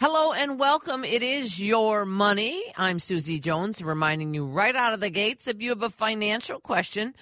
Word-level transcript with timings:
Hello 0.00 0.32
and 0.32 0.58
welcome. 0.58 1.04
It 1.04 1.22
is 1.22 1.60
your 1.60 2.04
money. 2.04 2.64
I'm 2.76 2.98
Susie 2.98 3.38
Jones, 3.38 3.80
reminding 3.80 4.34
you 4.34 4.44
right 4.44 4.74
out 4.74 4.92
of 4.92 4.98
the 4.98 5.08
gates 5.08 5.46
if 5.46 5.62
you 5.62 5.70
have 5.70 5.84
a 5.84 5.88
financial 5.88 6.58
question 6.58 7.14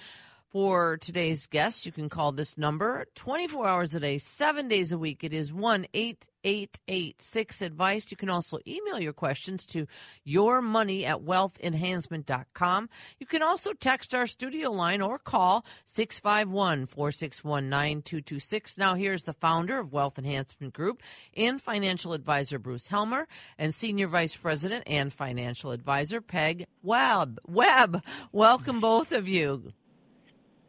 for 0.53 0.97
today's 0.97 1.47
guest, 1.47 1.83
you 1.83 1.91
can 1.91 2.09
call 2.09 2.31
this 2.31 2.59
number 2.59 3.07
24 3.15 3.67
hours 3.67 3.95
a 3.95 3.99
day, 3.99 4.19
seven 4.19 4.67
days 4.67 4.91
a 4.91 4.99
week. 4.99 5.23
It 5.23 5.33
is 5.33 5.51
1 5.51 5.87
8886 5.95 7.61
advice. 7.63 8.11
You 8.11 8.17
can 8.17 8.29
also 8.29 8.59
email 8.67 8.99
your 8.99 9.13
questions 9.13 9.65
to 9.67 9.87
yourmoney 10.27 11.05
at 11.05 11.21
wealthenhancement.com. 11.21 12.89
You 13.17 13.25
can 13.25 13.41
also 13.41 13.73
text 13.73 14.13
our 14.13 14.27
studio 14.27 14.69
line 14.69 15.01
or 15.01 15.17
call 15.17 15.65
651 15.87 16.85
461 16.85 17.67
9226. 17.67 18.77
Now, 18.77 18.93
here's 18.93 19.23
the 19.23 19.33
founder 19.33 19.79
of 19.79 19.91
Wealth 19.91 20.19
Enhancement 20.19 20.75
Group 20.75 21.01
and 21.35 21.59
financial 21.59 22.13
advisor 22.13 22.59
Bruce 22.59 22.85
Helmer 22.85 23.27
and 23.57 23.73
senior 23.73 24.07
vice 24.07 24.35
president 24.35 24.83
and 24.85 25.11
financial 25.11 25.71
advisor 25.71 26.21
Peg 26.21 26.67
Webb. 26.83 27.39
Webb, 27.47 28.03
welcome 28.31 28.79
both 28.79 29.11
of 29.11 29.27
you. 29.27 29.73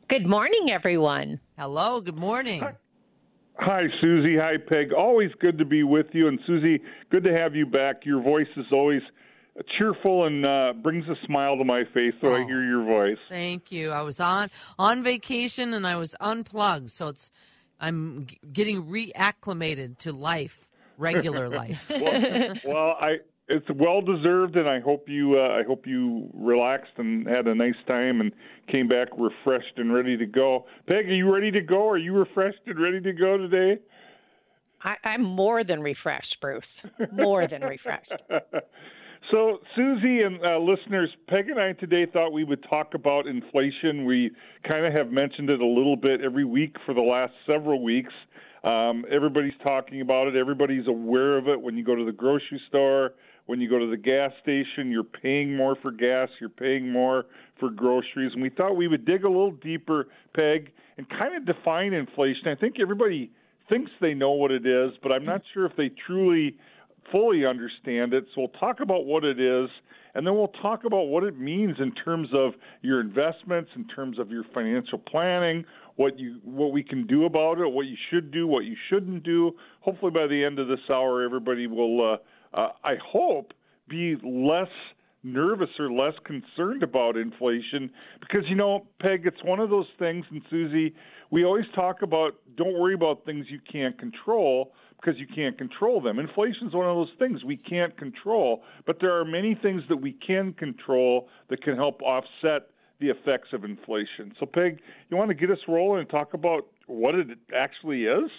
Good 0.09 0.27
morning, 0.27 0.71
everyone. 0.71 1.41
Hello, 1.59 2.01
good 2.01 2.17
morning. 2.17 2.61
Hi. 2.61 2.73
Hi, 3.57 3.83
Susie. 4.01 4.37
Hi, 4.37 4.55
Peg. 4.57 4.93
Always 4.93 5.31
good 5.41 5.59
to 5.59 5.65
be 5.65 5.83
with 5.83 6.07
you. 6.13 6.29
And 6.29 6.39
Susie, 6.47 6.83
good 7.11 7.25
to 7.25 7.33
have 7.33 7.55
you 7.55 7.67
back. 7.67 8.05
Your 8.05 8.23
voice 8.23 8.49
is 8.57 8.67
always 8.73 9.03
cheerful 9.79 10.27
and 10.27 10.45
uh, 10.45 10.73
brings 10.83 11.05
a 11.09 11.15
smile 11.27 11.57
to 11.57 11.65
my 11.65 11.85
face 11.95 12.15
when 12.21 12.33
oh, 12.33 12.37
I 12.37 12.45
hear 12.45 12.65
your 12.65 12.85
voice. 12.85 13.19
Thank 13.29 13.71
you. 13.71 13.91
I 13.91 14.03
was 14.03 14.21
on 14.21 14.51
on 14.79 15.03
vacation 15.03 15.73
and 15.73 15.87
I 15.87 15.97
was 15.97 16.17
unplugged, 16.21 16.91
so 16.91 17.09
it's 17.09 17.31
I'm 17.81 18.27
getting 18.53 18.85
reacclimated 18.87 19.99
to 19.99 20.13
life, 20.13 20.69
regular 20.99 21.49
life. 21.61 21.81
well, 21.89 22.55
well, 22.65 22.97
I 23.01 23.19
it's 23.49 23.67
well 23.77 24.01
deserved, 24.01 24.57
and 24.57 24.69
I 24.69 24.81
hope 24.81 25.09
you 25.09 25.39
uh, 25.39 25.59
I 25.59 25.63
hope 25.67 25.87
you 25.87 26.31
relaxed 26.35 26.93
and 26.97 27.27
had 27.27 27.47
a 27.47 27.55
nice 27.55 27.75
time 27.87 28.21
and 28.21 28.33
came 28.71 28.89
back 28.89 29.09
refreshed 29.19 29.77
and 29.77 29.93
ready 29.93 30.17
to 30.17 30.27
go. 30.27 30.65
Peg, 30.87 31.07
are 31.09 31.15
you 31.15 31.33
ready 31.33 31.51
to 31.51 31.61
go? 31.61 31.89
Are 31.89 31.99
you 31.99 32.15
refreshed 32.15 32.61
and 32.67 32.81
ready 32.81 33.01
to 33.01 33.13
go 33.13 33.37
today? 33.37 33.81
I, 34.83 34.95
I'm 35.09 35.23
more 35.23 35.65
than 35.65 35.81
refreshed, 35.81 36.37
Bruce. 36.41 36.65
More 37.13 37.49
than 37.49 37.63
refreshed. 37.63 38.13
So, 39.31 39.59
Susie 39.75 40.21
and 40.21 40.39
uh, 40.45 40.59
listeners, 40.59 41.09
Peg 41.29 41.49
and 41.49 41.59
I 41.59 41.73
today 41.73 42.05
thought 42.11 42.31
we 42.31 42.45
would 42.45 42.63
talk 42.69 42.93
about 42.95 43.27
inflation. 43.27 44.05
We 44.05 44.31
kind 44.69 44.85
of 44.85 44.93
have 44.93 45.11
mentioned 45.11 45.49
it 45.49 45.61
a 45.61 45.67
little 45.67 45.97
bit 45.97 46.21
every 46.21 46.45
week 46.45 46.77
for 46.85 46.95
the 46.95 47.01
last 47.01 47.33
several 47.47 47.83
weeks. 47.83 48.13
Um, 48.65 49.05
everybody's 49.11 49.55
talking 49.63 50.03
about 50.03 50.29
it. 50.29 50.37
Everybody's 50.37 50.87
aware 50.87 51.39
of 51.39 51.49
it. 51.49 51.61
When 51.61 51.77
you 51.77 51.85
go 51.85 51.95
to 51.95 52.05
the 52.05 52.13
grocery 52.13 52.61
store, 52.69 53.15
when 53.47 53.61
you 53.61 53.69
go 53.69 53.79
to 53.79 53.91
the 53.91 53.97
gas 53.97 54.33
station, 54.43 54.91
you're 54.91 55.05
paying 55.05 55.57
more 55.57 55.77
for 55.83 55.91
gas, 55.91 56.29
you're 56.41 56.49
paying 56.49 56.91
more 56.91 57.27
for 57.61 57.71
groceries. 57.71 58.33
And 58.33 58.43
we 58.43 58.51
thought 58.51 58.77
we 58.77 58.89
would 58.89 59.05
dig 59.05 59.25
a 59.25 59.29
little 59.29 59.53
deeper, 59.53 60.09
Peg, 60.35 60.73
and 60.97 61.09
kind 61.09 61.37
of 61.37 61.45
define 61.45 61.93
inflation. 61.93 62.49
I 62.49 62.55
think 62.55 62.77
everybody 62.81 63.31
thinks 63.69 63.91
they 64.01 64.15
know 64.15 64.33
what 64.33 64.51
it 64.51 64.67
is, 64.67 64.93
but 65.03 65.13
I'm 65.13 65.25
not 65.25 65.43
sure 65.53 65.67
if 65.67 65.77
they 65.77 65.91
truly 66.07 66.57
fully 67.13 67.45
understand 67.45 68.15
it. 68.15 68.25
So 68.35 68.43
we'll 68.43 68.61
talk 68.61 68.81
about 68.81 69.05
what 69.05 69.25
it 69.25 69.39
is, 69.39 69.69
and 70.15 70.27
then 70.27 70.35
we'll 70.35 70.49
talk 70.63 70.85
about 70.85 71.09
what 71.09 71.25
it 71.25 71.39
means 71.39 71.77
in 71.81 71.93
terms 71.93 72.29
of 72.35 72.53
your 72.83 73.01
investments, 73.01 73.71
in 73.77 73.87
terms 73.89 74.19
of 74.19 74.31
your 74.31 74.45
financial 74.55 74.99
planning, 74.99 75.65
what 75.97 76.19
you 76.19 76.41
what 76.45 76.73
we 76.73 76.83
can 76.83 77.07
do 77.07 77.25
about 77.25 77.59
it, 77.59 77.71
what 77.71 77.87
you 77.87 77.97
should 78.11 78.31
do, 78.31 78.47
what 78.47 78.65
you 78.65 78.77
shouldn't 78.89 79.23
do. 79.23 79.53
Hopefully 79.81 80.13
by 80.13 80.27
the 80.27 80.45
end 80.45 80.59
of 80.59 80.69
this 80.69 80.81
hour 80.91 81.23
everybody 81.23 81.67
will 81.67 82.15
uh, 82.15 82.17
uh, 82.55 82.69
I 82.85 82.95
hope, 83.05 83.53
be 83.89 84.17
less 84.23 84.69
nervous 85.25 85.71
or 85.79 85.91
less 85.91 86.13
concerned 86.25 86.83
about 86.83 87.17
inflation 87.17 87.91
because 88.21 88.43
you 88.47 88.55
know 88.55 88.87
peg 89.01 89.23
it's 89.25 89.43
one 89.43 89.59
of 89.59 89.71
those 89.71 89.87
things 89.99 90.23
and 90.31 90.43
susie 90.51 90.95
we 91.31 91.47
always 91.47 91.65
talk 91.75 92.03
about 92.03 92.33
don't 92.57 92.79
worry 92.79 92.93
about 92.93 93.25
things 93.25 93.47
you 93.49 93.59
can't 93.71 93.99
control 93.99 94.73
because 95.01 95.19
you 95.19 95.27
can't 95.35 95.59
control 95.59 96.01
them. 96.01 96.19
Inflation 96.19 96.69
is 96.69 96.73
one 96.73 96.89
of 96.89 96.97
those 96.97 97.13
things 97.19 97.43
we 97.43 97.57
can't 97.57 97.97
control 97.97 98.63
but 98.87 98.99
there 99.01 99.19
are 99.19 99.25
many 99.25 99.59
things 99.63 99.83
that 99.89 99.97
we 99.97 100.13
can 100.13 100.53
control 100.53 101.29
that 101.49 101.63
can 101.63 101.75
help 101.75 102.03
offset 102.03 102.69
the 103.01 103.09
effects 103.09 103.49
of 103.55 103.65
inflation. 103.65 104.35
So 104.39 104.45
peg 104.45 104.79
you 105.09 105.17
want 105.17 105.31
to 105.31 105.35
get 105.35 105.51
us 105.51 105.59
rolling 105.67 106.01
and 106.01 106.11
talk 106.11 106.35
about 106.35 106.67
what 106.87 107.15
it 107.15 107.29
actually 107.57 108.05
is 108.05 108.31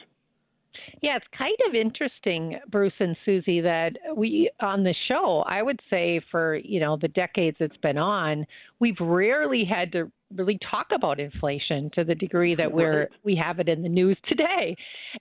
yeah, 1.01 1.17
it's 1.17 1.25
kind 1.37 1.55
of 1.67 1.75
interesting, 1.75 2.59
Bruce 2.69 2.93
and 2.99 3.15
Susie, 3.25 3.61
that 3.61 3.93
we 4.15 4.49
on 4.59 4.83
the 4.83 4.95
show, 5.07 5.43
I 5.47 5.61
would 5.61 5.79
say 5.89 6.21
for, 6.31 6.55
you 6.55 6.79
know, 6.79 6.97
the 6.99 7.07
decades 7.09 7.57
it's 7.59 7.77
been 7.77 7.97
on, 7.97 8.45
we've 8.79 8.99
rarely 8.99 9.65
had 9.65 9.91
to 9.93 10.11
really 10.35 10.57
talk 10.69 10.87
about 10.93 11.19
inflation 11.19 11.89
to 11.93 12.03
the 12.03 12.15
degree 12.15 12.55
that 12.55 12.71
we're 12.71 13.09
we 13.23 13.35
have 13.35 13.59
it 13.59 13.69
in 13.69 13.83
the 13.83 13.89
news 13.89 14.17
today. 14.27 14.75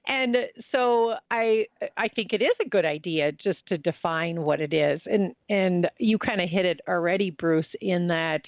And 0.06 0.36
so 0.72 1.14
I 1.30 1.66
I 1.96 2.08
think 2.08 2.32
it 2.32 2.42
is 2.42 2.56
a 2.64 2.68
good 2.68 2.84
idea 2.84 3.32
just 3.32 3.58
to 3.68 3.78
define 3.78 4.42
what 4.42 4.60
it 4.60 4.72
is. 4.72 5.00
And 5.06 5.34
and 5.48 5.88
you 5.98 6.18
kind 6.18 6.40
of 6.40 6.48
hit 6.48 6.64
it 6.64 6.80
already, 6.88 7.30
Bruce, 7.30 7.66
in 7.80 8.08
that 8.08 8.42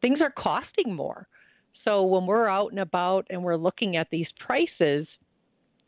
things 0.00 0.20
are 0.20 0.32
costing 0.36 0.94
more. 0.94 1.28
So 1.84 2.04
when 2.04 2.26
we're 2.26 2.48
out 2.48 2.70
and 2.70 2.80
about 2.80 3.26
and 3.30 3.42
we're 3.42 3.56
looking 3.56 3.96
at 3.96 4.08
these 4.10 4.28
prices, 4.44 5.06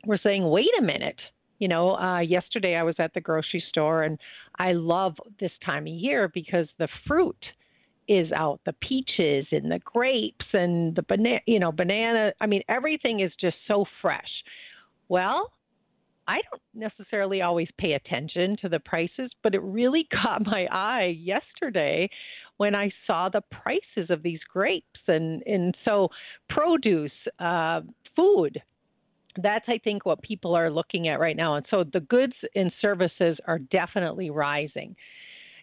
we're 0.07 0.19
saying, 0.23 0.49
wait 0.49 0.71
a 0.79 0.83
minute. 0.83 1.19
You 1.59 1.69
know, 1.69 1.97
uh, 1.97 2.19
yesterday 2.19 2.75
I 2.75 2.83
was 2.83 2.97
at 2.99 3.15
the 3.15 3.21
grocery 3.21 3.63
store, 3.69 4.03
and 4.03 4.19
I 4.59 4.73
love 4.73 5.15
this 5.41 5.53
time 5.65 5.87
of 5.87 5.93
year 5.93 6.31
because 6.35 6.67
the 6.79 6.89
fruit 7.07 7.37
is 8.09 8.31
out 8.33 8.61
the 8.67 8.75
peaches 8.87 9.47
and 9.51 9.71
the 9.71 9.79
grapes 9.85 10.45
and 10.53 10.95
the 10.95 11.03
banana 11.03 11.41
you 11.47 11.59
know 11.59 11.73
banana 11.73 12.33
i 12.41 12.47
mean 12.47 12.63
everything 12.69 13.21
is 13.21 13.33
just 13.41 13.57
so 13.67 13.85
fresh 14.03 14.29
well 15.09 15.51
i 16.29 16.39
don't 16.51 16.63
necessarily 16.75 17.41
always 17.41 17.69
pay 17.79 17.93
attention 17.93 18.57
to 18.61 18.69
the 18.69 18.81
prices 18.81 19.31
but 19.43 19.55
it 19.55 19.63
really 19.63 20.07
caught 20.23 20.45
my 20.45 20.67
eye 20.71 21.17
yesterday 21.19 22.09
when 22.59 22.75
i 22.75 22.91
saw 23.07 23.29
the 23.29 23.43
prices 23.51 24.11
of 24.11 24.23
these 24.23 24.41
grapes 24.53 25.01
and 25.09 25.43
and 25.47 25.75
so 25.85 26.09
produce 26.51 27.11
uh 27.39 27.81
food 28.15 28.61
that's 29.43 29.65
I 29.69 29.79
think 29.79 30.07
what 30.07 30.23
people 30.23 30.55
are 30.55 30.71
looking 30.71 31.09
at 31.09 31.21
right 31.21 31.37
now. 31.37 31.57
And 31.57 31.67
so 31.71 31.85
the 31.85 32.01
goods 32.01 32.35
and 32.55 32.73
services 32.81 33.39
are 33.47 33.59
definitely 33.59 34.31
rising. 34.31 34.97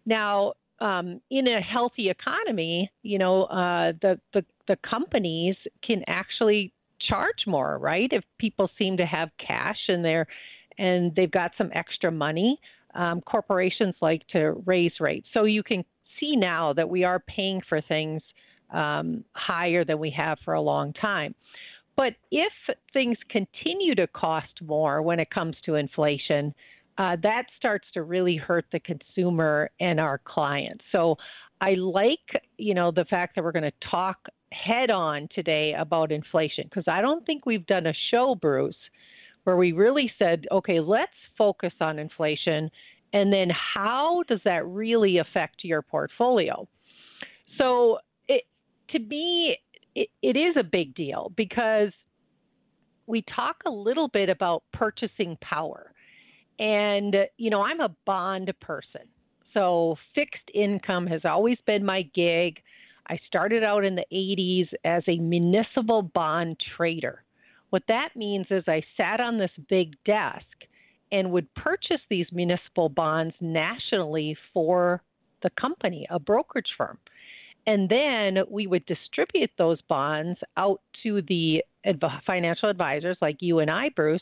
Now, 0.06 0.54
um, 0.80 1.22
in 1.30 1.48
a 1.48 1.62
healthy 1.62 2.10
economy, 2.10 2.92
you 3.04 3.20
know, 3.20 3.44
uh, 3.44 3.94
the, 4.02 4.20
the 4.34 4.44
the 4.68 4.78
companies 4.90 5.56
can 5.86 6.04
actually 6.08 6.74
charge 7.10 7.46
more, 7.46 7.78
right? 7.78 8.10
If 8.12 8.24
people 8.40 8.70
seem 8.78 8.98
to 8.98 9.06
have 9.06 9.30
cash 9.46 9.78
and 9.88 10.04
they're 10.04 10.28
and 10.78 11.14
they've 11.16 11.32
got 11.32 11.52
some 11.58 11.70
extra 11.74 12.12
money, 12.12 12.60
um, 12.96 13.22
corporations 13.22 13.96
like 14.02 14.26
to 14.30 14.62
raise 14.66 14.94
rates. 15.00 15.28
So 15.34 15.44
you 15.44 15.64
can 15.64 15.84
see 16.20 16.36
now 16.36 16.74
that 16.74 16.90
we 16.90 17.04
are 17.04 17.20
paying 17.20 17.62
for 17.68 17.82
things 17.82 18.22
um, 18.72 19.24
higher 19.34 19.84
than 19.84 20.00
we 20.00 20.12
have 20.12 20.38
for 20.46 20.54
a 20.54 20.62
long 20.62 20.94
time. 20.94 21.36
But 21.96 22.14
if 22.32 22.54
things 22.94 23.18
continue 23.30 23.96
to 23.96 24.08
cost 24.08 24.62
more 24.62 25.02
when 25.02 25.20
it 25.20 25.30
comes 25.30 25.56
to 25.66 25.76
inflation, 25.76 26.54
uh, 26.98 27.18
that 27.24 27.44
starts 27.58 27.86
to 27.94 28.04
really 28.04 28.36
hurt 28.36 28.66
the 28.72 28.80
consumer 28.80 29.70
and 29.80 30.00
our 30.00 30.20
clients. 30.24 30.84
So 30.92 31.18
I 31.60 31.76
like, 31.76 32.20
you 32.58 32.74
know, 32.74 32.92
the 32.92 33.06
fact 33.06 33.36
that 33.36 33.44
we're 33.44 33.52
going 33.52 33.64
to 33.64 33.90
talk 33.90 34.18
head 34.52 34.90
on 34.90 35.30
today 35.34 35.74
about 35.78 36.12
inflation 36.12 36.66
because 36.66 36.84
I 36.88 37.02
don't 37.02 37.26
think 37.26 37.46
we've 37.46 37.66
done 37.68 37.88
a 37.88 37.94
show, 38.10 38.36
Bruce, 38.36 38.76
where 39.44 39.58
we 39.58 39.72
really 39.72 40.12
said, 40.20 40.46
okay, 40.52 40.80
let's 40.80 41.12
focus 41.38 41.74
on 41.80 42.00
inflation 42.00 42.70
and 43.14 43.32
then 43.32 43.50
how 43.50 44.24
does 44.28 44.40
that 44.46 44.66
really 44.66 45.18
affect 45.18 45.64
your 45.64 45.82
portfolio? 45.82 46.68
So 47.58 48.00
it, 48.28 48.44
to 48.92 49.00
me, 49.00 49.58
it, 49.96 50.10
it 50.22 50.38
is 50.38 50.56
a 50.58 50.64
big 50.64 50.96
deal 50.96 51.32
because 51.36 51.92
we 53.08 53.24
talk 53.36 53.58
a 53.66 53.70
little 53.70 54.08
bit 54.08 54.30
about 54.30 54.64
purchasing 54.74 55.38
power. 55.42 55.92
And, 56.60 57.16
you 57.38 57.50
know, 57.50 57.62
I'm 57.62 57.80
a 57.80 57.96
bond 58.06 58.52
person. 58.62 59.02
So 59.54 59.98
fixed 60.16 60.50
income 60.54 61.08
has 61.08 61.22
always 61.26 61.58
been 61.66 61.84
my 61.84 62.04
gig. 62.16 62.60
I 63.08 63.20
started 63.28 63.64
out 63.64 63.84
in 63.84 63.96
the 63.96 64.06
80s 64.14 64.70
as 64.86 65.04
a 65.08 65.18
municipal 65.18 66.02
bond 66.02 66.58
trader. 66.78 67.24
What 67.72 67.84
that 67.88 68.10
means 68.16 68.48
is 68.50 68.64
I 68.68 68.84
sat 68.96 69.20
on 69.20 69.38
this 69.38 69.52
big 69.70 69.96
desk 70.06 70.46
and 71.12 71.32
would 71.32 71.54
purchase 71.56 72.02
these 72.10 72.28
municipal 72.32 72.90
bonds 72.90 73.34
nationally 73.42 74.38
for 74.54 75.02
the 75.44 75.50
company, 75.60 76.08
a 76.10 76.20
brokerage 76.20 76.70
firm. 76.78 76.98
And 77.68 77.88
then 77.88 78.38
we 78.50 78.66
would 78.68 78.86
distribute 78.86 79.52
those 79.58 79.80
bonds 79.88 80.40
out 80.58 80.82
to 81.04 81.22
the 81.28 81.64
financial 82.26 82.70
advisors 82.70 83.18
like 83.22 83.38
you 83.40 83.60
and 83.60 83.70
I, 83.70 83.90
Bruce, 83.96 84.22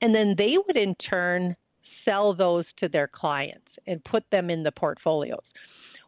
and 0.00 0.14
then 0.14 0.34
they 0.36 0.54
would 0.66 0.76
in 0.76 0.94
turn 0.96 1.56
sell 2.04 2.34
those 2.34 2.64
to 2.78 2.88
their 2.88 3.08
clients 3.08 3.66
and 3.86 4.02
put 4.04 4.24
them 4.30 4.50
in 4.50 4.62
the 4.62 4.72
portfolios. 4.72 5.44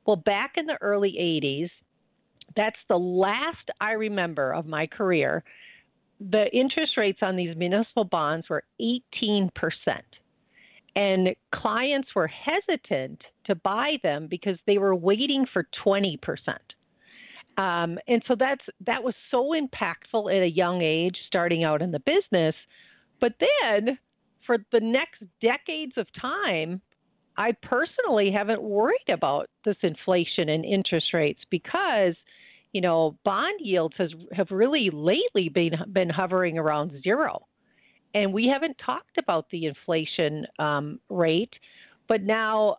Well, 0.07 0.17
back 0.17 0.55
in 0.57 0.67
the 0.67 0.79
early 0.81 1.15
80s, 1.19 1.71
that's 2.57 2.77
the 2.89 2.99
last 2.99 3.71
I 3.81 3.93
remember 3.93 4.53
of 4.53 4.67
my 4.67 4.87
career. 4.87 5.45
The 6.31 6.47
interest 6.53 6.97
rates 6.97 7.21
on 7.23 7.37
these 7.37 7.57
municipal 7.57 8.05
bonds 8.05 8.49
were 8.49 8.65
18%. 8.81 9.51
And 10.95 11.35
clients 11.55 12.09
were 12.15 12.29
hesitant 12.29 13.23
to 13.47 13.55
buy 13.55 13.95
them 14.03 14.27
because 14.29 14.59
they 14.67 14.79
were 14.79 14.95
waiting 14.95 15.47
for 15.53 15.67
20%. 15.85 16.19
Um, 17.57 17.99
and 18.09 18.23
so 18.27 18.35
that's 18.39 18.65
that 18.87 19.03
was 19.03 19.15
so 19.31 19.53
impactful 19.53 20.35
at 20.35 20.43
a 20.43 20.49
young 20.49 20.81
age, 20.83 21.17
starting 21.27 21.65
out 21.65 21.83
in 21.83 21.91
the 21.91 22.01
business. 22.01 22.55
But 23.21 23.35
then, 23.41 23.99
for 24.47 24.59
the 24.73 24.81
next 24.81 25.23
decades 25.41 25.93
of 25.97 26.07
time, 26.19 26.81
I 27.37 27.53
personally 27.63 28.31
haven't 28.31 28.63
worried 28.63 29.09
about 29.09 29.49
this 29.65 29.77
inflation 29.83 30.49
and 30.49 30.65
interest 30.65 31.07
rates 31.13 31.41
because, 31.51 32.15
you 32.73 32.81
know, 32.81 33.17
bond 33.25 33.61
yields 33.61 33.95
has 33.99 34.11
have 34.33 34.51
really 34.51 34.91
lately 34.91 35.49
been 35.49 35.75
been 35.93 36.11
hovering 36.11 36.59
around 36.59 37.03
zero, 37.03 37.47
and 38.15 38.33
we 38.33 38.47
haven't 38.47 38.77
talked 38.85 39.19
about 39.19 39.47
the 39.51 39.67
inflation 39.67 40.47
um, 40.59 41.01
rate. 41.09 41.53
But 42.09 42.23
now 42.23 42.79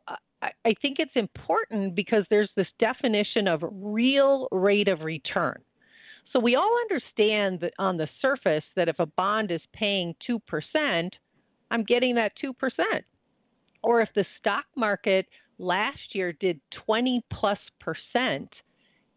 I 0.65 0.73
think 0.81 0.97
it's 0.99 1.15
important 1.15 1.95
because 1.95 2.25
there's 2.29 2.49
this 2.55 2.67
definition 2.79 3.47
of 3.47 3.63
real 3.71 4.47
rate 4.51 4.87
of 4.87 5.01
return. 5.01 5.61
So 6.31 6.39
we 6.39 6.55
all 6.55 6.77
understand 6.81 7.59
that 7.61 7.73
on 7.77 7.97
the 7.97 8.09
surface 8.21 8.63
that 8.75 8.89
if 8.89 8.99
a 8.99 9.05
bond 9.05 9.51
is 9.51 9.61
paying 9.73 10.15
2%, 10.29 11.09
I'm 11.71 11.83
getting 11.83 12.15
that 12.15 12.33
2%. 12.43 12.53
Or 13.83 14.01
if 14.01 14.09
the 14.15 14.25
stock 14.39 14.65
market 14.75 15.27
last 15.59 15.99
year 16.13 16.33
did 16.33 16.59
20 16.85 17.23
plus 17.31 17.59
percent, 17.79 18.49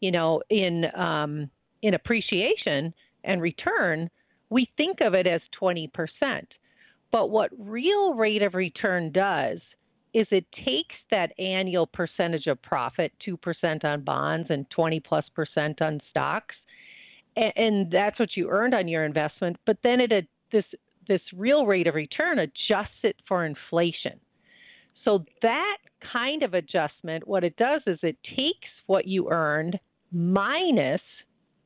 you 0.01 0.11
know, 0.11 0.43
in 0.51 0.85
um, 0.95 1.51
in 1.83 1.95
appreciation 1.95 2.93
and 3.25 3.41
return, 3.41 4.11
we 4.51 4.69
think 4.77 4.99
of 5.01 5.15
it 5.15 5.27
as 5.27 5.41
20%. 5.61 5.91
But 7.13 7.31
what 7.31 7.51
real 7.59 8.15
rate 8.15 8.43
of 8.43 8.55
return 8.55 9.13
does 9.13 9.59
is 10.15 10.27
it 10.31 10.47
takes 10.65 10.95
that 11.11 11.39
annual 11.39 11.87
percentage 11.87 12.47
of 12.47 12.61
profit, 12.63 13.13
2% 13.27 13.85
on 13.85 14.03
bonds 14.03 14.49
and 14.51 14.69
20 14.71 15.01
plus 15.01 15.25
percent 15.35 15.83
on 15.83 16.01
stocks, 16.11 16.55
and, 17.37 17.53
and 17.57 17.91
that's 17.91 18.19
what 18.19 18.31
you 18.35 18.49
earned 18.49 18.75
on 18.75 18.89
your 18.89 19.05
investment, 19.05 19.57
but 19.67 19.77
then 19.83 20.01
it 20.01 20.11
this 20.53 20.65
this 21.09 21.21
real 21.35 21.67
rate 21.67 21.87
of 21.87 21.95
return 21.95 22.41
adjusts 22.41 22.99
it 23.05 23.17
for 23.29 23.45
inflation. 23.45 24.19
So 25.05 25.25
that 25.43 25.77
kind 26.13 26.43
of 26.43 26.55
adjustment, 26.55 27.29
what 27.29 27.45
it 27.45 27.57
does 27.57 27.81
is 27.87 27.99
it 28.03 28.19
takes 28.25 28.69
what 28.87 29.07
you 29.07 29.31
earned 29.31 29.79
minus 30.11 31.01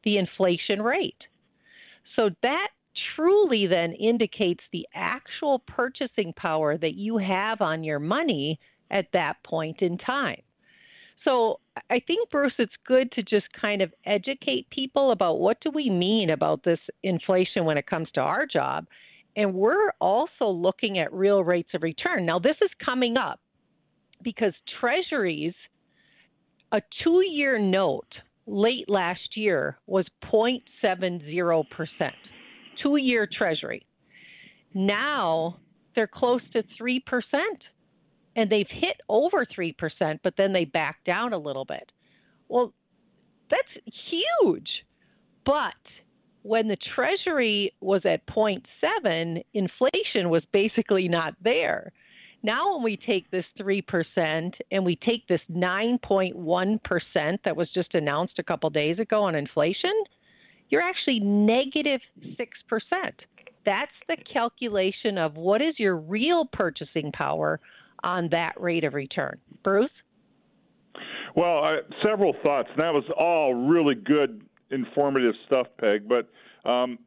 the 0.05 0.19
inflation 0.19 0.83
rate. 0.83 1.23
So 2.21 2.29
that 2.43 2.69
truly 3.17 3.67
then 3.67 3.95
indicates 3.95 4.61
the 4.73 4.87
actual 4.95 5.61
purchasing 5.61 6.35
power 6.37 6.77
that 6.77 6.93
you 6.93 7.17
have 7.17 7.63
on 7.63 7.83
your 7.83 7.99
money 7.99 8.61
at 8.91 9.07
that 9.15 9.43
point 9.43 9.81
in 9.81 9.97
time. 9.97 10.43
So 11.25 11.61
I 11.89 11.99
think 12.07 12.29
Bruce 12.29 12.53
it's 12.59 12.75
good 12.87 13.11
to 13.13 13.23
just 13.23 13.47
kind 13.59 13.81
of 13.81 13.95
educate 14.05 14.69
people 14.69 15.13
about 15.13 15.39
what 15.39 15.63
do 15.63 15.71
we 15.71 15.89
mean 15.89 16.29
about 16.29 16.63
this 16.63 16.79
inflation 17.03 17.65
when 17.65 17.79
it 17.79 17.87
comes 17.87 18.09
to 18.15 18.21
our 18.21 18.45
job 18.45 18.87
and 19.35 19.55
we're 19.55 19.93
also 19.99 20.47
looking 20.47 20.99
at 20.99 21.11
real 21.15 21.43
rates 21.43 21.71
of 21.73 21.83
return. 21.83 22.27
Now 22.27 22.39
this 22.39 22.57
is 22.61 22.71
coming 22.85 23.17
up 23.17 23.41
because 24.23 24.53
treasuries 24.79 25.55
a 26.73 26.83
2-year 27.07 27.59
note 27.59 28.13
late 28.51 28.89
last 28.89 29.37
year 29.37 29.79
was 29.87 30.05
0.70%, 30.25 32.11
two 32.83 32.97
year 32.97 33.29
treasury. 33.31 33.87
Now 34.75 35.57
they're 35.95 36.09
close 36.09 36.43
to 36.53 36.63
3%, 36.81 37.01
and 38.37 38.51
they've 38.51 38.67
hit 38.69 39.01
over 39.09 39.47
3%, 39.47 39.75
but 40.23 40.35
then 40.37 40.53
they 40.53 40.65
back 40.65 41.05
down 41.05 41.33
a 41.33 41.39
little 41.39 41.65
bit. 41.65 41.91
Well, 42.49 42.75
that's 43.51 43.87
huge. 44.11 44.69
But 45.45 45.75
when 46.43 46.69
the 46.69 46.77
treasury 46.95 47.75
was 47.81 48.03
at 48.05 48.27
0.7, 48.27 49.43
inflation 49.55 50.31
was 50.31 50.43
basically 50.53 51.09
not 51.09 51.35
there. 51.43 51.93
Now, 52.43 52.75
when 52.75 52.83
we 52.83 52.97
take 52.97 53.31
this 53.31 53.45
3% 53.59 54.53
and 54.71 54.85
we 54.85 54.97
take 54.97 55.27
this 55.29 55.41
9.1% 55.51 57.39
that 57.45 57.57
was 57.57 57.69
just 57.75 57.95
announced 57.95 58.39
a 58.39 58.43
couple 58.43 58.71
days 58.71 58.99
ago 58.99 59.23
on 59.23 59.35
inflation, 59.35 59.93
you're 60.71 60.83
actually 60.83 61.21
negative 61.21 62.01
6%. 62.23 62.39
That's 63.67 63.91
the 64.09 64.17
calculation 64.33 65.19
of 65.19 65.37
what 65.37 65.61
is 65.61 65.75
your 65.79 65.97
real 65.97 66.47
purchasing 66.51 67.13
power 67.13 67.61
on 68.03 68.29
that 68.31 68.59
rate 68.59 68.85
of 68.85 68.95
return. 68.95 69.39
Bruce? 69.63 69.91
Well, 71.37 71.59
I, 71.59 71.79
several 72.03 72.35
thoughts. 72.43 72.69
That 72.77 72.93
was 72.93 73.05
all 73.19 73.55
really 73.55 73.95
good, 73.95 74.43
informative 74.71 75.35
stuff, 75.47 75.67
Peg. 75.79 76.09
But 76.09 76.31
um, 76.69 76.99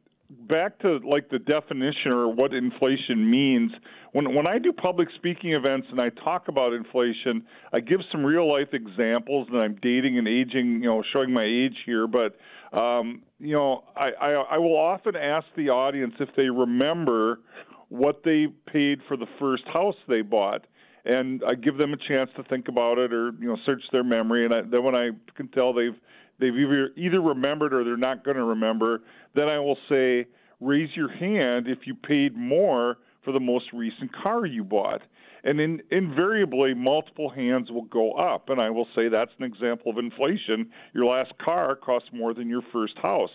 back 0.48 0.78
to 0.80 0.98
like 0.98 1.28
the 1.30 1.38
definition 1.38 2.12
or 2.12 2.28
what 2.32 2.52
inflation 2.54 3.30
means. 3.30 3.72
When 4.12 4.34
when 4.34 4.46
I 4.46 4.58
do 4.58 4.72
public 4.72 5.08
speaking 5.16 5.52
events 5.52 5.88
and 5.90 6.00
I 6.00 6.10
talk 6.10 6.48
about 6.48 6.72
inflation, 6.72 7.44
I 7.72 7.80
give 7.80 8.00
some 8.12 8.24
real 8.24 8.50
life 8.50 8.68
examples, 8.72 9.48
and 9.50 9.58
I'm 9.58 9.76
dating 9.82 10.18
and 10.18 10.28
aging, 10.28 10.82
you 10.82 10.88
know, 10.88 11.02
showing 11.12 11.32
my 11.32 11.44
age 11.44 11.76
here. 11.86 12.06
But 12.06 12.36
um, 12.76 13.22
you 13.38 13.54
know, 13.54 13.84
I, 13.96 14.10
I 14.20 14.30
I 14.52 14.58
will 14.58 14.76
often 14.76 15.16
ask 15.16 15.46
the 15.56 15.70
audience 15.70 16.14
if 16.20 16.28
they 16.36 16.48
remember 16.48 17.40
what 17.88 18.22
they 18.24 18.46
paid 18.72 19.00
for 19.08 19.16
the 19.16 19.26
first 19.38 19.64
house 19.72 19.96
they 20.08 20.22
bought 20.22 20.66
and 21.04 21.42
I 21.46 21.54
give 21.54 21.76
them 21.76 21.92
a 21.92 21.96
chance 22.08 22.30
to 22.36 22.42
think 22.44 22.68
about 22.68 22.98
it 22.98 23.12
or 23.12 23.32
you 23.38 23.48
know 23.48 23.56
search 23.66 23.82
their 23.92 24.04
memory, 24.04 24.44
and 24.44 24.54
I, 24.54 24.62
then 24.62 24.82
when 24.82 24.94
I 24.94 25.10
can 25.36 25.48
tell 25.48 25.72
they've 25.72 25.98
they've 26.40 26.54
either 26.54 26.90
either 26.96 27.20
remembered 27.20 27.72
or 27.72 27.84
they're 27.84 27.96
not 27.96 28.24
going 28.24 28.36
to 28.36 28.44
remember, 28.44 29.00
then 29.34 29.48
I 29.48 29.58
will 29.58 29.78
say, 29.88 30.26
raise 30.60 30.90
your 30.94 31.10
hand 31.10 31.66
if 31.68 31.86
you 31.86 31.94
paid 31.94 32.36
more 32.36 32.98
for 33.24 33.32
the 33.32 33.40
most 33.40 33.66
recent 33.72 34.10
car 34.22 34.46
you 34.46 34.64
bought. 34.64 35.00
And 35.44 35.60
in, 35.60 35.82
invariably, 35.90 36.72
multiple 36.72 37.28
hands 37.28 37.70
will 37.70 37.84
go 37.84 38.12
up. 38.12 38.48
And 38.48 38.60
I 38.60 38.70
will 38.70 38.86
say 38.94 39.08
that's 39.08 39.30
an 39.38 39.44
example 39.44 39.92
of 39.92 39.98
inflation. 39.98 40.70
Your 40.94 41.04
last 41.04 41.32
car 41.42 41.76
cost 41.76 42.06
more 42.12 42.32
than 42.32 42.48
your 42.48 42.62
first 42.72 42.94
house. 43.02 43.30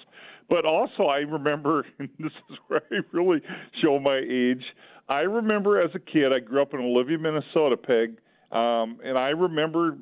But 0.50 0.65
also, 0.65 1.03
I 1.03 1.20
remember, 1.20 1.86
and 2.00 2.10
this 2.20 2.32
is 2.50 2.58
where 2.68 2.82
I 2.91 2.98
really 3.12 3.41
show 3.82 4.00
my 4.00 4.18
age. 4.18 4.63
I 5.08 5.22
remember 5.22 5.82
as 5.82 5.91
a 5.94 6.00
kid, 6.00 6.34
I 6.34 6.39
grew 6.39 6.62
up 6.62 6.74
in 6.74 6.79
Olivia, 6.79 7.18
Minnesota, 7.18 7.77
Peg, 7.77 8.18
um, 8.51 9.00
and 9.03 9.18
I 9.18 9.29
remember 9.29 9.98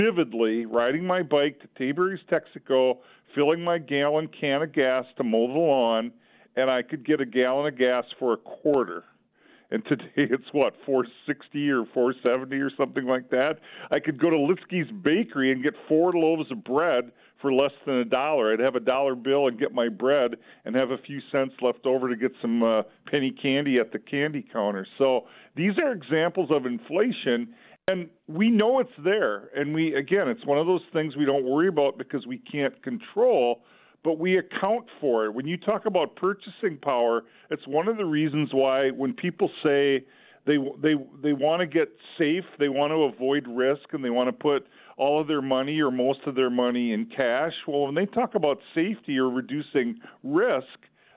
vividly 0.00 0.66
riding 0.66 1.04
my 1.04 1.22
bike 1.22 1.60
to 1.60 1.68
Taberry's 1.78 2.20
Texaco, 2.30 2.98
filling 3.34 3.62
my 3.62 3.78
gallon 3.78 4.28
can 4.28 4.62
of 4.62 4.72
gas 4.72 5.04
to 5.16 5.24
mow 5.24 5.46
the 5.46 5.58
lawn, 5.58 6.12
and 6.56 6.70
I 6.70 6.82
could 6.82 7.06
get 7.06 7.20
a 7.20 7.26
gallon 7.26 7.72
of 7.72 7.78
gas 7.78 8.04
for 8.18 8.32
a 8.32 8.36
quarter. 8.36 9.04
And 9.70 9.84
today 9.88 10.06
it's 10.16 10.52
what 10.52 10.74
460 10.84 11.70
or 11.70 11.84
470 11.94 12.56
or 12.56 12.70
something 12.76 13.06
like 13.06 13.30
that. 13.30 13.54
I 13.90 14.00
could 14.00 14.20
go 14.20 14.30
to 14.30 14.36
Litsky's 14.36 14.90
Bakery 15.02 15.52
and 15.52 15.62
get 15.62 15.74
four 15.88 16.12
loaves 16.12 16.50
of 16.50 16.64
bread 16.64 17.12
for 17.40 17.52
less 17.52 17.72
than 17.86 17.96
a 17.96 18.04
dollar. 18.04 18.52
I'd 18.52 18.60
have 18.60 18.74
a 18.74 18.80
dollar 18.80 19.14
bill 19.14 19.48
and 19.48 19.58
get 19.58 19.72
my 19.72 19.88
bread 19.88 20.36
and 20.64 20.74
have 20.74 20.90
a 20.90 20.98
few 20.98 21.20
cents 21.32 21.54
left 21.62 21.86
over 21.86 22.08
to 22.08 22.16
get 22.16 22.32
some 22.42 22.62
uh, 22.62 22.82
penny 23.10 23.30
candy 23.30 23.78
at 23.78 23.92
the 23.92 23.98
candy 23.98 24.44
counter. 24.52 24.86
So 24.98 25.26
these 25.56 25.78
are 25.78 25.92
examples 25.92 26.50
of 26.50 26.66
inflation 26.66 27.54
and 27.90 28.08
we 28.28 28.50
know 28.50 28.78
it's 28.80 28.90
there. 29.04 29.50
And 29.54 29.74
we 29.74 29.94
again 29.94 30.28
it's 30.28 30.44
one 30.46 30.58
of 30.58 30.66
those 30.66 30.82
things 30.92 31.16
we 31.16 31.24
don't 31.24 31.44
worry 31.44 31.68
about 31.68 31.98
because 31.98 32.26
we 32.26 32.38
can't 32.38 32.80
control 32.82 33.62
but 34.02 34.18
we 34.18 34.38
account 34.38 34.86
for 34.98 35.26
it. 35.26 35.34
When 35.34 35.46
you 35.46 35.58
talk 35.58 35.84
about 35.84 36.16
purchasing 36.16 36.78
power 36.82 37.24
it's 37.50 37.66
one 37.66 37.88
of 37.88 37.96
the 37.96 38.04
reasons 38.04 38.50
why 38.52 38.90
when 38.90 39.12
people 39.14 39.50
say 39.62 40.04
they 40.46 40.56
they 40.82 40.94
they 41.22 41.32
want 41.32 41.60
to 41.60 41.66
get 41.66 41.88
safe 42.18 42.44
they 42.58 42.68
want 42.68 42.90
to 42.90 43.02
avoid 43.04 43.46
risk 43.48 43.92
and 43.92 44.04
they 44.04 44.10
want 44.10 44.28
to 44.28 44.32
put 44.32 44.66
all 44.96 45.20
of 45.20 45.28
their 45.28 45.42
money 45.42 45.80
or 45.80 45.90
most 45.90 46.20
of 46.26 46.34
their 46.34 46.50
money 46.50 46.92
in 46.92 47.06
cash 47.06 47.52
well 47.66 47.82
when 47.82 47.94
they 47.94 48.06
talk 48.06 48.34
about 48.34 48.58
safety 48.74 49.18
or 49.18 49.28
reducing 49.28 49.98
risk 50.22 50.66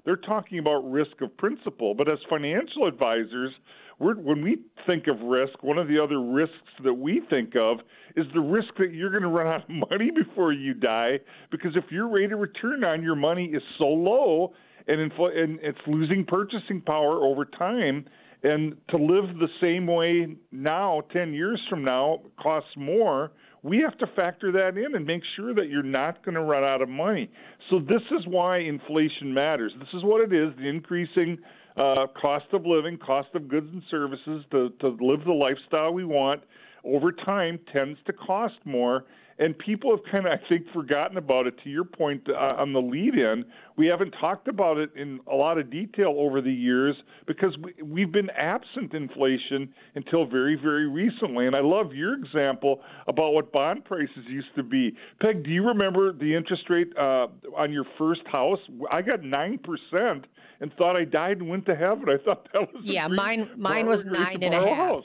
they're 0.06 0.16
talking 0.16 0.60
about 0.60 0.90
risk 0.90 1.22
of 1.22 1.36
principal 1.38 1.94
but 1.94 2.10
as 2.10 2.20
financial 2.30 2.88
advisors 2.88 3.52
when 4.00 4.42
we 4.42 4.58
think 4.86 5.08
of 5.08 5.20
risk, 5.22 5.62
one 5.64 5.78
of 5.78 5.88
the 5.88 6.02
other 6.02 6.22
risks 6.22 6.56
that 6.84 6.94
we 6.94 7.22
think 7.30 7.56
of 7.56 7.78
is 8.16 8.26
the 8.34 8.42
risk 8.42 8.70
that 8.78 8.94
you're 8.94 9.12
going 9.12 9.24
to 9.24 9.30
run 9.30 9.48
out 9.48 9.64
of 9.64 9.70
money 9.90 10.12
before 10.12 10.54
you 10.54 10.74
die. 10.74 11.20
Because 11.52 11.72
if 11.76 11.86
your 11.92 12.10
rate 12.10 12.32
of 12.32 12.40
return 12.40 12.84
on 12.84 13.04
your 13.04 13.16
money 13.16 13.46
is 13.46 13.62
so 13.78 13.86
low 13.86 14.54
and, 14.88 15.12
infl- 15.12 15.36
and 15.38 15.60
it's 15.62 15.80
losing 15.88 16.26
purchasing 16.26 16.82
power 16.82 17.24
over 17.24 17.46
time, 17.46 18.06
And 18.44 18.76
to 18.90 18.98
live 18.98 19.38
the 19.40 19.48
same 19.62 19.88
way 19.88 20.36
now, 20.52 21.04
10 21.14 21.34
years 21.34 21.62
from 21.70 21.84
now, 21.84 22.20
costs 22.42 22.72
more. 22.76 23.32
We 23.64 23.80
have 23.80 23.98
to 24.00 24.08
factor 24.16 24.52
that 24.52 24.78
in 24.78 24.96
and 24.96 25.06
make 25.06 25.22
sure 25.36 25.54
that 25.56 25.70
you're 25.70 25.84
not 25.84 26.24
going 26.24 26.36
to 26.36 26.42
run 26.42 26.64
out 26.64 26.82
of 26.82 26.90
money. 26.90 27.32
So, 27.70 27.80
this 27.80 28.02
is 28.12 28.28
why 28.28 28.60
inflation 28.60 29.34
matters. 29.34 29.72
This 29.80 29.88
is 29.94 30.04
what 30.04 30.22
it 30.22 30.34
is 30.34 30.54
the 30.58 30.68
increasing 30.68 31.38
uh, 31.78 32.08
cost 32.22 32.46
of 32.52 32.66
living, 32.66 32.98
cost 32.98 33.30
of 33.36 33.48
goods 33.48 33.68
and 33.72 33.82
services 33.90 34.44
to, 34.52 34.70
to 34.82 34.90
live 35.00 35.24
the 35.26 35.32
lifestyle 35.32 35.94
we 35.94 36.04
want 36.06 36.44
over 36.84 37.12
time 37.12 37.60
tends 37.72 37.98
to 38.06 38.14
cost 38.14 38.56
more 38.66 39.06
and 39.40 39.58
people 39.58 39.92
have 39.92 40.00
kind 40.12 40.26
of, 40.26 40.34
I 40.34 40.50
think, 40.50 40.66
forgotten 40.74 41.18
about 41.18 41.48
it. 41.48 41.56
To 41.64 41.70
your 41.70 41.84
point 41.84 42.28
uh, 42.30 42.34
on 42.34 42.74
the 42.74 42.80
lead 42.80 43.16
in, 43.16 43.46
we 43.78 43.88
haven't 43.88 44.12
talked 44.20 44.48
about 44.48 44.78
it 44.78 44.92
in 44.96 45.20
a 45.32 45.36
lot 45.36 45.58
of 45.58 45.72
detail 45.72 46.16
over 46.18 46.42
the 46.42 46.52
years 46.52 46.96
because 47.26 47.58
we, 47.62 47.74
we've 47.84 48.12
been 48.12 48.30
absent 48.32 48.94
inflation 48.94 49.74
until 49.96 50.26
very, 50.26 50.56
very 50.56 50.88
recently. 50.88 51.48
And 51.48 51.56
I 51.56 51.62
love 51.62 51.94
your 51.94 52.14
example 52.14 52.82
about 53.08 53.34
what 53.34 53.52
bond 53.52 53.86
prices 53.86 54.26
used 54.28 54.56
to 54.56 54.64
be. 54.64 54.96
Peg, 55.22 55.44
do 55.44 55.50
you 55.50 55.66
remember 55.66 56.14
the 56.14 56.36
interest 56.36 56.64
rate 56.70 56.92
uh, 56.98 57.28
on 57.58 57.72
your 57.72 57.86
first 57.98 58.22
house? 58.32 58.60
I 58.92 59.02
got 59.02 59.22
9% 59.22 60.24
and 60.64 60.72
thought 60.78 60.96
I 60.96 61.04
died 61.04 61.38
and 61.38 61.50
went 61.50 61.66
to 61.66 61.76
heaven. 61.76 62.06
I 62.08 62.24
thought 62.24 62.48
that 62.54 62.62
was 62.74 62.84
yeah, 62.86 63.08
mine 63.08 63.50
mine 63.58 63.86
was 63.86 64.00
nine 64.06 64.42
and 64.42 64.54
a 64.54 64.60
half. 64.60 64.78
House. 64.78 65.04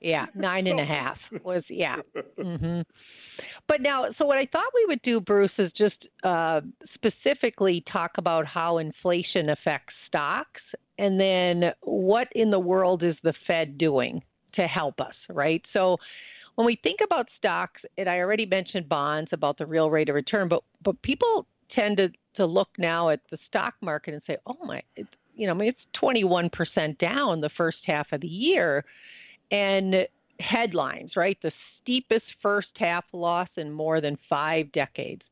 Yeah, 0.00 0.26
nine 0.34 0.66
and 0.66 0.80
a 0.80 0.84
half 0.96 1.16
was 1.44 1.62
yeah. 1.68 1.96
Mm-hmm. 2.38 2.80
But 3.68 3.82
now, 3.82 4.06
so 4.16 4.24
what 4.24 4.38
I 4.38 4.46
thought 4.46 4.64
we 4.74 4.86
would 4.88 5.02
do, 5.02 5.20
Bruce, 5.20 5.52
is 5.58 5.70
just 5.76 6.06
uh, 6.24 6.62
specifically 6.94 7.84
talk 7.92 8.12
about 8.16 8.46
how 8.46 8.78
inflation 8.78 9.50
affects 9.50 9.92
stocks, 10.08 10.62
and 10.98 11.20
then 11.20 11.72
what 11.82 12.28
in 12.32 12.50
the 12.50 12.58
world 12.58 13.02
is 13.02 13.14
the 13.22 13.34
Fed 13.46 13.76
doing 13.76 14.22
to 14.54 14.66
help 14.66 14.98
us, 15.00 15.14
right? 15.28 15.62
So 15.74 15.98
when 16.54 16.66
we 16.66 16.80
think 16.82 17.00
about 17.04 17.28
stocks, 17.36 17.82
and 17.98 18.08
I 18.08 18.18
already 18.18 18.46
mentioned 18.46 18.88
bonds 18.88 19.28
about 19.32 19.58
the 19.58 19.66
real 19.66 19.90
rate 19.90 20.08
of 20.08 20.14
return, 20.14 20.48
but 20.48 20.64
but 20.82 21.00
people 21.02 21.46
tend 21.74 21.98
to 21.98 22.08
to 22.36 22.46
look 22.46 22.68
now 22.78 23.10
at 23.10 23.20
the 23.30 23.38
stock 23.48 23.74
market 23.82 24.14
and 24.14 24.22
say, 24.26 24.38
oh 24.46 24.64
my, 24.64 24.82
you 25.34 25.46
know, 25.46 25.52
I 25.52 25.56
mean, 25.56 25.68
it's 25.68 26.00
21% 26.02 26.98
down 26.98 27.40
the 27.40 27.50
first 27.56 27.78
half 27.84 28.06
of 28.12 28.22
the 28.22 28.28
year, 28.28 28.84
and 29.50 30.06
headlines, 30.40 31.12
right? 31.16 31.38
The 31.42 31.52
steepest 31.82 32.26
first 32.42 32.68
half 32.76 33.04
loss 33.12 33.48
in 33.56 33.70
more 33.70 34.00
than 34.00 34.18
five 34.28 34.70
decades. 34.72 35.22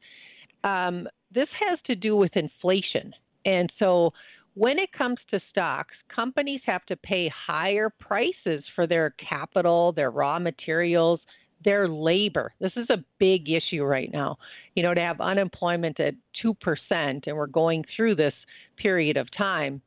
Um, 0.65 1.09
this 1.33 1.49
has 1.61 1.79
to 1.87 1.95
do 1.95 2.17
with 2.17 2.37
inflation. 2.37 3.13
And 3.45 3.73
so 3.79 4.13
when 4.55 4.79
it 4.79 4.91
comes 4.93 5.19
to 5.31 5.41
stocks, 5.51 5.95
companies 6.15 6.63
have 6.67 6.85
to 6.87 6.97
pay 6.97 7.31
higher 7.47 7.91
prices 7.91 8.65
for 8.75 8.87
their 8.87 9.11
capital, 9.11 9.93
their 9.93 10.11
raw 10.11 10.39
materials, 10.39 11.21
their 11.65 11.89
labor. 11.89 12.53
This 12.61 12.73
is 12.77 12.89
a 12.91 13.05
big 13.19 13.51
issue 13.51 13.85
right 13.85 14.11
now. 14.13 14.39
You 14.75 14.83
know, 14.83 14.95
to 14.95 15.01
have 15.01 15.21
unemployment 15.21 16.01
at 16.01 16.15
2%, 16.43 16.57
and 16.91 17.37
we're 17.37 17.47
going 17.47 17.85
through 17.95 18.17
this 18.17 18.35
period 18.77 19.17
of 19.17 19.29
time. 19.37 19.83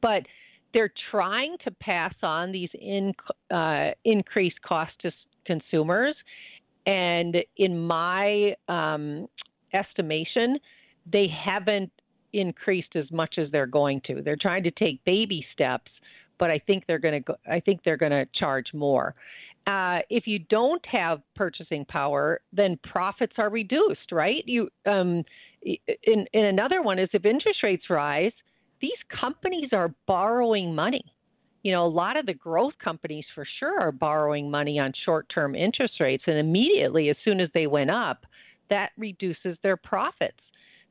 But 0.00 0.22
they're 0.74 0.92
trying 1.10 1.56
to 1.64 1.70
pass 1.70 2.14
on 2.22 2.52
these 2.52 2.70
in, 2.74 3.12
uh, 3.50 3.90
increased 4.04 4.60
costs 4.62 4.94
to 5.02 5.12
consumers. 5.44 6.14
And 6.86 7.36
in 7.56 7.78
my 7.78 8.54
um, 8.68 9.28
estimation, 9.72 10.58
they 11.10 11.26
haven't 11.28 11.90
increased 12.32 12.96
as 12.96 13.10
much 13.10 13.36
as 13.38 13.50
they're 13.52 13.66
going 13.66 14.00
to. 14.06 14.22
They're 14.22 14.36
trying 14.40 14.62
to 14.64 14.70
take 14.70 15.04
baby 15.04 15.44
steps, 15.52 15.90
but 16.38 16.50
I 16.50 16.58
think 16.66 16.84
they're 16.86 16.98
going 16.98 17.22
to. 17.22 17.36
I 17.50 17.60
think 17.60 17.80
they're 17.84 17.96
going 17.96 18.12
to 18.12 18.26
charge 18.34 18.66
more. 18.72 19.14
Uh, 19.66 20.00
if 20.10 20.26
you 20.26 20.40
don't 20.50 20.84
have 20.86 21.20
purchasing 21.36 21.84
power, 21.84 22.40
then 22.52 22.78
profits 22.82 23.34
are 23.38 23.48
reduced, 23.48 24.10
right? 24.10 24.42
You 24.46 24.68
um, 24.86 25.24
in, 25.62 26.26
in 26.32 26.44
another 26.44 26.82
one 26.82 26.98
is 26.98 27.08
if 27.12 27.24
interest 27.24 27.62
rates 27.62 27.84
rise, 27.88 28.32
these 28.82 28.92
companies 29.08 29.70
are 29.72 29.94
borrowing 30.06 30.74
money. 30.74 31.04
You 31.62 31.72
know, 31.72 31.86
a 31.86 31.88
lot 31.88 32.16
of 32.16 32.26
the 32.26 32.34
growth 32.34 32.74
companies 32.84 33.24
for 33.34 33.46
sure 33.60 33.80
are 33.80 33.92
borrowing 33.92 34.50
money 34.50 34.78
on 34.80 34.92
short 35.04 35.26
term 35.32 35.54
interest 35.54 35.94
rates, 36.00 36.24
and 36.26 36.36
immediately, 36.36 37.08
as 37.08 37.16
soon 37.24 37.40
as 37.40 37.48
they 37.54 37.68
went 37.68 37.90
up, 37.90 38.26
that 38.68 38.90
reduces 38.98 39.56
their 39.62 39.76
profits. 39.76 40.40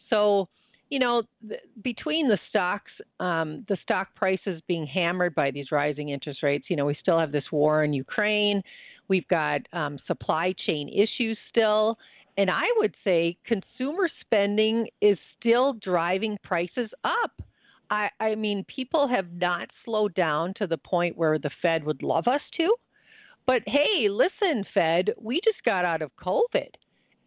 So, 0.09 0.47
you 0.89 0.99
know, 0.99 1.23
th- 1.47 1.59
between 1.83 2.29
the 2.29 2.39
stocks, 2.49 2.91
um, 3.19 3.65
the 3.67 3.77
stock 3.83 4.15
prices 4.15 4.61
being 4.67 4.87
hammered 4.87 5.35
by 5.35 5.51
these 5.51 5.71
rising 5.71 6.09
interest 6.09 6.41
rates, 6.41 6.65
you 6.69 6.77
know, 6.77 6.85
we 6.85 6.97
still 7.01 7.19
have 7.19 7.33
this 7.33 7.51
war 7.51 7.83
in 7.83 7.91
Ukraine. 7.91 8.61
We've 9.09 9.27
got 9.27 9.61
um, 9.73 9.99
supply 10.07 10.53
chain 10.65 10.87
issues 10.87 11.37
still. 11.49 11.97
And 12.37 12.49
I 12.49 12.63
would 12.77 12.95
say 13.03 13.37
consumer 13.45 14.09
spending 14.21 14.87
is 15.01 15.17
still 15.37 15.73
driving 15.73 16.37
prices 16.43 16.89
up. 17.03 17.31
I, 17.91 18.09
I 18.21 18.35
mean, 18.35 18.65
people 18.73 19.07
have 19.07 19.33
not 19.33 19.69
slowed 19.83 20.15
down 20.15 20.53
to 20.55 20.65
the 20.65 20.77
point 20.77 21.17
where 21.17 21.37
the 21.37 21.51
Fed 21.61 21.83
would 21.83 22.01
love 22.01 22.27
us 22.27 22.41
to. 22.57 22.73
But 23.45 23.63
hey, 23.67 24.07
listen, 24.09 24.65
Fed, 24.73 25.13
we 25.19 25.41
just 25.43 25.63
got 25.65 25.83
out 25.83 26.01
of 26.01 26.09
COVID. 26.15 26.69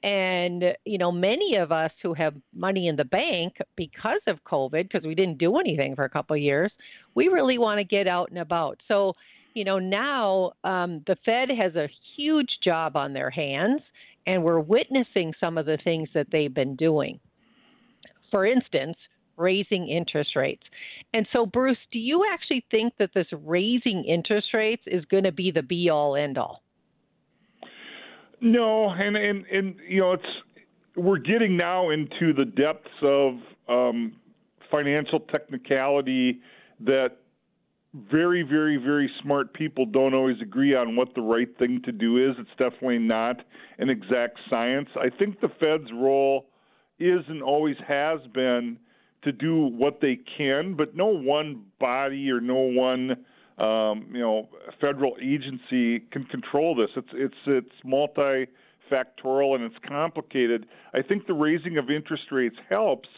And, 0.02 0.64
you 0.84 0.98
know, 0.98 1.12
many 1.12 1.56
of 1.56 1.70
us 1.70 1.90
who 2.02 2.14
have 2.14 2.34
money 2.54 2.88
in 2.88 2.96
the 2.96 3.04
bank 3.04 3.56
because 3.76 4.20
of 4.26 4.42
COVID, 4.44 4.84
because 4.84 5.06
we 5.06 5.14
didn't 5.14 5.38
do 5.38 5.58
anything 5.58 5.94
for 5.94 6.04
a 6.04 6.10
couple 6.10 6.34
of 6.34 6.42
years, 6.42 6.72
we 7.14 7.28
really 7.28 7.58
want 7.58 7.78
to 7.78 7.84
get 7.84 8.06
out 8.06 8.30
and 8.30 8.38
about. 8.38 8.80
So, 8.88 9.14
you 9.54 9.64
know, 9.64 9.78
now 9.78 10.52
um, 10.62 11.02
the 11.06 11.16
Fed 11.24 11.48
has 11.50 11.74
a 11.74 11.88
huge 12.16 12.50
job 12.62 12.96
on 12.96 13.12
their 13.12 13.30
hands, 13.30 13.80
and 14.26 14.42
we're 14.42 14.60
witnessing 14.60 15.32
some 15.40 15.56
of 15.56 15.66
the 15.66 15.78
things 15.84 16.08
that 16.14 16.26
they've 16.30 16.52
been 16.52 16.76
doing. 16.76 17.18
For 18.30 18.44
instance, 18.44 18.96
raising 19.36 19.88
interest 19.88 20.36
rates. 20.36 20.62
And 21.12 21.26
so, 21.32 21.46
Bruce, 21.46 21.78
do 21.92 21.98
you 21.98 22.24
actually 22.32 22.64
think 22.70 22.94
that 22.98 23.10
this 23.14 23.26
raising 23.44 24.04
interest 24.04 24.48
rates 24.52 24.82
is 24.86 25.04
going 25.06 25.24
to 25.24 25.32
be 25.32 25.50
the 25.50 25.62
be 25.62 25.90
all 25.90 26.16
end 26.16 26.38
all? 26.38 26.62
No, 28.40 28.90
and 28.90 29.16
and 29.16 29.46
and 29.46 29.76
you 29.88 30.00
know, 30.00 30.12
it's 30.12 30.22
we're 30.96 31.18
getting 31.18 31.56
now 31.56 31.90
into 31.90 32.32
the 32.32 32.44
depths 32.44 32.88
of 33.02 33.34
um, 33.68 34.16
financial 34.70 35.20
technicality 35.20 36.40
that 36.80 37.16
very, 38.10 38.42
very, 38.42 38.76
very 38.76 39.10
smart 39.22 39.54
people 39.54 39.86
don't 39.86 40.14
always 40.14 40.36
agree 40.42 40.74
on 40.74 40.96
what 40.96 41.14
the 41.14 41.20
right 41.20 41.56
thing 41.58 41.80
to 41.84 41.92
do 41.92 42.18
is. 42.18 42.34
It's 42.38 42.50
definitely 42.58 42.98
not 42.98 43.36
an 43.78 43.88
exact 43.88 44.38
science. 44.50 44.88
I 44.96 45.10
think 45.16 45.40
the 45.40 45.48
Fed's 45.60 45.90
role 45.92 46.46
is 46.98 47.20
and 47.28 47.42
always 47.42 47.76
has 47.86 48.18
been 48.32 48.78
to 49.24 49.32
do 49.32 49.66
what 49.66 50.00
they 50.00 50.18
can, 50.36 50.74
but 50.74 50.94
no 50.94 51.06
one 51.06 51.64
body 51.80 52.30
or 52.30 52.40
no 52.40 52.54
one 52.54 53.24
um, 53.58 54.08
you 54.12 54.20
know 54.20 54.48
federal 54.80 55.16
agency 55.22 56.00
can 56.10 56.24
control 56.24 56.74
this. 56.74 56.90
It's 56.96 57.08
it's 57.12 57.34
it's 57.46 57.68
multifactorial 57.84 59.54
and 59.54 59.64
it's 59.64 59.76
complicated. 59.86 60.66
I 60.92 61.02
think 61.02 61.26
the 61.26 61.34
raising 61.34 61.78
of 61.78 61.90
interest 61.90 62.24
rates 62.32 62.56
helps, 62.68 63.08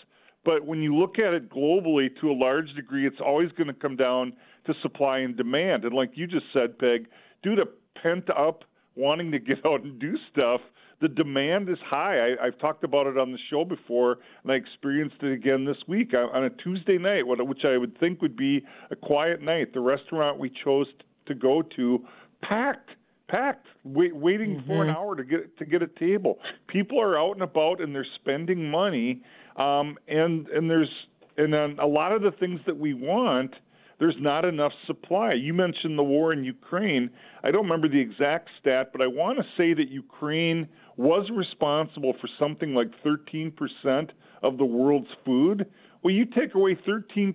but 0.44 0.64
when 0.64 0.80
you 0.80 0.94
look 0.96 1.18
at 1.18 1.34
it 1.34 1.50
globally, 1.50 2.08
to 2.20 2.30
a 2.30 2.34
large 2.34 2.72
degree, 2.74 3.06
it's 3.06 3.20
always 3.24 3.50
going 3.52 3.66
to 3.66 3.74
come 3.74 3.96
down 3.96 4.32
to 4.66 4.74
supply 4.82 5.18
and 5.18 5.36
demand. 5.36 5.84
And 5.84 5.94
like 5.94 6.12
you 6.14 6.26
just 6.26 6.46
said, 6.52 6.78
Peg, 6.78 7.06
due 7.42 7.56
to 7.56 7.64
pent 8.00 8.28
up 8.30 8.64
wanting 8.94 9.30
to 9.32 9.38
get 9.38 9.58
out 9.66 9.82
and 9.82 9.98
do 9.98 10.16
stuff, 10.32 10.60
the 11.00 11.08
demand 11.08 11.68
is 11.68 11.78
high. 11.84 12.34
I, 12.40 12.46
have 12.46 12.58
talked 12.58 12.84
about 12.84 13.06
it 13.06 13.18
on 13.18 13.32
the 13.32 13.38
show 13.50 13.64
before, 13.64 14.18
and 14.42 14.52
I 14.52 14.54
experienced 14.54 15.16
it 15.22 15.32
again 15.32 15.64
this 15.64 15.76
week 15.86 16.12
on 16.14 16.44
a 16.44 16.50
Tuesday 16.50 16.98
night, 16.98 17.26
which 17.26 17.64
I 17.64 17.76
would 17.76 17.98
think 17.98 18.22
would 18.22 18.36
be 18.36 18.64
a 18.90 18.96
quiet 18.96 19.42
night. 19.42 19.74
The 19.74 19.80
restaurant 19.80 20.38
we 20.38 20.50
chose 20.64 20.86
to 21.26 21.34
go 21.34 21.62
to 21.76 22.04
packed 22.42 22.90
packed, 23.28 23.66
wait, 23.82 24.14
waiting 24.14 24.56
mm-hmm. 24.56 24.66
for 24.68 24.82
an 24.82 24.88
mm-hmm. 24.88 24.96
hour 24.96 25.16
to 25.16 25.24
get 25.24 25.58
to 25.58 25.64
get 25.64 25.82
a 25.82 25.88
table. 25.98 26.38
People 26.68 27.00
are 27.00 27.18
out 27.18 27.32
and 27.32 27.42
about 27.42 27.80
and 27.80 27.94
they're 27.94 28.06
spending 28.14 28.70
money, 28.70 29.22
um, 29.56 29.98
and 30.08 30.48
and 30.48 30.70
there's 30.70 30.90
and 31.36 31.52
then 31.52 31.76
a 31.78 31.86
lot 31.86 32.12
of 32.12 32.22
the 32.22 32.30
things 32.30 32.60
that 32.66 32.76
we 32.76 32.94
want 32.94 33.54
there's 33.98 34.16
not 34.18 34.44
enough 34.44 34.72
supply. 34.86 35.32
You 35.32 35.54
mentioned 35.54 35.98
the 35.98 36.02
war 36.02 36.32
in 36.32 36.44
Ukraine. 36.44 37.10
I 37.42 37.50
don't 37.50 37.62
remember 37.62 37.88
the 37.88 38.00
exact 38.00 38.50
stat, 38.60 38.90
but 38.92 39.00
I 39.00 39.06
want 39.06 39.38
to 39.38 39.44
say 39.56 39.72
that 39.72 39.88
Ukraine 39.88 40.68
was 40.96 41.28
responsible 41.30 42.14
for 42.20 42.28
something 42.38 42.74
like 42.74 42.88
13% 43.04 44.10
of 44.42 44.58
the 44.58 44.64
world's 44.64 45.08
food. 45.24 45.66
Well, 46.02 46.14
you 46.14 46.24
take 46.24 46.54
away 46.54 46.76
13% 46.86 47.34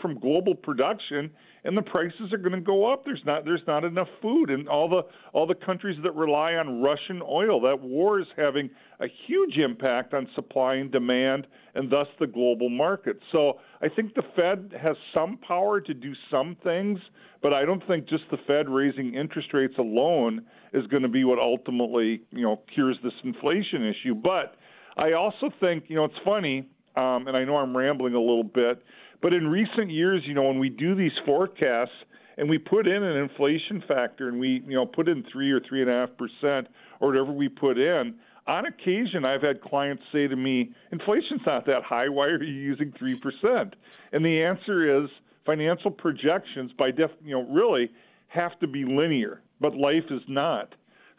from 0.00 0.18
global 0.18 0.54
production, 0.54 1.30
and 1.66 1.76
the 1.76 1.82
prices 1.82 2.32
are 2.32 2.38
going 2.38 2.52
to 2.52 2.60
go 2.60 2.90
up. 2.90 3.04
There's 3.04 3.22
not 3.26 3.44
there's 3.44 3.62
not 3.66 3.84
enough 3.84 4.08
food, 4.22 4.50
and 4.50 4.68
all 4.68 4.88
the 4.88 5.02
all 5.32 5.46
the 5.46 5.54
countries 5.54 5.98
that 6.04 6.14
rely 6.14 6.54
on 6.54 6.80
Russian 6.80 7.20
oil. 7.22 7.60
That 7.60 7.80
war 7.80 8.20
is 8.20 8.26
having 8.36 8.70
a 9.00 9.06
huge 9.26 9.56
impact 9.56 10.14
on 10.14 10.28
supply 10.34 10.76
and 10.76 10.92
demand, 10.92 11.46
and 11.74 11.90
thus 11.90 12.06
the 12.20 12.26
global 12.26 12.70
market. 12.70 13.18
So 13.32 13.58
I 13.82 13.88
think 13.88 14.14
the 14.14 14.22
Fed 14.36 14.72
has 14.80 14.96
some 15.12 15.38
power 15.46 15.80
to 15.80 15.92
do 15.92 16.12
some 16.30 16.56
things, 16.62 17.00
but 17.42 17.52
I 17.52 17.64
don't 17.64 17.84
think 17.88 18.08
just 18.08 18.24
the 18.30 18.38
Fed 18.46 18.68
raising 18.68 19.14
interest 19.14 19.48
rates 19.52 19.74
alone 19.78 20.46
is 20.72 20.86
going 20.86 21.02
to 21.02 21.08
be 21.08 21.24
what 21.24 21.40
ultimately 21.40 22.22
you 22.30 22.42
know 22.42 22.60
cures 22.72 22.96
this 23.02 23.12
inflation 23.24 23.84
issue. 23.84 24.14
But 24.14 24.54
I 24.96 25.12
also 25.12 25.50
think 25.58 25.84
you 25.88 25.96
know 25.96 26.04
it's 26.04 26.14
funny, 26.24 26.70
um, 26.94 27.26
and 27.26 27.36
I 27.36 27.44
know 27.44 27.56
I'm 27.56 27.76
rambling 27.76 28.14
a 28.14 28.20
little 28.20 28.44
bit 28.44 28.82
but 29.22 29.32
in 29.32 29.48
recent 29.48 29.90
years, 29.90 30.22
you 30.26 30.34
know, 30.34 30.44
when 30.44 30.58
we 30.58 30.68
do 30.68 30.94
these 30.94 31.12
forecasts 31.24 31.92
and 32.36 32.48
we 32.48 32.58
put 32.58 32.86
in 32.86 33.02
an 33.02 33.16
inflation 33.16 33.82
factor 33.88 34.28
and 34.28 34.38
we, 34.38 34.62
you 34.66 34.74
know, 34.74 34.86
put 34.86 35.08
in 35.08 35.24
three 35.32 35.50
or 35.50 35.60
three 35.68 35.80
and 35.82 35.90
a 35.90 35.92
half 35.92 36.10
percent 36.16 36.68
or 37.00 37.08
whatever 37.08 37.32
we 37.32 37.48
put 37.48 37.78
in, 37.78 38.14
on 38.46 38.66
occasion 38.66 39.24
I've 39.24 39.42
had 39.42 39.60
clients 39.60 40.02
say 40.12 40.28
to 40.28 40.36
me, 40.36 40.72
inflation's 40.92 41.40
not 41.46 41.66
that 41.66 41.82
high, 41.82 42.08
why 42.08 42.26
are 42.26 42.42
you 42.42 42.52
using 42.52 42.92
three 42.98 43.18
percent? 43.18 43.74
And 44.12 44.24
the 44.24 44.42
answer 44.42 45.02
is 45.02 45.10
financial 45.44 45.90
projections 45.90 46.72
by 46.78 46.90
def 46.90 47.10
you 47.24 47.36
know, 47.36 47.48
really 47.50 47.90
have 48.28 48.58
to 48.60 48.66
be 48.66 48.84
linear, 48.84 49.42
but 49.60 49.74
life 49.74 50.04
is 50.10 50.22
not. 50.28 50.74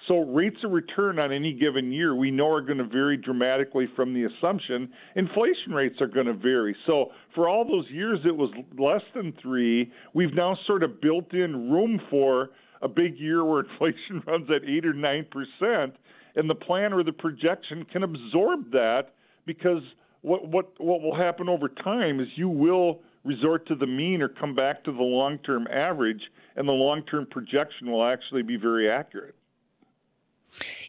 So 0.08 0.20
rates 0.20 0.58
of 0.64 0.72
return 0.72 1.20
on 1.20 1.34
any 1.34 1.54
given 1.54 1.92
year 1.92 2.16
we 2.16 2.32
know 2.32 2.50
are 2.50 2.62
going 2.62 2.78
to 2.78 2.86
vary 2.86 3.18
dramatically 3.18 3.88
from 3.96 4.14
the 4.14 4.24
assumption. 4.24 4.90
Inflation 5.16 5.74
rates 5.74 5.96
are 6.00 6.08
going 6.08 6.28
to 6.28 6.34
vary. 6.34 6.76
So 6.86 7.12
for 7.36 7.50
all 7.50 7.66
those 7.66 7.90
years 7.90 8.20
it 8.26 8.36
was 8.36 8.50
less 8.78 9.02
than 9.14 9.34
three. 9.42 9.92
We've 10.14 10.34
now 10.34 10.58
sort 10.66 10.84
of 10.84 11.02
built 11.02 11.34
in 11.34 11.70
room 11.70 12.00
for 12.10 12.52
a 12.82 12.88
big 12.88 13.18
year 13.20 13.44
where 13.44 13.60
inflation 13.72 14.24
runs 14.26 14.50
at 14.50 14.68
eight 14.68 14.86
or 14.86 14.94
nine 14.94 15.26
percent, 15.30 15.96
and 16.36 16.50
the 16.50 16.56
plan 16.56 16.94
or 16.94 17.04
the 17.04 17.12
projection 17.12 17.86
can 17.92 18.04
absorb 18.04 18.72
that 18.72 19.14
because 19.46 19.82
what 20.22 20.48
what 20.48 20.80
what 20.80 21.02
will 21.02 21.16
happen 21.16 21.50
over 21.50 21.68
time 21.68 22.20
is 22.20 22.28
you 22.36 22.50
will 22.50 23.02
resort 23.26 23.68
to 23.68 23.76
the 23.76 23.88
mean 23.88 24.22
or 24.22 24.30
come 24.30 24.56
back 24.56 24.84
to 24.86 24.92
the 24.92 25.04
long 25.04 25.38
term 25.40 25.68
average, 25.68 26.22
and 26.56 26.68
the 26.68 26.72
long 26.72 27.04
term 27.04 27.28
projection 27.30 27.92
will 27.92 28.06
actually 28.06 28.42
be 28.42 28.56
very 28.56 28.90
accurate. 28.90 29.36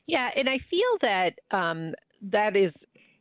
Yeah, 0.08 0.30
and 0.34 0.48
I 0.48 0.58
feel 0.70 0.98
that 1.02 1.56
um, 1.56 1.94
that 2.32 2.56
is 2.56 2.72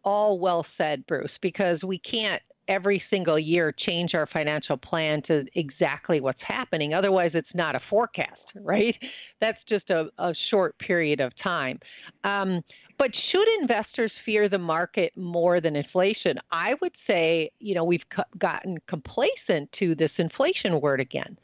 all 0.04 0.40
well 0.40 0.66
said, 0.78 1.06
Bruce, 1.06 1.30
because 1.42 1.80
we 1.84 2.00
can't 2.00 2.42
every 2.70 3.02
single 3.10 3.40
year 3.40 3.74
change 3.86 4.14
our 4.14 4.28
financial 4.28 4.78
plan 4.78 5.22
to 5.28 5.44
exactly 5.56 6.20
what's 6.20 6.40
happening. 6.46 6.94
Otherwise, 6.94 7.32
it's 7.34 7.48
not 7.54 7.76
a 7.76 7.82
forecast, 7.90 8.40
right? 8.56 8.96
That's 9.40 9.58
just 9.70 9.90
a, 9.90 10.06
a 10.18 10.34
short 10.50 10.78
period 10.80 11.20
of 11.20 11.32
time. 11.44 11.80
Um, 12.24 12.62
but 12.98 13.12
should 13.32 13.46
investors 13.62 14.12
fear 14.26 14.50
the 14.50 14.58
market 14.58 15.12
more 15.16 15.62
than 15.62 15.76
inflation? 15.76 16.38
I 16.52 16.72
would 16.82 16.94
say, 17.06 17.52
you 17.60 17.76
know, 17.76 17.84
we've 17.84 18.02
gotten 18.40 18.78
complacent 18.90 19.70
to 19.80 19.94
this 19.94 20.12
inflation 20.18 20.82
word 20.82 21.00
again 21.00 21.38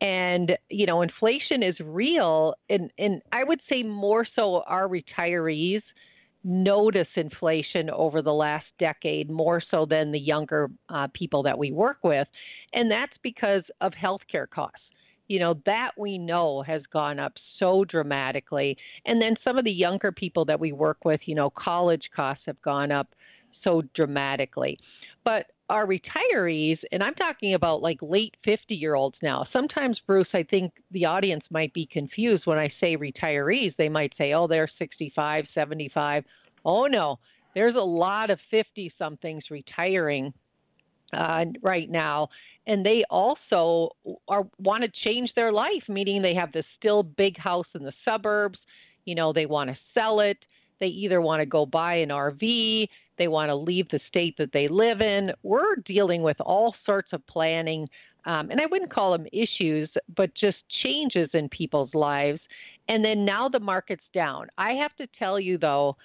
and 0.00 0.52
you 0.68 0.86
know 0.86 1.02
inflation 1.02 1.62
is 1.62 1.74
real. 1.80 2.54
And 2.68 2.90
and 2.98 3.22
I 3.32 3.44
would 3.44 3.60
say 3.68 3.82
more 3.82 4.26
so 4.36 4.62
our 4.66 4.88
retirees 4.88 5.82
notice 6.44 7.08
inflation 7.16 7.90
over 7.90 8.22
the 8.22 8.32
last 8.32 8.66
decade 8.78 9.28
more 9.28 9.60
so 9.70 9.84
than 9.84 10.12
the 10.12 10.20
younger 10.20 10.70
uh, 10.88 11.08
people 11.12 11.42
that 11.42 11.58
we 11.58 11.72
work 11.72 11.98
with. 12.04 12.28
And 12.72 12.90
that's 12.90 13.12
because 13.22 13.64
of 13.80 13.92
healthcare 13.92 14.48
costs. 14.48 14.78
You 15.26 15.40
know 15.40 15.60
that 15.66 15.90
we 15.98 16.16
know 16.16 16.62
has 16.62 16.82
gone 16.92 17.18
up 17.18 17.32
so 17.58 17.84
dramatically. 17.84 18.76
And 19.04 19.20
then 19.20 19.34
some 19.44 19.58
of 19.58 19.64
the 19.64 19.70
younger 19.70 20.12
people 20.12 20.44
that 20.46 20.60
we 20.60 20.72
work 20.72 21.04
with 21.04 21.20
you 21.26 21.34
know 21.34 21.50
college 21.50 22.08
costs 22.14 22.44
have 22.46 22.60
gone 22.62 22.92
up 22.92 23.08
so 23.64 23.82
dramatically. 23.94 24.78
But 25.24 25.46
our 25.68 25.86
retirees, 25.86 26.78
and 26.92 27.02
I'm 27.02 27.14
talking 27.14 27.54
about 27.54 27.82
like 27.82 27.98
late 28.00 28.34
50 28.44 28.74
year 28.74 28.94
olds 28.94 29.16
now. 29.22 29.46
Sometimes, 29.52 30.00
Bruce, 30.06 30.28
I 30.32 30.42
think 30.42 30.72
the 30.90 31.04
audience 31.04 31.44
might 31.50 31.72
be 31.74 31.88
confused 31.92 32.46
when 32.46 32.58
I 32.58 32.72
say 32.80 32.96
retirees. 32.96 33.74
They 33.76 33.88
might 33.88 34.12
say, 34.16 34.32
oh, 34.32 34.46
they're 34.46 34.70
65, 34.78 35.44
75. 35.54 36.24
Oh, 36.64 36.86
no, 36.86 37.18
there's 37.54 37.76
a 37.76 37.80
lot 37.80 38.30
of 38.30 38.38
50 38.50 38.92
somethings 38.98 39.44
retiring 39.50 40.32
uh, 41.12 41.44
right 41.62 41.90
now. 41.90 42.28
And 42.66 42.84
they 42.84 43.02
also 43.10 43.90
are 44.26 44.46
want 44.58 44.84
to 44.84 44.90
change 45.04 45.30
their 45.34 45.52
life, 45.52 45.84
meaning 45.88 46.20
they 46.20 46.34
have 46.34 46.52
this 46.52 46.66
still 46.78 47.02
big 47.02 47.38
house 47.38 47.66
in 47.74 47.82
the 47.82 47.92
suburbs. 48.04 48.58
You 49.04 49.14
know, 49.14 49.32
they 49.32 49.46
want 49.46 49.70
to 49.70 49.76
sell 49.94 50.20
it. 50.20 50.38
They 50.80 50.86
either 50.86 51.20
want 51.20 51.40
to 51.40 51.46
go 51.46 51.66
buy 51.66 51.96
an 51.96 52.10
RV 52.10 52.88
they 53.18 53.28
want 53.28 53.50
to 53.50 53.54
leave 53.54 53.88
the 53.90 54.00
state 54.08 54.36
that 54.38 54.52
they 54.52 54.68
live 54.68 55.00
in. 55.00 55.32
We're 55.42 55.76
dealing 55.84 56.22
with 56.22 56.40
all 56.40 56.74
sorts 56.86 57.08
of 57.12 57.26
planning, 57.26 57.88
um, 58.24 58.50
and 58.50 58.60
I 58.60 58.66
wouldn't 58.66 58.92
call 58.92 59.12
them 59.12 59.26
issues, 59.32 59.90
but 60.16 60.30
just 60.34 60.56
changes 60.82 61.28
in 61.34 61.48
people's 61.48 61.92
lives. 61.92 62.40
And 62.88 63.04
then 63.04 63.24
now 63.24 63.48
the 63.48 63.60
market's 63.60 64.04
down. 64.14 64.46
I 64.56 64.72
have 64.72 64.94
to 64.96 65.06
tell 65.18 65.38
you, 65.38 65.58
though, 65.58 65.96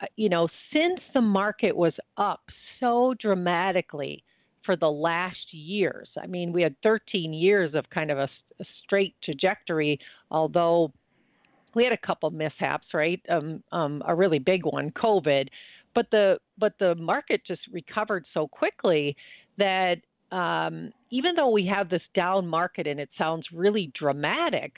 uh, 0.00 0.06
you 0.16 0.28
know, 0.28 0.48
since 0.72 1.00
the 1.14 1.20
market 1.20 1.76
was 1.76 1.94
up 2.16 2.40
so 2.80 3.14
dramatically 3.20 4.24
for 4.64 4.76
the 4.76 4.90
last 4.90 5.52
years, 5.52 6.08
I 6.20 6.26
mean, 6.26 6.52
we 6.52 6.62
had 6.62 6.74
13 6.82 7.32
years 7.32 7.74
of 7.74 7.88
kind 7.90 8.10
of 8.10 8.18
a, 8.18 8.28
a 8.60 8.64
straight 8.84 9.14
trajectory, 9.22 10.00
although 10.30 10.92
we 11.74 11.84
had 11.84 11.92
a 11.92 12.06
couple 12.06 12.30
mishaps, 12.30 12.86
right? 12.92 13.20
Um, 13.28 13.62
um, 13.72 14.02
a 14.06 14.14
really 14.14 14.38
big 14.38 14.64
one, 14.64 14.90
COVID 14.90 15.48
but 15.94 16.06
the 16.10 16.38
but 16.58 16.74
the 16.78 16.94
market 16.94 17.42
just 17.46 17.62
recovered 17.70 18.24
so 18.32 18.48
quickly 18.48 19.16
that 19.58 19.96
um, 20.30 20.92
even 21.10 21.34
though 21.34 21.50
we 21.50 21.66
have 21.66 21.88
this 21.88 22.02
down 22.14 22.46
market 22.46 22.86
and 22.86 22.98
it 22.98 23.10
sounds 23.18 23.46
really 23.52 23.92
dramatic, 23.98 24.72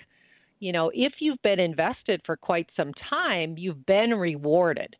you 0.59 0.73
know, 0.73 0.91
if 0.93 1.15
you've 1.21 1.41
been 1.43 1.61
invested 1.61 2.21
for 2.27 2.37
quite 2.37 2.69
some 2.77 2.93
time, 3.09 3.55
you've 3.57 3.87
been 3.87 4.11
rewarded. 4.11 4.97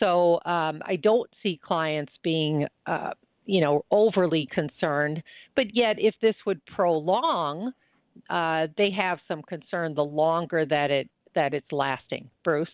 So 0.00 0.34
um, 0.44 0.82
I 0.84 0.98
don't 1.02 1.30
see 1.42 1.58
clients 1.64 2.12
being, 2.22 2.66
uh, 2.86 3.12
you 3.46 3.60
know, 3.60 3.84
overly 3.90 4.48
concerned. 4.52 5.22
But 5.56 5.74
yet, 5.74 5.96
if 5.98 6.14
this 6.20 6.34
would 6.44 6.64
prolong, 6.66 7.72
uh, 8.28 8.66
they 8.76 8.90
have 8.90 9.20
some 9.26 9.40
concern 9.42 9.94
the 9.94 10.04
longer 10.04 10.66
that 10.66 10.90
it 10.90 11.08
that 11.34 11.54
it's 11.54 11.70
lasting. 11.72 12.30
Bruce. 12.42 12.68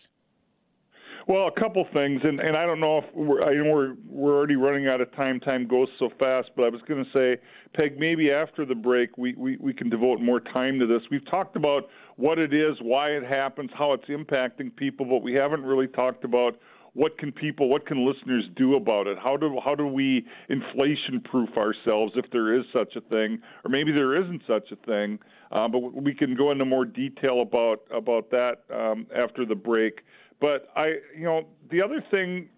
Well, 1.27 1.47
a 1.47 1.59
couple 1.59 1.85
things, 1.93 2.21
and, 2.23 2.39
and 2.39 2.57
I 2.57 2.65
don't 2.65 2.79
know 2.79 2.97
if 2.99 3.05
we're, 3.13 3.43
I 3.43 3.53
know 3.53 3.71
we're 3.71 3.93
we're 4.07 4.35
already 4.35 4.55
running 4.55 4.87
out 4.87 5.01
of 5.01 5.13
time. 5.15 5.39
Time 5.39 5.67
goes 5.67 5.87
so 5.99 6.09
fast, 6.17 6.49
but 6.55 6.63
I 6.63 6.69
was 6.69 6.81
going 6.87 7.03
to 7.05 7.11
say, 7.11 7.41
Peg, 7.75 7.99
maybe 7.99 8.31
after 8.31 8.65
the 8.65 8.75
break 8.75 9.17
we, 9.17 9.35
we 9.35 9.55
we 9.57 9.73
can 9.73 9.87
devote 9.89 10.19
more 10.19 10.39
time 10.39 10.79
to 10.79 10.87
this. 10.87 11.01
We've 11.11 11.25
talked 11.29 11.55
about 11.55 11.89
what 12.15 12.39
it 12.39 12.53
is, 12.53 12.75
why 12.81 13.09
it 13.11 13.23
happens, 13.23 13.69
how 13.77 13.93
it's 13.93 14.05
impacting 14.05 14.75
people, 14.75 15.05
but 15.05 15.21
we 15.21 15.33
haven't 15.33 15.63
really 15.63 15.87
talked 15.87 16.23
about 16.23 16.57
what 16.93 17.17
can 17.17 17.31
people, 17.31 17.69
what 17.69 17.85
can 17.85 18.05
listeners 18.05 18.43
do 18.55 18.75
about 18.75 19.07
it? 19.07 19.17
How 19.17 19.37
do 19.37 19.57
how 19.63 19.75
do 19.75 19.87
we 19.87 20.25
inflation 20.49 21.21
proof 21.23 21.49
ourselves 21.57 22.13
if 22.15 22.25
there 22.31 22.57
is 22.57 22.65
such 22.73 22.95
a 22.95 23.01
thing, 23.01 23.39
or 23.63 23.69
maybe 23.69 23.91
there 23.91 24.21
isn't 24.21 24.41
such 24.45 24.71
a 24.71 24.75
thing? 24.85 25.19
Uh, 25.51 25.67
but 25.69 25.79
we 25.79 26.13
can 26.13 26.35
go 26.35 26.51
into 26.51 26.65
more 26.65 26.85
detail 26.85 27.41
about 27.41 27.83
about 27.95 28.29
that 28.31 28.63
um, 28.73 29.07
after 29.15 29.45
the 29.45 29.55
break. 29.55 30.01
But 30.41 30.67
I, 30.75 30.95
you 31.15 31.23
know, 31.23 31.47
the 31.69 31.81
other 31.81 32.03
thing, 32.11 32.49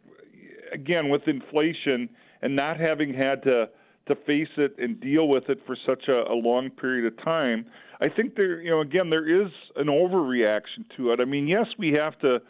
again, 0.73 1.09
with 1.09 1.27
inflation 1.27 2.09
and 2.41 2.55
not 2.55 2.79
having 2.79 3.13
had 3.13 3.43
to 3.43 3.69
to 4.07 4.15
face 4.15 4.49
it 4.57 4.75
and 4.79 4.99
deal 4.99 5.27
with 5.27 5.47
it 5.47 5.59
for 5.65 5.77
such 5.85 6.07
a, 6.07 6.23
a 6.29 6.35
long 6.35 6.69
period 6.69 7.05
of 7.05 7.23
time, 7.23 7.65
I 8.01 8.09
think 8.09 8.35
there, 8.35 8.59
you 8.61 8.69
know, 8.69 8.81
again, 8.81 9.09
there 9.09 9.45
is 9.45 9.49
an 9.77 9.87
overreaction 9.87 10.83
to 10.97 11.11
it. 11.11 11.21
I 11.21 11.25
mean, 11.25 11.47
yes, 11.47 11.67
we 11.77 11.93
have 11.93 12.19
to 12.19 12.41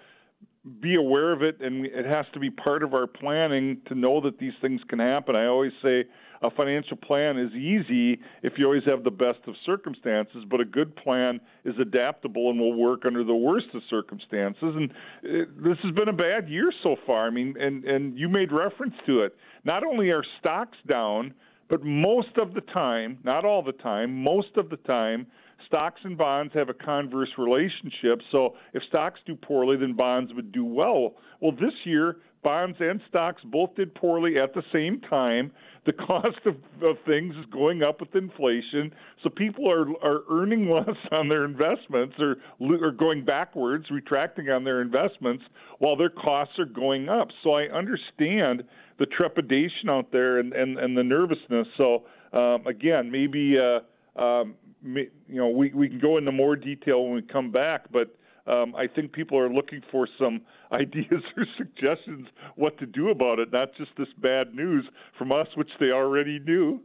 be 0.81 0.95
aware 0.95 1.33
of 1.33 1.41
it, 1.41 1.59
and 1.59 1.85
it 1.85 2.05
has 2.05 2.25
to 2.33 2.39
be 2.39 2.49
part 2.49 2.83
of 2.83 2.93
our 2.93 3.07
planning 3.07 3.81
to 3.87 3.95
know 3.95 4.21
that 4.21 4.39
these 4.39 4.53
things 4.61 4.81
can 4.87 4.99
happen. 4.99 5.35
I 5.35 5.45
always 5.45 5.73
say 5.81 6.05
a 6.41 6.49
financial 6.51 6.95
plan 6.97 7.37
is 7.37 7.51
easy 7.53 8.19
if 8.43 8.53
you 8.57 8.65
always 8.65 8.83
have 8.85 9.03
the 9.03 9.11
best 9.11 9.39
of 9.47 9.55
circumstances, 9.65 10.43
but 10.49 10.61
a 10.61 10.65
good 10.65 10.95
plan 10.95 11.41
is 11.65 11.73
adaptable 11.81 12.49
and 12.49 12.59
will 12.59 12.75
work 12.75 13.01
under 13.05 13.23
the 13.23 13.35
worst 13.35 13.67
of 13.73 13.81
circumstances. 13.89 14.73
And 14.75 14.91
it, 15.23 15.49
uh, 15.49 15.69
this 15.69 15.77
has 15.83 15.93
been 15.93 16.09
a 16.09 16.13
bad 16.13 16.47
year 16.47 16.71
so 16.81 16.95
far. 17.05 17.27
I 17.27 17.29
mean, 17.29 17.55
and 17.59 17.83
and 17.83 18.17
you 18.17 18.29
made 18.29 18.51
reference 18.51 18.95
to 19.05 19.23
it. 19.23 19.35
Not 19.65 19.83
only 19.85 20.11
are 20.11 20.23
stocks 20.39 20.77
down, 20.87 21.33
but 21.69 21.83
most 21.83 22.37
of 22.37 22.53
the 22.53 22.61
time, 22.61 23.17
not 23.23 23.45
all 23.45 23.63
the 23.63 23.71
time, 23.71 24.23
most 24.23 24.55
of 24.57 24.69
the 24.69 24.77
time, 24.77 25.27
stocks 25.67 26.01
and 26.03 26.17
bonds 26.17 26.53
have 26.53 26.69
a 26.69 26.73
converse 26.73 27.29
relationship. 27.37 28.21
So 28.31 28.55
if 28.73 28.83
stocks 28.89 29.19
do 29.25 29.35
poorly, 29.35 29.77
then 29.77 29.93
bonds 29.95 30.31
would 30.33 30.51
do 30.51 30.65
well. 30.65 31.13
Well, 31.41 31.51
this 31.51 31.73
year 31.83 32.17
bonds 32.43 32.77
and 32.79 33.01
stocks 33.09 33.41
both 33.45 33.73
did 33.75 33.95
poorly 33.95 34.37
at 34.37 34.53
the 34.53 34.63
same 34.71 35.01
time. 35.09 35.51
The 35.85 35.93
cost 36.07 36.39
of, 36.45 36.55
of 36.83 36.97
things 37.05 37.35
is 37.35 37.45
going 37.51 37.83
up 37.83 37.99
with 38.01 38.13
inflation, 38.15 38.93
so 39.23 39.29
people 39.29 39.69
are 39.69 39.85
are 40.03 40.21
earning 40.29 40.69
less 40.69 40.95
on 41.11 41.29
their 41.29 41.45
investments 41.45 42.15
or 42.19 42.37
or 42.59 42.91
going 42.91 43.25
backwards, 43.25 43.85
retracting 43.89 44.49
on 44.49 44.63
their 44.63 44.81
investments 44.81 45.43
while 45.79 45.95
their 45.95 46.09
costs 46.09 46.59
are 46.59 46.65
going 46.65 47.09
up. 47.09 47.29
So 47.43 47.53
I 47.53 47.63
understand 47.63 48.63
the 48.99 49.05
trepidation 49.05 49.89
out 49.89 50.11
there 50.11 50.39
and 50.39 50.53
and, 50.53 50.77
and 50.77 50.97
the 50.97 51.03
nervousness. 51.03 51.67
So 51.77 52.03
um, 52.31 52.65
again, 52.67 53.11
maybe 53.11 53.57
uh, 53.57 53.79
um, 54.21 54.55
you 54.83 55.09
know 55.29 55.49
we 55.49 55.71
we 55.73 55.89
can 55.89 55.99
go 55.99 56.17
into 56.17 56.31
more 56.31 56.55
detail 56.55 57.05
when 57.05 57.15
we 57.15 57.21
come 57.21 57.51
back, 57.51 57.85
but 57.91 58.15
um, 58.45 58.75
I 58.75 58.87
think 58.87 59.13
people 59.13 59.37
are 59.37 59.49
looking 59.49 59.81
for 59.91 60.07
some 60.19 60.41
ideas 60.71 61.23
or 61.37 61.45
suggestions 61.57 62.27
what 62.55 62.77
to 62.79 62.85
do 62.85 63.09
about 63.09 63.39
it, 63.39 63.51
not 63.51 63.69
just 63.77 63.91
this 63.97 64.07
bad 64.21 64.53
news 64.53 64.85
from 65.17 65.31
us, 65.31 65.47
which 65.55 65.69
they 65.79 65.91
already 65.91 66.39
knew. 66.39 66.81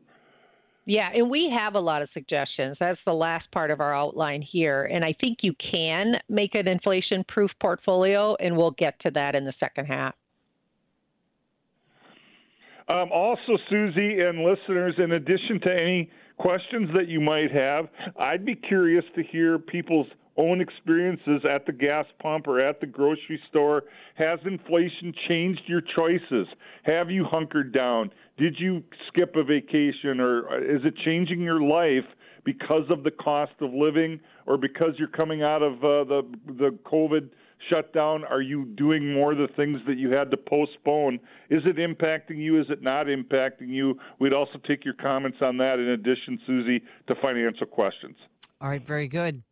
Yeah, 0.85 1.11
and 1.13 1.29
we 1.29 1.53
have 1.55 1.75
a 1.75 1.81
lot 1.81 2.01
of 2.01 2.09
suggestions. 2.15 2.79
That's 2.81 3.01
the 3.05 3.13
last 3.13 3.51
part 3.53 3.71
of 3.71 3.81
our 3.81 3.95
outline 3.95 4.41
here. 4.41 4.85
And 4.85 5.05
I 5.05 5.15
think 5.21 5.39
you 5.43 5.53
can 5.71 6.15
make 6.31 6.55
an 6.55 6.67
inflation 6.67 7.25
proof 7.29 7.51
portfolio, 7.61 8.37
and 8.37 8.57
we'll 8.57 8.71
get 8.71 8.99
to 9.01 9.11
that 9.11 9.35
in 9.35 9.45
the 9.45 9.53
second 9.61 9.85
half. 9.85 10.15
Um, 12.88 13.11
also, 13.12 13.59
Susie 13.68 14.20
and 14.20 14.44
listeners, 14.44 14.94
in 14.98 15.12
addition 15.12 15.61
to 15.62 15.70
any 15.70 16.11
questions 16.38 16.88
that 16.94 17.09
you 17.09 17.20
might 17.20 17.51
have, 17.51 17.88
I'd 18.18 18.44
be 18.44 18.55
curious 18.55 19.05
to 19.14 19.22
hear 19.22 19.59
people's 19.59 20.07
own 20.38 20.61
experiences 20.61 21.42
at 21.44 21.66
the 21.66 21.72
gas 21.72 22.07
pump 22.22 22.46
or 22.46 22.61
at 22.61 22.81
the 22.81 22.87
grocery 22.87 23.40
store? 23.51 23.83
Has 24.14 24.38
inflation 24.46 25.12
changed 25.29 25.62
your 25.66 25.83
choices? 25.94 26.46
Have 26.85 27.11
you 27.11 27.24
hunkered 27.24 27.74
down? 27.74 28.11
Did 28.38 28.55
you 28.59 28.83
skip 29.09 29.35
a 29.37 29.42
vacation 29.42 30.20
or 30.20 30.62
is 30.62 30.81
it 30.85 30.94
changing 31.05 31.40
your 31.40 31.61
life 31.61 32.07
because 32.44 32.85
of 32.88 33.03
the 33.03 33.11
cost 33.11 33.53
of 33.61 33.74
living 33.74 34.20
or 34.46 34.57
because 34.57 34.92
you're 34.96 35.09
coming 35.09 35.42
out 35.42 35.62
of 35.62 35.74
uh, 35.79 36.05
the 36.05 36.22
the 36.46 36.79
COVID 36.87 37.29
shutdown? 37.71 38.25
Are 38.25 38.40
you 38.40 38.64
doing 38.64 39.12
more 39.12 39.33
of 39.33 39.38
the 39.38 39.49
things 39.57 39.81
that 39.87 39.99
you 39.99 40.11
had 40.11 40.31
to 40.31 40.37
postpone? 40.37 41.21
Is 41.51 41.62
it 41.64 41.77
impacting 41.77 42.38
you? 42.38 42.61
Is 42.61 42.66
it 42.71 42.83
not 42.83 43.07
impacting 43.07 43.68
you? 43.68 43.99
We'd 44.18 44.33
also 44.33 44.59
take 44.66 44.85
your 44.85 44.94
comments 44.94 45.38
on 45.40 45.57
that 45.59 45.79
in 45.79 45.88
addition, 45.88 46.38
Susie, 46.47 46.83
to 47.07 47.14
financial 47.21 47.66
questions. 47.66 48.16
All 48.61 48.68
right, 48.68 48.85
very 48.85 49.09
good. 49.09 49.42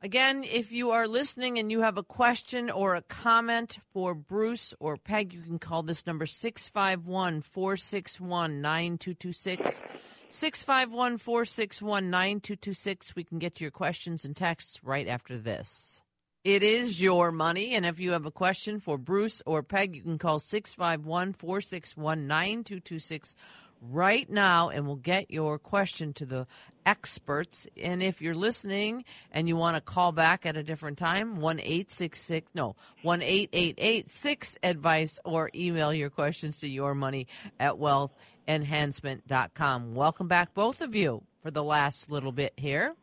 Again, 0.00 0.44
if 0.44 0.70
you 0.70 0.90
are 0.90 1.08
listening 1.08 1.58
and 1.58 1.72
you 1.72 1.80
have 1.80 1.98
a 1.98 2.04
question 2.04 2.70
or 2.70 2.94
a 2.94 3.02
comment 3.02 3.80
for 3.92 4.14
Bruce 4.14 4.72
or 4.78 4.96
Peg, 4.96 5.32
you 5.32 5.42
can 5.42 5.58
call 5.58 5.82
this 5.82 6.06
number 6.06 6.24
651 6.24 7.42
461 7.42 8.60
9226. 8.60 9.82
651 10.28 11.18
461 11.18 12.10
9226. 12.10 13.16
We 13.16 13.24
can 13.24 13.40
get 13.40 13.56
to 13.56 13.64
your 13.64 13.72
questions 13.72 14.24
and 14.24 14.36
texts 14.36 14.84
right 14.84 15.08
after 15.08 15.36
this. 15.36 16.00
It 16.48 16.62
is 16.62 16.98
your 16.98 17.30
money, 17.30 17.74
and 17.74 17.84
if 17.84 18.00
you 18.00 18.12
have 18.12 18.24
a 18.24 18.30
question 18.30 18.80
for 18.80 18.96
Bruce 18.96 19.42
or 19.44 19.62
Peg, 19.62 19.94
you 19.94 20.00
can 20.00 20.16
call 20.16 20.38
651 20.38 21.34
461 21.34 22.26
9226 22.26 23.34
right 23.82 24.30
now 24.30 24.70
and 24.70 24.86
we'll 24.86 24.96
get 24.96 25.30
your 25.30 25.58
question 25.58 26.14
to 26.14 26.24
the 26.24 26.46
experts. 26.86 27.68
And 27.76 28.02
if 28.02 28.22
you're 28.22 28.34
listening 28.34 29.04
and 29.30 29.46
you 29.46 29.56
want 29.56 29.76
to 29.76 29.82
call 29.82 30.10
back 30.10 30.46
at 30.46 30.56
a 30.56 30.62
different 30.62 30.96
time, 30.96 31.38
one 31.38 31.60
eight 31.60 31.92
six 31.92 32.22
six 32.22 32.48
no 32.54 32.76
one 33.02 33.20
eight 33.20 33.50
eight 33.52 33.74
eight 33.76 34.10
six 34.10 34.56
advice 34.62 35.18
or 35.26 35.50
email 35.54 35.92
your 35.92 36.08
questions 36.08 36.60
to 36.60 36.68
your 36.68 36.94
money 36.94 37.26
at 37.60 37.74
wealthenhancement.com. 37.74 39.94
Welcome 39.94 40.28
back, 40.28 40.54
both 40.54 40.80
of 40.80 40.94
you, 40.94 41.24
for 41.42 41.50
the 41.50 41.62
last 41.62 42.10
little 42.10 42.32
bit 42.32 42.54
here. 42.56 42.94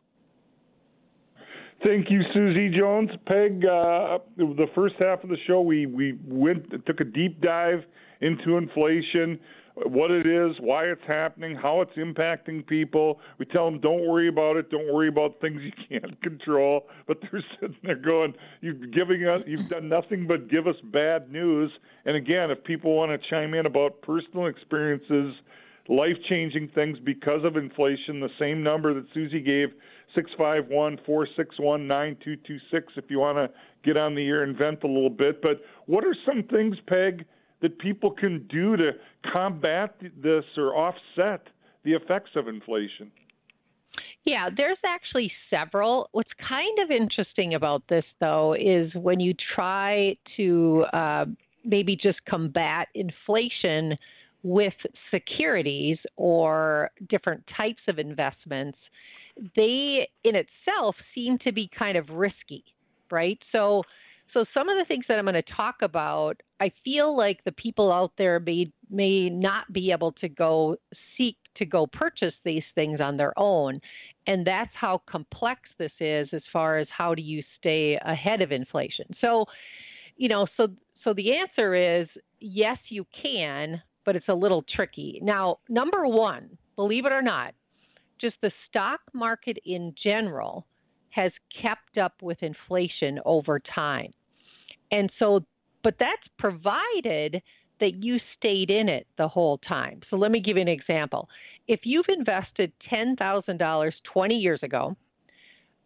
Thank 1.84 2.10
you, 2.10 2.22
Susie 2.32 2.70
Jones. 2.76 3.10
Peg, 3.26 3.64
uh, 3.64 4.18
the 4.36 4.66
first 4.74 4.94
half 4.98 5.22
of 5.22 5.30
the 5.30 5.36
show, 5.46 5.60
we, 5.60 5.86
we 5.86 6.18
went 6.26 6.70
took 6.86 7.00
a 7.00 7.04
deep 7.04 7.40
dive 7.40 7.84
into 8.20 8.56
inflation 8.56 9.38
what 9.84 10.10
it 10.10 10.26
is, 10.26 10.56
why 10.60 10.84
it's 10.84 11.02
happening, 11.06 11.54
how 11.54 11.82
it's 11.82 11.92
impacting 11.96 12.66
people. 12.66 13.20
We 13.38 13.44
tell 13.44 13.70
them, 13.70 13.78
don't 13.80 14.06
worry 14.06 14.28
about 14.28 14.56
it. 14.56 14.70
Don't 14.70 14.92
worry 14.92 15.08
about 15.08 15.38
things 15.40 15.60
you 15.62 16.00
can't 16.00 16.20
control. 16.22 16.86
But 17.06 17.18
they're 17.20 17.44
sitting 17.60 17.76
there 17.82 17.96
going, 17.96 18.34
you've 18.62 18.92
giving 18.92 19.26
us, 19.26 19.42
you've 19.46 19.68
done 19.68 19.88
nothing 19.88 20.26
but 20.26 20.48
give 20.48 20.66
us 20.66 20.76
bad 20.84 21.30
news. 21.30 21.70
And 22.06 22.16
again, 22.16 22.50
if 22.50 22.64
people 22.64 22.96
want 22.96 23.10
to 23.10 23.28
chime 23.28 23.52
in 23.52 23.66
about 23.66 24.00
personal 24.00 24.46
experiences, 24.46 25.34
life 25.88 26.16
changing 26.28 26.70
things 26.74 26.98
because 27.04 27.44
of 27.44 27.56
inflation, 27.56 28.20
the 28.20 28.30
same 28.38 28.62
number 28.62 28.94
that 28.94 29.04
Susie 29.12 29.42
gave. 29.42 29.68
651 30.16 30.98
461 31.06 31.86
9226 31.86 32.92
if 32.96 33.04
you 33.08 33.20
want 33.20 33.38
to 33.38 33.50
get 33.84 33.96
on 33.96 34.16
the 34.16 34.26
air 34.26 34.42
and 34.42 34.56
vent 34.56 34.82
a 34.82 34.88
little 34.88 35.10
bit. 35.10 35.40
But 35.40 35.60
what 35.86 36.04
are 36.04 36.16
some 36.26 36.42
things, 36.42 36.76
Peg, 36.88 37.24
that 37.62 37.78
people 37.78 38.10
can 38.10 38.46
do 38.48 38.76
to 38.76 38.92
combat 39.32 39.94
this 40.00 40.44
or 40.56 40.74
offset 40.74 41.46
the 41.84 41.92
effects 41.92 42.30
of 42.34 42.48
inflation? 42.48 43.12
Yeah, 44.24 44.48
there's 44.54 44.78
actually 44.84 45.30
several. 45.50 46.08
What's 46.10 46.32
kind 46.48 46.78
of 46.80 46.90
interesting 46.90 47.54
about 47.54 47.84
this, 47.88 48.04
though, 48.20 48.54
is 48.54 48.92
when 48.94 49.20
you 49.20 49.34
try 49.54 50.16
to 50.36 50.84
uh, 50.92 51.26
maybe 51.64 51.94
just 51.94 52.18
combat 52.28 52.88
inflation 52.94 53.96
with 54.42 54.74
securities 55.12 55.98
or 56.16 56.90
different 57.08 57.44
types 57.56 57.82
of 57.88 57.98
investments, 57.98 58.78
they 59.54 60.08
in 60.24 60.34
itself 60.34 60.96
seem 61.14 61.38
to 61.44 61.52
be 61.52 61.70
kind 61.76 61.96
of 61.96 62.08
risky, 62.10 62.64
right? 63.10 63.38
So 63.52 63.82
so 64.32 64.44
some 64.52 64.68
of 64.68 64.76
the 64.76 64.84
things 64.84 65.04
that 65.08 65.18
I'm 65.18 65.24
going 65.24 65.34
to 65.34 65.54
talk 65.56 65.76
about, 65.82 66.40
I 66.60 66.70
feel 66.84 67.16
like 67.16 67.42
the 67.44 67.52
people 67.52 67.92
out 67.92 68.12
there 68.18 68.40
may 68.40 68.70
may 68.90 69.30
not 69.30 69.72
be 69.72 69.92
able 69.92 70.12
to 70.12 70.28
go 70.28 70.76
seek 71.16 71.36
to 71.56 71.64
go 71.64 71.86
purchase 71.86 72.34
these 72.44 72.64
things 72.74 73.00
on 73.00 73.16
their 73.16 73.32
own. 73.38 73.80
And 74.26 74.46
that's 74.46 74.72
how 74.74 75.02
complex 75.08 75.60
this 75.78 75.92
is 76.00 76.28
as 76.32 76.42
far 76.52 76.78
as 76.78 76.88
how 76.96 77.14
do 77.14 77.22
you 77.22 77.42
stay 77.58 77.98
ahead 78.04 78.42
of 78.42 78.52
inflation. 78.52 79.06
So, 79.20 79.46
you 80.16 80.28
know, 80.28 80.46
so 80.56 80.68
so 81.04 81.14
the 81.14 81.36
answer 81.36 82.00
is 82.00 82.08
yes, 82.40 82.78
you 82.88 83.06
can, 83.22 83.80
but 84.04 84.16
it's 84.16 84.28
a 84.28 84.34
little 84.34 84.64
tricky. 84.74 85.20
Now, 85.22 85.58
number 85.68 86.06
1, 86.06 86.58
believe 86.74 87.06
it 87.06 87.12
or 87.12 87.22
not, 87.22 87.54
just 88.20 88.36
the 88.42 88.52
stock 88.68 89.00
market 89.12 89.58
in 89.64 89.94
general 90.02 90.66
has 91.10 91.32
kept 91.62 91.98
up 91.98 92.14
with 92.22 92.42
inflation 92.42 93.18
over 93.24 93.60
time. 93.74 94.12
And 94.90 95.10
so, 95.18 95.40
but 95.82 95.94
that's 95.98 96.22
provided 96.38 97.42
that 97.80 97.94
you 98.02 98.18
stayed 98.36 98.70
in 98.70 98.88
it 98.88 99.06
the 99.18 99.28
whole 99.28 99.58
time. 99.58 100.00
So 100.10 100.16
let 100.16 100.30
me 100.30 100.40
give 100.40 100.56
you 100.56 100.62
an 100.62 100.68
example. 100.68 101.28
If 101.68 101.80
you've 101.84 102.06
invested 102.08 102.72
$10,000 102.92 103.92
20 104.12 104.34
years 104.34 104.60
ago, 104.62 104.96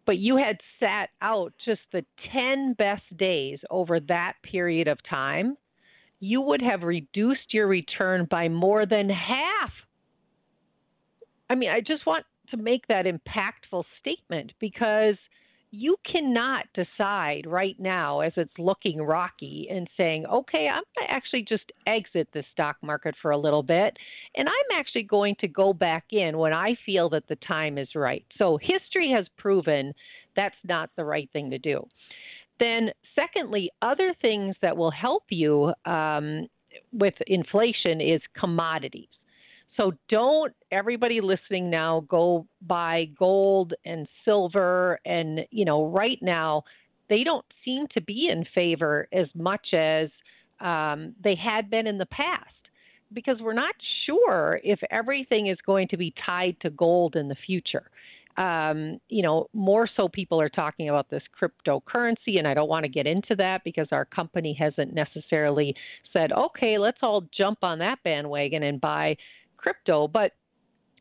but 0.05 0.17
you 0.17 0.37
had 0.37 0.57
sat 0.79 1.09
out 1.21 1.53
just 1.63 1.81
the 1.91 2.05
10 2.33 2.73
best 2.77 3.03
days 3.17 3.59
over 3.69 3.99
that 4.01 4.33
period 4.43 4.87
of 4.87 4.97
time, 5.07 5.57
you 6.19 6.41
would 6.41 6.61
have 6.61 6.83
reduced 6.83 7.53
your 7.53 7.67
return 7.67 8.27
by 8.29 8.47
more 8.47 8.85
than 8.85 9.09
half. 9.09 9.71
I 11.51 11.55
mean, 11.55 11.69
I 11.69 11.81
just 11.81 12.05
want 12.05 12.25
to 12.51 12.57
make 12.57 12.87
that 12.87 13.05
impactful 13.05 13.83
statement 13.99 14.53
because– 14.59 15.15
you 15.71 15.95
cannot 16.09 16.65
decide 16.73 17.47
right 17.47 17.79
now 17.79 18.19
as 18.19 18.33
it's 18.35 18.51
looking 18.57 19.01
rocky 19.01 19.69
and 19.71 19.89
saying, 19.95 20.25
okay, 20.25 20.67
I'm 20.67 20.83
going 20.97 21.07
to 21.07 21.13
actually 21.13 21.43
just 21.47 21.63
exit 21.87 22.27
the 22.33 22.43
stock 22.51 22.75
market 22.83 23.15
for 23.21 23.31
a 23.31 23.37
little 23.37 23.63
bit, 23.63 23.95
and 24.35 24.49
I'm 24.49 24.77
actually 24.77 25.03
going 25.03 25.35
to 25.39 25.47
go 25.47 25.71
back 25.71 26.05
in 26.11 26.37
when 26.37 26.51
I 26.51 26.75
feel 26.85 27.09
that 27.11 27.23
the 27.29 27.37
time 27.47 27.77
is 27.77 27.87
right. 27.95 28.25
So 28.37 28.57
history 28.61 29.11
has 29.15 29.25
proven 29.37 29.93
that's 30.35 30.55
not 30.65 30.89
the 30.97 31.05
right 31.05 31.29
thing 31.31 31.49
to 31.51 31.57
do. 31.57 31.87
Then, 32.59 32.89
secondly, 33.15 33.71
other 33.81 34.13
things 34.21 34.55
that 34.61 34.75
will 34.75 34.91
help 34.91 35.23
you 35.29 35.73
um, 35.85 36.47
with 36.91 37.13
inflation 37.27 38.01
is 38.01 38.21
commodities. 38.37 39.07
So 39.77 39.93
don't 40.09 40.53
everybody 40.71 41.21
listening 41.21 41.69
now 41.69 42.05
go 42.07 42.45
buy 42.61 43.05
gold 43.17 43.73
and 43.85 44.07
silver 44.25 44.99
and 45.05 45.41
you 45.49 45.65
know 45.65 45.85
right 45.85 46.19
now 46.21 46.63
they 47.09 47.23
don't 47.23 47.45
seem 47.65 47.87
to 47.93 48.01
be 48.01 48.29
in 48.31 48.45
favor 48.53 49.07
as 49.11 49.27
much 49.33 49.73
as 49.73 50.09
um, 50.59 51.15
they 51.23 51.35
had 51.35 51.69
been 51.69 51.87
in 51.87 51.97
the 51.97 52.05
past 52.05 52.49
because 53.13 53.37
we're 53.41 53.53
not 53.53 53.75
sure 54.05 54.59
if 54.63 54.79
everything 54.89 55.47
is 55.47 55.57
going 55.65 55.87
to 55.89 55.97
be 55.97 56.13
tied 56.25 56.55
to 56.61 56.69
gold 56.69 57.15
in 57.15 57.27
the 57.27 57.35
future. 57.45 57.89
um, 58.37 58.99
you 59.09 59.21
know, 59.21 59.47
more 59.53 59.89
so 59.97 60.07
people 60.07 60.39
are 60.39 60.49
talking 60.49 60.89
about 60.89 61.09
this 61.09 61.23
cryptocurrency, 61.39 62.37
and 62.37 62.47
I 62.47 62.53
don't 62.53 62.69
want 62.69 62.83
to 62.83 62.89
get 62.89 63.05
into 63.05 63.35
that 63.35 63.63
because 63.63 63.87
our 63.91 64.05
company 64.05 64.55
hasn't 64.57 64.93
necessarily 64.93 65.75
said, 66.13 66.31
okay, 66.31 66.77
let's 66.77 66.99
all 67.01 67.25
jump 67.37 67.59
on 67.61 67.79
that 67.79 67.99
bandwagon 68.03 68.63
and 68.63 68.79
buy 68.79 69.17
crypto, 69.61 70.07
but 70.07 70.31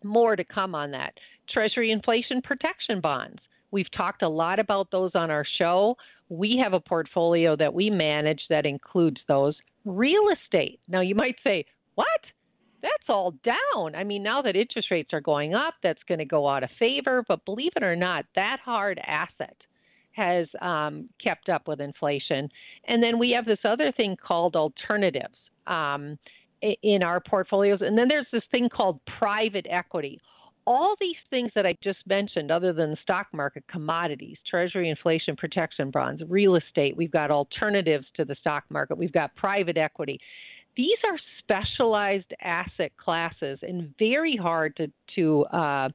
more 0.03 0.37
to 0.37 0.45
come 0.45 0.75
on 0.75 0.91
that. 0.93 1.15
Treasury 1.53 1.91
inflation 1.91 2.43
protection 2.43 3.01
bonds. 3.01 3.39
We've 3.71 3.91
talked 3.97 4.23
a 4.23 4.29
lot 4.29 4.59
about 4.59 4.91
those 4.91 5.13
on 5.15 5.31
our 5.31 5.45
show. 5.59 5.97
We 6.29 6.61
have 6.63 6.73
a 6.73 6.81
portfolio 6.81 7.57
that 7.57 7.73
we 7.73 7.91
manage 7.91 8.41
that 8.51 8.67
includes 8.67 9.21
those. 9.29 9.55
Real 9.85 10.29
estate. 10.33 10.81
Now, 10.89 11.01
you 11.01 11.15
might 11.15 11.37
say, 11.45 11.65
what? 11.95 12.21
that's 12.83 13.09
all 13.09 13.35
down. 13.45 13.95
I 13.95 14.05
mean, 14.05 14.23
now 14.23 14.43
that 14.43 14.57
interest 14.57 14.91
rates 14.91 15.11
are 15.13 15.21
going 15.21 15.55
up, 15.55 15.75
that's 15.83 16.03
going 16.09 16.19
to 16.19 16.25
go 16.25 16.49
out 16.49 16.63
of 16.63 16.71
favor. 16.79 17.25
But 17.27 17.45
believe 17.45 17.73
it 17.77 17.83
or 17.83 17.97
not, 17.97 18.25
that 18.35 18.59
hard 18.65 19.01
asset 19.07 19.57
has 20.13 20.47
um, 20.61 21.09
kept 21.23 21.49
up 21.49 21.69
with 21.69 21.81
inflation. 21.81 22.49
And 22.89 23.03
then 23.03 23.19
we 23.19 23.31
have 23.31 23.45
this 23.45 23.59
other 23.65 23.93
thing 23.93 24.17
called 24.17 24.57
alternatives 24.57 25.37
um, 25.67 26.19
in 26.83 27.03
our 27.03 27.21
portfolios. 27.21 27.81
And 27.83 27.97
then 27.97 28.09
there's 28.09 28.27
this 28.33 28.43
thing 28.51 28.69
called 28.69 29.01
private 29.19 29.67
equity. 29.69 30.21
All 30.67 30.95
these 31.01 31.17
things 31.31 31.51
that 31.55 31.67
I 31.67 31.75
just 31.83 31.99
mentioned, 32.07 32.51
other 32.51 32.73
than 32.73 32.91
the 32.91 32.97
stock 33.03 33.29
market, 33.33 33.65
commodities, 33.69 34.37
treasury 34.49 34.91
inflation 34.91 35.35
protection 35.35 35.91
bonds, 35.91 36.23
real 36.29 36.57
estate, 36.57 36.97
we've 36.97 37.11
got 37.11 37.31
alternatives 37.31 38.07
to 38.17 38.25
the 38.25 38.37
stock 38.41 38.65
market, 38.69 38.99
we've 38.99 39.13
got 39.13 39.35
private 39.37 39.77
equity 39.77 40.21
these 40.77 40.99
are 41.05 41.19
specialized 41.41 42.33
asset 42.41 42.93
classes 42.97 43.59
and 43.63 43.93
very 43.99 44.37
hard 44.37 44.77
to 44.77 44.91
to 45.17 45.45
uh, 45.47 45.89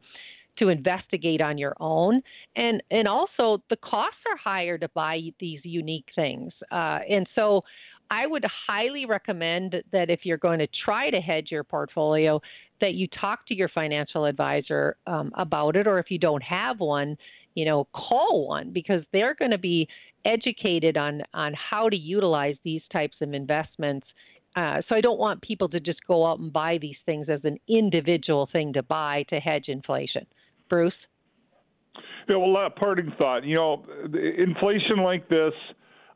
to 0.58 0.70
investigate 0.70 1.42
on 1.42 1.58
your 1.58 1.76
own, 1.80 2.22
and 2.56 2.82
and 2.92 3.08
also 3.08 3.62
the 3.70 3.78
costs 3.78 4.20
are 4.30 4.38
higher 4.38 4.78
to 4.78 4.88
buy 4.90 5.20
these 5.40 5.60
unique 5.64 6.08
things, 6.16 6.54
uh, 6.72 7.00
and 7.10 7.28
so. 7.36 7.64
I 8.12 8.28
would 8.28 8.46
highly 8.68 9.06
recommend 9.06 9.76
that 9.92 10.10
if 10.10 10.22
you're 10.24 10.38
going 10.38 10.60
to 10.60 10.68
try 10.84 11.10
to 11.10 11.20
hedge 11.20 11.48
your 11.52 11.64
portfolio, 11.64 12.42
that 12.82 12.94
you 12.94 13.08
talk 13.20 13.48
to 13.48 13.56
your 13.56 13.70
financial 13.70 14.26
advisor 14.26 14.98
um, 15.08 15.32
about 15.38 15.76
it, 15.76 15.88
or 15.88 16.00
if 16.00 16.12
you 16.12 16.20
don't 16.20 16.44
have 16.44 16.80
one, 16.80 17.18
you 17.56 17.66
know, 17.66 17.88
call 17.94 18.48
one 18.48 18.72
because 18.72 19.04
they're 19.14 19.36
going 19.36 19.52
to 19.52 19.58
be 19.58 19.88
educated 20.26 20.98
on 20.98 21.22
on 21.34 21.54
how 21.54 21.88
to 21.88 21.96
utilize 21.96 22.56
these 22.64 22.82
types 22.92 23.16
of 23.22 23.34
investments 23.34 24.08
uh, 24.56 24.82
so 24.88 24.96
I 24.96 25.02
don't 25.02 25.20
want 25.20 25.42
people 25.42 25.68
to 25.70 25.80
just 25.80 26.00
go 26.08 26.26
out 26.26 26.40
and 26.40 26.52
buy 26.52 26.78
these 26.82 26.96
things 27.06 27.28
as 27.30 27.42
an 27.44 27.60
individual 27.68 28.48
thing 28.52 28.72
to 28.74 28.84
buy 28.84 29.26
to 29.30 29.40
hedge 29.40 29.66
inflation. 29.68 30.26
Bruce? 30.70 30.94
Yeah, 32.30 32.38
well, 32.38 32.56
uh, 32.58 32.70
parting 32.70 33.12
thought. 33.18 33.44
You 33.44 33.56
know, 33.56 33.86
inflation 34.38 34.98
like 35.04 35.28
this 35.28 35.54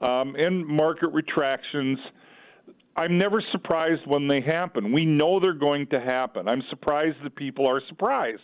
um, 0.02 0.36
and 0.36 0.66
market 0.66 1.10
retractions, 1.10 2.00
I'm 2.96 3.18
never 3.18 3.42
surprised 3.52 4.02
when 4.06 4.28
they 4.28 4.42
happen. 4.42 4.92
We 4.92 5.06
know 5.06 5.40
they're 5.40 5.54
going 5.54 5.88
to 5.88 6.00
happen. 6.00 6.48
I'm 6.48 6.64
surprised 6.70 7.18
that 7.24 7.36
people 7.36 7.68
are 7.68 7.82
surprised. 7.88 8.42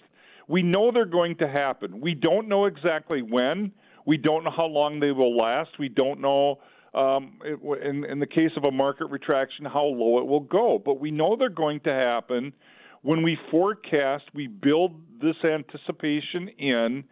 We 0.48 0.62
know 0.62 0.92
they're 0.92 1.06
going 1.06 1.38
to 1.38 1.48
happen. 1.48 2.00
We 2.00 2.14
don't 2.14 2.48
know 2.48 2.66
exactly 2.66 3.22
when. 3.22 3.72
We 4.06 4.18
don't 4.18 4.44
know 4.44 4.52
how 4.56 4.68
long 4.68 5.00
they 5.00 5.12
will 5.12 5.36
last. 5.36 5.72
We 5.80 5.90
don't 5.90 6.22
know 6.22 6.60
um, 6.94 7.40
in, 7.84 8.06
in 8.06 8.20
the 8.20 8.28
case 8.28 8.52
of 8.56 8.64
a 8.64 8.72
market 8.72 9.08
retraction, 9.08 9.66
how 9.66 9.84
low 9.84 10.20
it 10.20 10.28
will 10.28 10.40
go. 10.40 10.82
But 10.84 11.00
we 11.00 11.12
know 11.12 11.36
they're 11.38 11.50
going 11.50 11.82
to 11.82 11.92
happen. 11.92 12.54
When 13.02 13.24
we 13.24 13.38
forecast, 13.52 14.24
we 14.34 14.48
build 14.48 15.02
this 15.22 15.36
anticipation 15.44 16.48
in. 16.58 17.04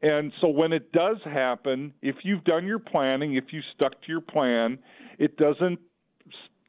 And 0.00 0.32
so 0.40 0.48
when 0.48 0.72
it 0.72 0.92
does 0.92 1.16
happen, 1.24 1.92
if 2.02 2.16
you've 2.22 2.44
done 2.44 2.66
your 2.66 2.78
planning, 2.78 3.34
if 3.34 3.46
you 3.50 3.60
stuck 3.74 3.92
to 4.02 4.08
your 4.08 4.20
plan, 4.20 4.78
it 5.18 5.36
doesn't 5.36 5.80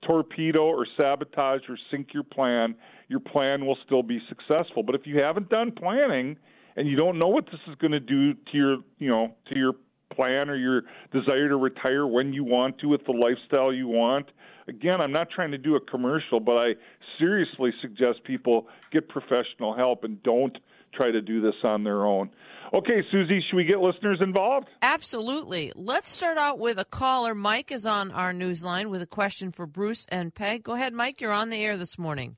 torpedo 0.06 0.64
or 0.64 0.88
sabotage 0.98 1.62
or 1.70 1.78
sink 1.92 2.10
your 2.14 2.24
plan. 2.24 2.76
Your 3.08 3.20
plan 3.20 3.66
will 3.66 3.78
still 3.86 4.02
be 4.04 4.20
successful. 4.30 4.82
But 4.84 4.96
if 4.96 5.02
you 5.06 5.20
haven't 5.20 5.50
done 5.50 5.72
planning 5.72 6.38
and 6.76 6.88
you 6.88 6.96
don't 6.96 7.20
know 7.20 7.28
what 7.28 7.46
this 7.46 7.60
is 7.68 7.76
going 7.76 7.92
to 7.92 8.00
do 8.00 8.34
to 8.34 8.58
your, 8.58 8.78
you 8.98 9.10
know, 9.10 9.36
to 9.52 9.60
your 9.60 9.74
plan 10.16 10.50
or 10.50 10.56
your 10.56 10.84
desire 11.14 11.50
to 11.50 11.56
retire 11.56 12.08
when 12.08 12.34
you 12.34 12.44
want 12.44 12.80
to 12.80 12.88
with 12.88 13.06
the 13.06 13.12
lifestyle 13.12 13.72
you 13.72 13.88
want. 13.88 14.28
Again, 14.68 15.02
I'm 15.02 15.12
not 15.12 15.30
trying 15.30 15.52
to 15.52 15.58
do 15.58 15.76
a 15.76 15.80
commercial, 15.80 16.40
but 16.40 16.54
I 16.54 16.70
seriously 17.18 17.72
suggest 17.82 18.24
people 18.24 18.68
get 18.92 19.08
professional 19.08 19.76
help 19.76 20.04
and 20.04 20.22
don't 20.24 20.58
try 20.94 21.12
to 21.12 21.22
do 21.22 21.42
this 21.42 21.56
on 21.64 21.84
their 21.84 22.06
own. 22.06 22.30
Okay, 22.72 23.02
Susie, 23.12 23.44
should 23.50 23.56
we 23.56 23.64
get 23.64 23.80
listeners 23.80 24.20
involved? 24.22 24.68
Absolutely. 24.82 25.72
Let's 25.76 26.12
start 26.12 26.38
out 26.38 26.60
with 26.60 26.78
a 26.78 26.86
caller. 26.86 27.34
Mike 27.34 27.72
is 27.72 27.86
on 27.86 28.12
our 28.12 28.32
news 28.32 28.64
line 28.64 28.92
with 28.92 29.02
a 29.02 29.08
question 29.08 29.52
for 29.52 29.66
Bruce 29.66 30.06
and 30.10 30.34
Peg. 30.34 30.64
Go 30.64 30.76
ahead, 30.76 30.94
Mike. 30.94 31.20
You're 31.20 31.32
on 31.32 31.50
the 31.50 31.58
air 31.58 31.78
this 31.78 31.98
morning. 31.98 32.36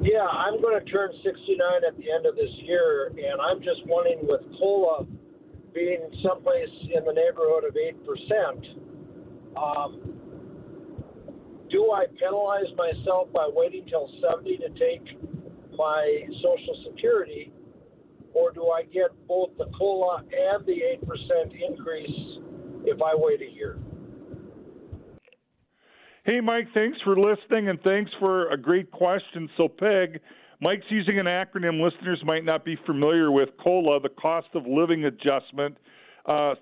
Yeah, 0.00 0.26
I'm 0.26 0.60
going 0.60 0.82
to 0.82 0.90
turn 0.90 1.10
69 1.22 1.58
at 1.86 1.96
the 1.98 2.10
end 2.10 2.26
of 2.26 2.34
this 2.36 2.50
year, 2.62 3.08
and 3.08 3.40
I'm 3.40 3.58
just 3.58 3.86
wondering 3.86 4.20
with 4.22 4.40
COLA 4.58 5.06
being 5.74 6.00
someplace 6.22 6.70
in 6.94 7.04
the 7.04 7.12
neighborhood 7.12 7.64
of 7.64 7.74
8%, 7.74 7.96
um, 9.56 10.14
do 11.68 11.90
I 11.90 12.06
penalize 12.18 12.70
myself 12.76 13.32
by 13.32 13.48
waiting 13.52 13.84
till 13.88 14.08
70 14.22 14.58
to 14.58 14.68
take 14.78 15.18
my 15.76 16.20
Social 16.36 16.84
Security, 16.90 17.52
or 18.32 18.52
do 18.52 18.68
I 18.70 18.82
get 18.82 19.10
both 19.28 19.50
the 19.58 19.66
COLA 19.78 20.18
and 20.18 20.66
the 20.66 20.80
8% 21.02 21.68
increase 21.68 22.38
if 22.84 23.00
I 23.00 23.14
wait 23.14 23.40
a 23.42 23.50
year? 23.50 23.78
Hey, 26.24 26.40
Mike, 26.40 26.68
thanks 26.72 26.98
for 27.04 27.16
listening 27.16 27.68
and 27.68 27.78
thanks 27.82 28.10
for 28.18 28.50
a 28.50 28.56
great 28.56 28.90
question. 28.90 29.48
So, 29.58 29.68
Peg, 29.68 30.20
Mike's 30.60 30.86
using 30.88 31.18
an 31.18 31.26
acronym 31.26 31.82
listeners 31.82 32.22
might 32.24 32.44
not 32.44 32.64
be 32.64 32.76
familiar 32.86 33.30
with 33.30 33.50
COLA, 33.62 34.00
the 34.00 34.08
cost 34.08 34.48
of 34.54 34.66
living 34.66 35.04
adjustment. 35.04 35.76
Uh, 36.24 36.54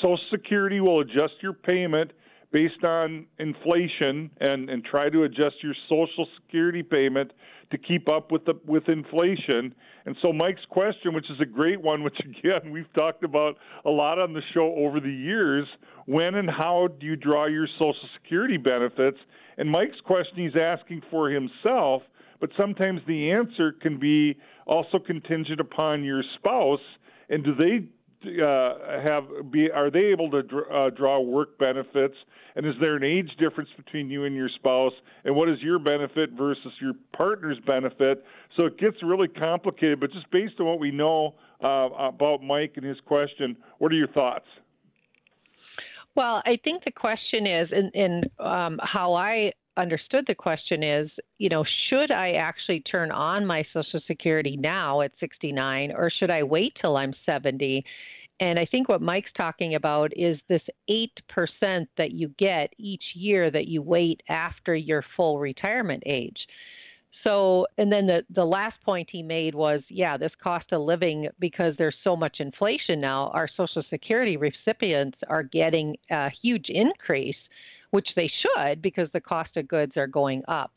Social 0.00 0.18
Security 0.30 0.80
will 0.80 1.00
adjust 1.00 1.34
your 1.42 1.52
payment 1.52 2.12
based 2.52 2.84
on 2.84 3.26
inflation 3.38 4.30
and, 4.40 4.70
and 4.70 4.82
try 4.82 5.10
to 5.10 5.24
adjust 5.24 5.56
your 5.62 5.74
Social 5.90 6.26
Security 6.40 6.82
payment 6.82 7.32
to 7.70 7.78
keep 7.78 8.08
up 8.08 8.30
with 8.30 8.44
the 8.44 8.54
with 8.66 8.88
inflation. 8.88 9.74
And 10.04 10.16
so 10.22 10.32
Mike's 10.32 10.64
question, 10.70 11.14
which 11.14 11.30
is 11.30 11.40
a 11.40 11.46
great 11.46 11.80
one, 11.80 12.02
which 12.02 12.18
again 12.20 12.70
we've 12.70 12.92
talked 12.94 13.24
about 13.24 13.56
a 13.84 13.90
lot 13.90 14.18
on 14.18 14.32
the 14.32 14.42
show 14.54 14.74
over 14.76 15.00
the 15.00 15.12
years, 15.12 15.66
when 16.06 16.34
and 16.34 16.50
how 16.50 16.88
do 17.00 17.06
you 17.06 17.16
draw 17.16 17.46
your 17.46 17.66
Social 17.78 18.08
Security 18.22 18.56
benefits? 18.56 19.18
And 19.58 19.70
Mike's 19.70 20.00
question 20.04 20.36
he's 20.36 20.60
asking 20.60 21.02
for 21.10 21.30
himself 21.30 22.02
but 22.40 22.50
sometimes 22.56 23.00
the 23.06 23.30
answer 23.30 23.72
can 23.72 23.98
be 23.98 24.36
also 24.66 24.98
contingent 24.98 25.60
upon 25.60 26.04
your 26.04 26.22
spouse. 26.38 26.80
And 27.28 27.44
do 27.44 27.54
they 27.54 27.86
uh, 28.26 29.00
have 29.02 29.50
be 29.50 29.70
are 29.70 29.90
they 29.90 30.06
able 30.06 30.30
to 30.30 30.42
dr- 30.42 30.70
uh, 30.72 30.90
draw 30.90 31.20
work 31.20 31.58
benefits? 31.58 32.14
And 32.54 32.66
is 32.66 32.74
there 32.80 32.96
an 32.96 33.04
age 33.04 33.30
difference 33.38 33.68
between 33.76 34.08
you 34.08 34.24
and 34.24 34.34
your 34.34 34.48
spouse? 34.48 34.92
And 35.24 35.36
what 35.36 35.48
is 35.48 35.58
your 35.60 35.78
benefit 35.78 36.30
versus 36.32 36.72
your 36.80 36.94
partner's 37.14 37.58
benefit? 37.66 38.24
So 38.56 38.64
it 38.64 38.78
gets 38.78 38.96
really 39.02 39.28
complicated. 39.28 40.00
But 40.00 40.12
just 40.12 40.30
based 40.30 40.54
on 40.60 40.66
what 40.66 40.80
we 40.80 40.90
know 40.90 41.34
uh, 41.62 41.88
about 42.08 42.42
Mike 42.42 42.72
and 42.76 42.84
his 42.84 42.98
question, 43.06 43.56
what 43.78 43.92
are 43.92 43.96
your 43.96 44.08
thoughts? 44.08 44.46
Well, 46.14 46.42
I 46.46 46.58
think 46.64 46.84
the 46.84 46.92
question 46.92 47.46
is, 47.46 47.68
and, 47.70 48.30
um, 48.38 48.80
how 48.82 49.12
I 49.12 49.52
understood 49.76 50.24
the 50.26 50.34
question 50.34 50.82
is, 50.82 51.10
you 51.38 51.48
know, 51.48 51.64
should 51.88 52.10
I 52.10 52.32
actually 52.32 52.80
turn 52.80 53.10
on 53.10 53.44
my 53.44 53.64
Social 53.72 54.00
Security 54.06 54.56
now 54.56 55.02
at 55.02 55.12
69 55.20 55.92
or 55.92 56.10
should 56.10 56.30
I 56.30 56.42
wait 56.42 56.72
till 56.80 56.96
I'm 56.96 57.14
70? 57.26 57.84
And 58.40 58.58
I 58.58 58.66
think 58.66 58.88
what 58.88 59.00
Mike's 59.00 59.30
talking 59.36 59.74
about 59.74 60.12
is 60.14 60.38
this 60.48 60.62
8% 60.90 61.86
that 61.96 62.10
you 62.12 62.28
get 62.38 62.72
each 62.78 63.02
year 63.14 63.50
that 63.50 63.66
you 63.66 63.80
wait 63.80 64.20
after 64.28 64.74
your 64.74 65.04
full 65.16 65.38
retirement 65.38 66.02
age. 66.04 66.36
So, 67.24 67.66
and 67.78 67.90
then 67.90 68.06
the, 68.06 68.22
the 68.34 68.44
last 68.44 68.76
point 68.84 69.08
he 69.10 69.22
made 69.22 69.54
was 69.54 69.80
yeah, 69.88 70.16
this 70.16 70.32
cost 70.42 70.66
of 70.72 70.82
living, 70.82 71.28
because 71.40 71.74
there's 71.78 71.96
so 72.04 72.14
much 72.14 72.36
inflation 72.40 73.00
now, 73.00 73.30
our 73.34 73.48
Social 73.56 73.82
Security 73.90 74.36
recipients 74.36 75.18
are 75.28 75.42
getting 75.42 75.96
a 76.10 76.28
huge 76.42 76.66
increase 76.68 77.36
which 77.90 78.08
they 78.16 78.30
should 78.42 78.82
because 78.82 79.08
the 79.12 79.20
cost 79.20 79.56
of 79.56 79.66
goods 79.68 79.92
are 79.96 80.06
going 80.06 80.42
up. 80.48 80.72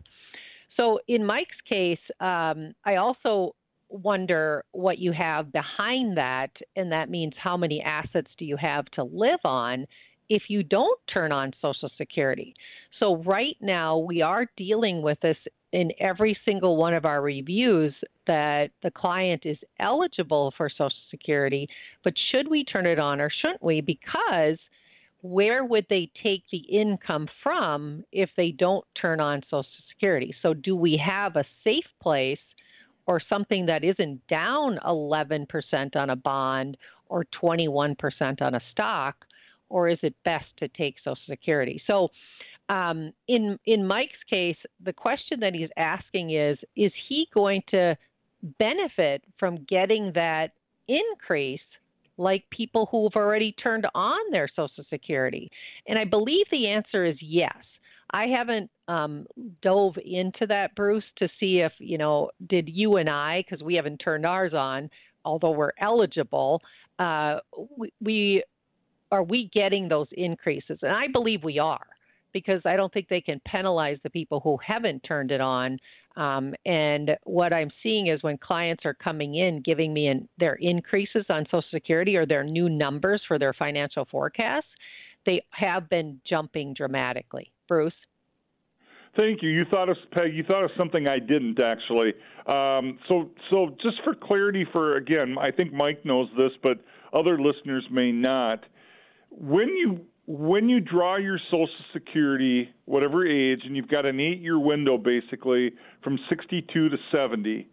So 0.77 0.99
in 1.07 1.25
Mike's 1.25 1.49
case, 1.67 1.99
um, 2.21 2.73
I 2.85 2.95
also 2.95 3.55
wonder 3.89 4.63
what 4.71 4.99
you 4.99 5.11
have 5.11 5.51
behind 5.51 6.17
that, 6.17 6.51
and 6.75 6.91
that 6.91 7.09
means 7.09 7.33
how 7.41 7.57
many 7.57 7.81
assets 7.81 8.29
do 8.37 8.45
you 8.45 8.57
have 8.57 8.85
to 8.91 9.03
live 9.03 9.39
on 9.43 9.85
if 10.29 10.43
you 10.47 10.63
don't 10.63 10.99
turn 11.11 11.31
on 11.31 11.53
Social 11.61 11.89
Security. 11.97 12.53
So 12.99 13.17
right 13.23 13.57
now 13.61 13.97
we 13.97 14.21
are 14.21 14.45
dealing 14.57 15.01
with 15.01 15.19
this 15.21 15.37
in 15.71 15.91
every 15.99 16.37
single 16.45 16.77
one 16.77 16.93
of 16.93 17.05
our 17.05 17.21
reviews 17.21 17.93
that 18.27 18.69
the 18.83 18.91
client 18.91 19.43
is 19.45 19.57
eligible 19.79 20.53
for 20.55 20.69
Social 20.69 20.91
Security, 21.09 21.67
but 22.03 22.13
should 22.31 22.47
we 22.47 22.63
turn 22.63 22.85
it 22.85 22.99
on 22.99 23.19
or 23.19 23.31
shouldn't 23.41 23.63
we? 23.63 23.81
Because 23.81 24.57
where 25.21 25.65
would 25.65 25.85
they 25.89 26.09
take 26.23 26.43
the 26.51 26.57
income 26.57 27.27
from 27.43 28.03
if 28.11 28.29
they 28.37 28.51
don't 28.51 28.85
turn 28.99 29.19
on 29.19 29.41
Social 29.49 29.65
Security? 29.91 30.33
So, 30.41 30.53
do 30.53 30.75
we 30.75 31.01
have 31.05 31.35
a 31.35 31.45
safe 31.63 31.85
place 32.01 32.39
or 33.09 33.19
something 33.27 33.65
that 33.65 33.83
isn't 33.83 34.21
down 34.27 34.77
11% 34.85 35.47
on 35.95 36.11
a 36.11 36.15
bond 36.15 36.77
or 37.07 37.25
21% 37.41 37.95
on 38.39 38.53
a 38.53 38.61
stock, 38.71 39.25
or 39.67 39.89
is 39.89 39.97
it 40.03 40.13
best 40.23 40.45
to 40.59 40.67
take 40.67 40.93
Social 41.03 41.17
Security? 41.27 41.81
So, 41.87 42.09
um, 42.69 43.11
in 43.27 43.57
in 43.65 43.87
Mike's 43.87 44.23
case, 44.29 44.57
the 44.85 44.93
question 44.93 45.39
that 45.39 45.55
he's 45.55 45.71
asking 45.75 46.35
is: 46.35 46.59
Is 46.75 46.91
he 47.07 47.27
going 47.33 47.63
to 47.71 47.97
benefit 48.59 49.23
from 49.39 49.65
getting 49.67 50.11
that 50.13 50.51
increase 50.87 51.67
like 52.17 52.43
people 52.51 52.87
who've 52.91 53.15
already 53.15 53.53
turned 53.53 53.87
on 53.95 54.19
their 54.29 54.47
Social 54.55 54.85
Security? 54.87 55.49
And 55.87 55.97
I 55.97 56.03
believe 56.03 56.45
the 56.51 56.67
answer 56.67 57.05
is 57.05 57.17
yes. 57.19 57.57
I 58.11 58.25
haven't 58.27 58.69
um, 58.87 59.27
dove 59.61 59.95
into 60.03 60.47
that, 60.47 60.75
Bruce, 60.75 61.03
to 61.17 61.29
see 61.39 61.59
if 61.59 61.71
you 61.77 61.97
know 61.97 62.31
did 62.47 62.69
you 62.69 62.97
and 62.97 63.09
I, 63.09 63.43
because 63.47 63.63
we 63.63 63.75
haven't 63.75 63.97
turned 63.97 64.25
ours 64.25 64.53
on, 64.53 64.89
although 65.25 65.51
we're 65.51 65.71
eligible. 65.79 66.61
Uh, 66.97 67.39
we, 67.77 67.93
we 68.01 68.43
are 69.11 69.23
we 69.23 69.49
getting 69.53 69.87
those 69.87 70.07
increases, 70.11 70.79
and 70.81 70.91
I 70.91 71.07
believe 71.07 71.43
we 71.43 71.59
are 71.59 71.85
because 72.33 72.61
I 72.65 72.75
don't 72.75 72.93
think 72.93 73.07
they 73.09 73.21
can 73.21 73.41
penalize 73.45 73.97
the 74.03 74.09
people 74.09 74.39
who 74.39 74.57
haven't 74.65 75.03
turned 75.03 75.31
it 75.31 75.41
on. 75.41 75.79
Um, 76.15 76.53
and 76.65 77.11
what 77.23 77.53
I'm 77.53 77.71
seeing 77.81 78.07
is 78.07 78.21
when 78.23 78.37
clients 78.37 78.85
are 78.85 78.93
coming 78.93 79.35
in 79.35 79.61
giving 79.61 79.93
me 79.93 80.27
their 80.37 80.55
increases 80.55 81.25
on 81.29 81.45
Social 81.45 81.63
Security 81.71 82.15
or 82.15 82.25
their 82.25 82.43
new 82.43 82.69
numbers 82.69 83.21
for 83.27 83.39
their 83.39 83.53
financial 83.53 84.05
forecasts, 84.11 84.67
they 85.25 85.43
have 85.51 85.89
been 85.89 86.19
jumping 86.27 86.73
dramatically. 86.73 87.51
Bruce? 87.69 87.93
Thank 89.15 89.41
you. 89.41 89.49
You 89.49 89.65
thought 89.71 89.89
of 89.89 89.97
Peg. 90.11 90.33
You 90.33 90.43
thought 90.43 90.63
of 90.63 90.71
something 90.77 91.07
I 91.07 91.19
didn't 91.19 91.59
actually. 91.59 92.13
Um, 92.45 92.99
so, 93.07 93.29
so 93.49 93.75
just 93.81 93.97
for 94.03 94.13
clarity, 94.13 94.65
for 94.71 94.97
again, 94.97 95.35
I 95.39 95.51
think 95.51 95.73
Mike 95.73 96.05
knows 96.05 96.27
this, 96.37 96.51
but 96.61 96.77
other 97.13 97.39
listeners 97.39 97.85
may 97.91 98.11
not. 98.11 98.65
When 99.31 99.69
you 99.69 100.01
when 100.27 100.69
you 100.69 100.79
draw 100.79 101.17
your 101.17 101.39
Social 101.49 101.67
Security, 101.91 102.69
whatever 102.85 103.25
age, 103.25 103.61
and 103.65 103.75
you've 103.75 103.87
got 103.87 104.05
an 104.05 104.19
eight 104.19 104.41
year 104.41 104.59
window 104.59 104.97
basically 104.97 105.71
from 106.03 106.19
62 106.29 106.89
to 106.89 106.97
70, 107.11 107.67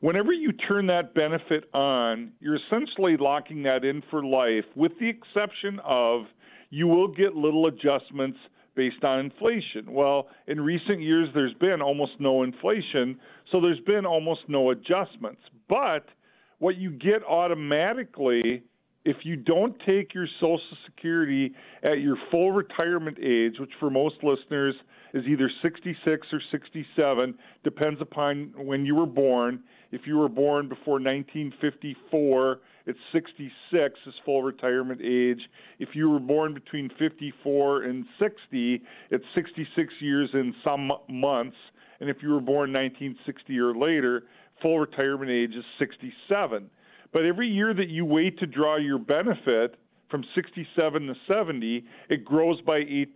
whenever 0.00 0.32
you 0.32 0.50
turn 0.52 0.88
that 0.88 1.14
benefit 1.14 1.72
on, 1.72 2.32
you're 2.40 2.56
essentially 2.56 3.16
locking 3.16 3.62
that 3.62 3.84
in 3.84 4.02
for 4.10 4.24
life, 4.24 4.64
with 4.74 4.92
the 4.98 5.08
exception 5.08 5.78
of 5.84 6.22
you 6.70 6.88
will 6.88 7.08
get 7.08 7.36
little 7.36 7.66
adjustments 7.66 8.38
based 8.74 9.04
on 9.04 9.18
inflation. 9.20 9.90
Well, 9.92 10.28
in 10.46 10.60
recent 10.60 11.00
years, 11.00 11.28
there's 11.34 11.54
been 11.54 11.82
almost 11.82 12.12
no 12.18 12.42
inflation, 12.42 13.18
so 13.50 13.60
there's 13.60 13.80
been 13.80 14.06
almost 14.06 14.40
no 14.48 14.70
adjustments. 14.70 15.40
But 15.68 16.06
what 16.58 16.76
you 16.76 16.90
get 16.90 17.22
automatically 17.28 18.62
if 19.04 19.16
you 19.22 19.36
don't 19.36 19.74
take 19.86 20.12
your 20.14 20.26
Social 20.40 20.60
Security 20.86 21.54
at 21.82 22.00
your 22.00 22.16
full 22.30 22.52
retirement 22.52 23.18
age, 23.18 23.54
which 23.58 23.70
for 23.78 23.90
most 23.90 24.16
listeners 24.22 24.74
is 25.14 25.24
either 25.26 25.50
66 25.62 26.26
or 26.32 26.40
67, 26.50 27.34
depends 27.64 28.00
upon 28.00 28.52
when 28.56 28.84
you 28.84 28.94
were 28.94 29.06
born. 29.06 29.60
If 29.90 30.02
you 30.06 30.18
were 30.18 30.28
born 30.28 30.68
before 30.68 30.94
1954, 30.94 32.60
it's 32.90 32.98
66 33.12 33.98
is 34.06 34.14
full 34.24 34.42
retirement 34.42 35.00
age. 35.00 35.40
If 35.78 35.90
you 35.94 36.10
were 36.10 36.18
born 36.18 36.54
between 36.54 36.90
54 36.98 37.84
and 37.84 38.04
60, 38.18 38.82
it's 39.10 39.24
66 39.34 39.94
years 40.00 40.28
in 40.34 40.54
some 40.64 40.90
months. 41.08 41.56
And 42.00 42.10
if 42.10 42.16
you 42.22 42.30
were 42.30 42.40
born 42.40 42.72
1960 42.72 43.58
or 43.58 43.76
later, 43.76 44.24
full 44.60 44.80
retirement 44.80 45.30
age 45.30 45.56
is 45.56 45.64
67. 45.78 46.68
But 47.12 47.24
every 47.24 47.48
year 47.48 47.72
that 47.74 47.88
you 47.88 48.04
wait 48.04 48.38
to 48.40 48.46
draw 48.46 48.76
your 48.76 48.98
benefit 48.98 49.76
from 50.10 50.24
67 50.34 51.06
to 51.06 51.14
70, 51.28 51.84
it 52.08 52.24
grows 52.24 52.60
by 52.62 52.80
8%. 52.80 53.06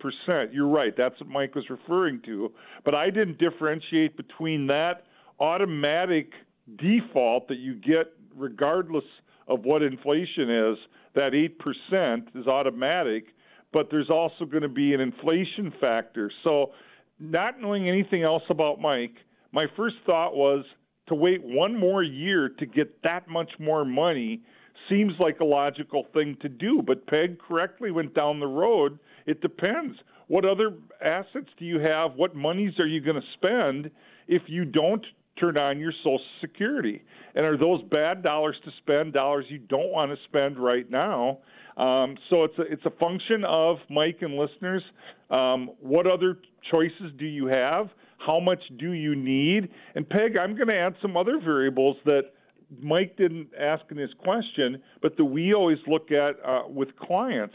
You're 0.52 0.68
right. 0.68 0.94
That's 0.96 1.18
what 1.20 1.28
Mike 1.28 1.54
was 1.56 1.68
referring 1.68 2.22
to. 2.26 2.52
But 2.84 2.94
I 2.94 3.10
didn't 3.10 3.38
differentiate 3.38 4.16
between 4.16 4.68
that 4.68 5.06
automatic 5.40 6.30
default 6.78 7.48
that 7.48 7.58
you 7.58 7.74
get 7.74 8.12
regardless 8.37 9.04
of 9.48 9.64
what 9.64 9.83
inflation 9.83 10.50
is, 10.50 10.78
that 11.14 11.33
8% 11.33 12.22
is 12.35 12.46
automatic, 12.46 13.26
but 13.72 13.88
there's 13.90 14.11
also 14.11 14.44
going 14.44 14.62
to 14.62 14.68
be 14.68 14.94
an 14.94 15.00
inflation 15.00 15.72
factor. 15.80 16.30
So, 16.42 16.72
not 17.20 17.61
knowing 17.61 17.88
anything 17.88 18.22
else 18.22 18.42
about 18.50 18.80
Mike, 18.80 19.14
my 19.52 19.66
first 19.76 19.96
thought 20.04 20.35
was 20.35 20.64
to 21.09 21.14
wait 21.14 21.42
one 21.42 21.78
more 21.78 22.02
year 22.02 22.48
to 22.48 22.66
get 22.66 23.02
that 23.02 23.28
much 23.28 23.50
more 23.61 23.85
money 23.85 24.42
seems 24.88 25.12
like 25.18 25.40
a 25.40 25.44
logical 25.44 26.07
thing 26.12 26.37
to 26.42 26.48
do. 26.48 26.83
But 26.85 27.07
Peg 27.07 27.38
correctly 27.38 27.90
went 27.90 28.14
down 28.14 28.40
the 28.40 28.46
road. 28.46 28.98
It 29.26 29.40
depends. 29.40 29.96
What 30.26 30.44
other 30.44 30.74
assets 31.02 31.48
do 31.59 31.64
you 31.64 31.78
have? 31.80 32.14
What 32.16 32.35
monies 32.35 32.74
are 32.78 32.87
you 32.87 33.00
going 33.00 33.20
to 33.20 33.28
spend 33.35 33.90
if 34.26 34.42
you 34.46 34.64
don't 34.64 35.04
turn 35.38 35.57
on 35.57 35.79
your 35.79 35.92
Social 36.03 36.20
Security? 36.40 37.03
And 37.35 37.44
are 37.44 37.57
those 37.57 37.83
bad 37.90 38.23
dollars 38.23 38.57
to 38.64 38.70
spend, 38.79 39.12
dollars 39.12 39.47
you 39.49 39.59
don't 39.59 39.90
want 39.90 40.11
to 40.11 40.16
spend 40.29 40.59
right 40.59 40.88
now? 40.90 41.38
Um, 41.77 42.16
so 42.31 42.44
it's 42.44 42.59
a, 42.59 42.62
it's 42.62 42.85
a 42.87 42.90
function 43.01 43.44
of 43.44 43.79
Mike 43.90 44.18
and 44.20 44.37
listeners. 44.37 44.83
Um, 45.31 45.70
what 45.81 46.07
other 46.07 46.38
choices 46.70 47.12
do 47.18 47.27
you 47.27 47.47
have? 47.47 47.88
How 48.18 48.38
much 48.40 48.61
do 48.79 48.92
you 48.92 49.16
need? 49.16 49.68
And 49.94 50.09
Peg, 50.09 50.37
I'm 50.40 50.55
going 50.55 50.68
to 50.68 50.77
add 50.77 50.94
some 51.03 51.16
other 51.16 51.40
variables 51.42 51.97
that 52.05 52.33
Mike 52.81 53.16
didn't 53.16 53.49
ask 53.59 53.85
in 53.90 53.97
his 53.97 54.11
question, 54.23 54.81
but 55.03 55.16
that 55.16 55.25
we 55.25 55.53
always 55.53 55.79
look 55.87 56.11
at 56.11 56.37
uh, 56.47 56.62
with 56.68 56.97
clients. 56.97 57.55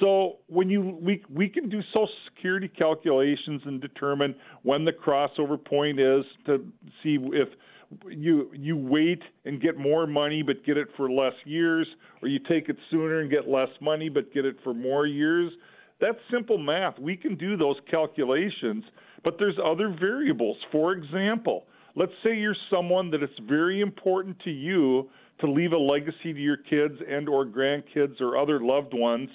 So 0.00 0.38
when 0.48 0.68
you 0.68 0.98
we 1.00 1.22
we 1.32 1.48
can 1.48 1.68
do 1.68 1.80
Social 1.92 2.08
Security 2.34 2.68
calculations 2.68 3.62
and 3.64 3.80
determine 3.80 4.34
when 4.62 4.84
the 4.84 4.92
crossover 4.92 5.62
point 5.62 6.00
is 6.00 6.24
to 6.46 6.64
see 7.02 7.18
if 7.32 7.48
you 8.10 8.50
you 8.52 8.76
wait 8.76 9.22
and 9.44 9.60
get 9.60 9.76
more 9.76 10.06
money 10.06 10.42
but 10.42 10.64
get 10.64 10.76
it 10.76 10.88
for 10.96 11.10
less 11.10 11.34
years, 11.44 11.86
or 12.22 12.28
you 12.28 12.38
take 12.48 12.68
it 12.68 12.76
sooner 12.90 13.20
and 13.20 13.30
get 13.30 13.48
less 13.48 13.68
money 13.80 14.08
but 14.08 14.32
get 14.32 14.44
it 14.44 14.56
for 14.64 14.74
more 14.74 15.06
years. 15.06 15.52
That's 16.00 16.18
simple 16.30 16.58
math. 16.58 16.98
We 16.98 17.16
can 17.16 17.36
do 17.36 17.56
those 17.56 17.76
calculations, 17.90 18.84
but 19.22 19.36
there's 19.38 19.58
other 19.64 19.94
variables. 19.98 20.56
For 20.72 20.92
example, 20.92 21.66
let's 21.94 22.12
say 22.24 22.34
you're 22.34 22.56
someone 22.68 23.10
that 23.12 23.22
it's 23.22 23.38
very 23.46 23.80
important 23.80 24.38
to 24.40 24.50
you 24.50 25.08
to 25.40 25.50
leave 25.50 25.72
a 25.72 25.78
legacy 25.78 26.32
to 26.32 26.40
your 26.40 26.56
kids 26.56 26.94
and 27.08 27.28
or 27.28 27.46
grandkids 27.46 28.20
or 28.20 28.36
other 28.36 28.60
loved 28.60 28.92
ones 28.92 29.28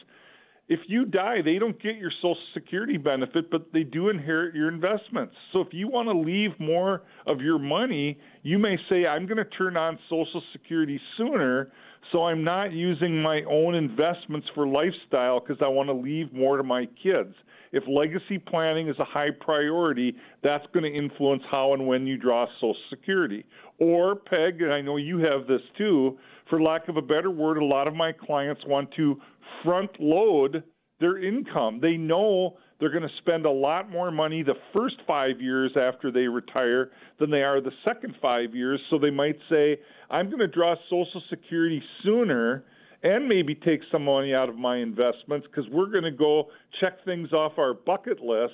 if 0.69 0.79
you 0.87 1.05
die, 1.05 1.41
they 1.43 1.57
don't 1.57 1.81
get 1.81 1.95
your 1.95 2.11
Social 2.21 2.37
Security 2.53 2.97
benefit, 2.97 3.49
but 3.49 3.73
they 3.73 3.81
do 3.81 4.09
inherit 4.09 4.53
your 4.53 4.69
investments. 4.69 5.33
So 5.51 5.61
if 5.61 5.69
you 5.71 5.87
want 5.87 6.07
to 6.09 6.17
leave 6.17 6.51
more 6.59 7.01
of 7.25 7.41
your 7.41 7.57
money, 7.57 8.19
you 8.43 8.59
may 8.59 8.77
say, 8.87 9.07
I'm 9.07 9.25
going 9.25 9.37
to 9.37 9.45
turn 9.45 9.75
on 9.75 9.97
Social 10.07 10.43
Security 10.51 11.01
sooner, 11.17 11.71
so 12.11 12.25
I'm 12.25 12.43
not 12.43 12.71
using 12.71 13.19
my 13.19 13.41
own 13.49 13.73
investments 13.73 14.47
for 14.53 14.67
lifestyle 14.67 15.39
because 15.39 15.57
I 15.59 15.67
want 15.67 15.89
to 15.89 15.93
leave 15.93 16.31
more 16.31 16.57
to 16.57 16.63
my 16.63 16.87
kids. 17.01 17.33
If 17.71 17.83
legacy 17.87 18.37
planning 18.37 18.89
is 18.89 18.95
a 18.99 19.05
high 19.05 19.29
priority, 19.39 20.15
that's 20.43 20.65
going 20.73 20.91
to 20.91 20.97
influence 20.97 21.43
how 21.49 21.73
and 21.73 21.87
when 21.87 22.05
you 22.05 22.17
draw 22.17 22.45
Social 22.55 22.75
Security. 22.91 23.43
Or, 23.79 24.15
Peg, 24.15 24.61
and 24.61 24.73
I 24.73 24.81
know 24.81 24.97
you 24.97 25.19
have 25.19 25.47
this 25.47 25.61
too, 25.77 26.17
for 26.49 26.61
lack 26.61 26.89
of 26.89 26.97
a 26.97 27.01
better 27.01 27.29
word, 27.29 27.57
a 27.57 27.65
lot 27.65 27.87
of 27.87 27.95
my 27.95 28.11
clients 28.11 28.61
want 28.65 28.89
to 28.95 29.21
front 29.63 29.91
load 29.99 30.63
their 30.99 31.23
income. 31.23 31.79
They 31.81 31.97
know 31.97 32.57
they're 32.79 32.91
going 32.91 33.03
to 33.03 33.09
spend 33.19 33.45
a 33.45 33.51
lot 33.51 33.89
more 33.89 34.11
money 34.11 34.43
the 34.43 34.55
first 34.73 34.95
five 35.07 35.41
years 35.41 35.71
after 35.75 36.11
they 36.11 36.27
retire 36.27 36.91
than 37.19 37.29
they 37.29 37.41
are 37.41 37.61
the 37.61 37.71
second 37.85 38.15
five 38.21 38.53
years. 38.53 38.79
So 38.89 38.97
they 38.97 39.09
might 39.09 39.37
say, 39.49 39.77
I'm 40.09 40.27
going 40.27 40.39
to 40.39 40.47
draw 40.47 40.75
Social 40.89 41.21
Security 41.29 41.81
sooner 42.03 42.63
and 43.03 43.27
maybe 43.27 43.55
take 43.55 43.81
some 43.91 44.05
money 44.05 44.33
out 44.33 44.49
of 44.49 44.55
my 44.55 44.77
investments 44.77 45.47
because 45.47 45.69
we're 45.71 45.89
going 45.89 46.03
to 46.03 46.11
go 46.11 46.49
check 46.81 47.03
things 47.05 47.31
off 47.31 47.53
our 47.57 47.73
bucket 47.73 48.19
list. 48.19 48.53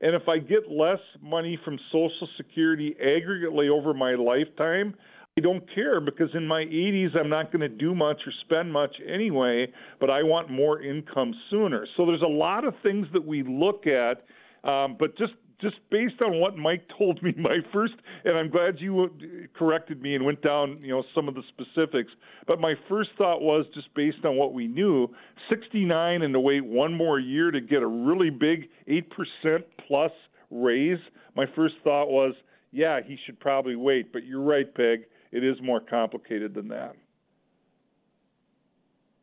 And 0.00 0.14
if 0.14 0.28
I 0.28 0.38
get 0.38 0.70
less 0.70 0.98
money 1.22 1.58
from 1.64 1.78
Social 1.90 2.28
Security 2.36 2.96
aggregately 3.02 3.70
over 3.70 3.94
my 3.94 4.14
lifetime, 4.14 4.94
I 5.38 5.40
don't 5.40 5.64
care 5.74 5.98
because 5.98 6.28
in 6.34 6.46
my 6.46 6.64
80s 6.64 7.16
I'm 7.16 7.30
not 7.30 7.50
going 7.50 7.62
to 7.62 7.68
do 7.68 7.94
much 7.94 8.20
or 8.26 8.32
spend 8.44 8.70
much 8.70 8.94
anyway, 9.10 9.66
but 9.98 10.10
I 10.10 10.22
want 10.22 10.50
more 10.50 10.82
income 10.82 11.32
sooner. 11.48 11.86
So 11.96 12.04
there's 12.04 12.20
a 12.20 12.26
lot 12.26 12.66
of 12.66 12.74
things 12.82 13.06
that 13.14 13.24
we 13.24 13.42
look 13.42 13.86
at, 13.86 14.26
um, 14.68 14.96
but 14.98 15.16
just 15.16 15.32
just 15.62 15.76
based 15.90 16.20
on 16.20 16.38
what 16.38 16.58
Mike 16.58 16.84
told 16.98 17.22
me, 17.22 17.32
my 17.38 17.60
first, 17.72 17.94
and 18.26 18.36
I'm 18.36 18.50
glad 18.50 18.74
you 18.78 19.08
corrected 19.56 20.02
me 20.02 20.16
and 20.16 20.26
went 20.26 20.42
down, 20.42 20.78
you 20.82 20.90
know, 20.90 21.02
some 21.14 21.28
of 21.28 21.34
the 21.34 21.42
specifics. 21.48 22.10
But 22.46 22.60
my 22.60 22.74
first 22.86 23.10
thought 23.16 23.40
was 23.40 23.64
just 23.72 23.94
based 23.94 24.26
on 24.26 24.36
what 24.36 24.52
we 24.52 24.66
knew, 24.66 25.08
69 25.48 26.20
and 26.20 26.34
to 26.34 26.40
wait 26.40 26.62
one 26.62 26.92
more 26.92 27.18
year 27.18 27.50
to 27.50 27.60
get 27.60 27.80
a 27.80 27.86
really 27.86 28.28
big 28.28 28.68
8% 28.86 29.62
plus 29.86 30.10
raise. 30.50 30.98
My 31.36 31.46
first 31.56 31.76
thought 31.84 32.08
was, 32.10 32.34
yeah, 32.72 33.00
he 33.06 33.16
should 33.24 33.38
probably 33.40 33.76
wait. 33.76 34.12
But 34.12 34.24
you're 34.24 34.42
right, 34.42 34.74
Peg. 34.74 35.04
It 35.32 35.44
is 35.44 35.56
more 35.62 35.80
complicated 35.80 36.54
than 36.54 36.68
that. 36.68 36.94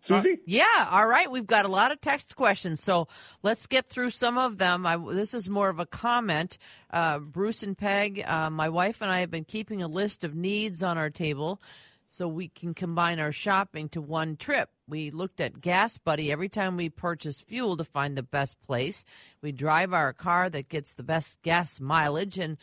Susie? 0.07 0.33
Uh, 0.33 0.43
yeah, 0.45 0.87
all 0.89 1.05
right. 1.05 1.29
We've 1.29 1.45
got 1.45 1.65
a 1.65 1.69
lot 1.69 1.91
of 1.91 2.01
text 2.01 2.35
questions, 2.35 2.81
so 2.81 3.07
let's 3.43 3.67
get 3.67 3.87
through 3.87 4.09
some 4.09 4.37
of 4.37 4.57
them. 4.57 4.85
I, 4.85 4.97
this 4.97 5.35
is 5.35 5.49
more 5.49 5.69
of 5.69 5.79
a 5.79 5.85
comment. 5.85 6.57
Uh, 6.89 7.19
Bruce 7.19 7.61
and 7.61 7.77
Peg, 7.77 8.23
uh, 8.25 8.49
my 8.49 8.69
wife 8.69 9.01
and 9.01 9.11
I 9.11 9.19
have 9.19 9.29
been 9.29 9.45
keeping 9.45 9.83
a 9.83 9.87
list 9.87 10.23
of 10.23 10.33
needs 10.33 10.81
on 10.81 10.97
our 10.97 11.11
table 11.11 11.61
so 12.07 12.27
we 12.27 12.47
can 12.47 12.73
combine 12.73 13.19
our 13.19 13.31
shopping 13.31 13.87
to 13.89 14.01
one 14.01 14.35
trip. 14.35 14.69
We 14.87 15.11
looked 15.11 15.39
at 15.39 15.61
Gas 15.61 15.99
Buddy 15.99 16.31
every 16.31 16.49
time 16.49 16.75
we 16.75 16.89
purchase 16.89 17.39
fuel 17.39 17.77
to 17.77 17.83
find 17.83 18.17
the 18.17 18.23
best 18.23 18.59
place. 18.63 19.05
We 19.43 19.51
drive 19.51 19.93
our 19.93 20.11
car 20.11 20.49
that 20.49 20.69
gets 20.69 20.93
the 20.93 21.03
best 21.03 21.39
gas 21.43 21.79
mileage, 21.79 22.39
and 22.39 22.57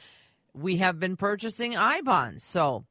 we 0.52 0.78
have 0.78 0.98
been 0.98 1.16
purchasing 1.16 1.76
I 1.76 2.00
bonds. 2.00 2.42
So 2.42 2.86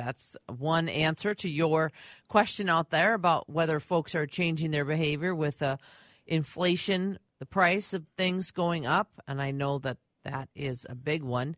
that's 0.00 0.36
one 0.46 0.88
answer 0.88 1.34
to 1.34 1.48
your 1.48 1.92
question 2.28 2.68
out 2.68 2.90
there 2.90 3.14
about 3.14 3.50
whether 3.50 3.80
folks 3.80 4.14
are 4.14 4.26
changing 4.26 4.70
their 4.70 4.84
behavior 4.84 5.34
with 5.34 5.62
uh, 5.62 5.76
inflation, 6.26 7.18
the 7.38 7.46
price 7.46 7.92
of 7.92 8.06
things 8.16 8.50
going 8.50 8.86
up. 8.86 9.10
And 9.28 9.42
I 9.42 9.50
know 9.50 9.78
that 9.80 9.98
that 10.24 10.48
is 10.54 10.86
a 10.88 10.94
big 10.94 11.22
one. 11.22 11.56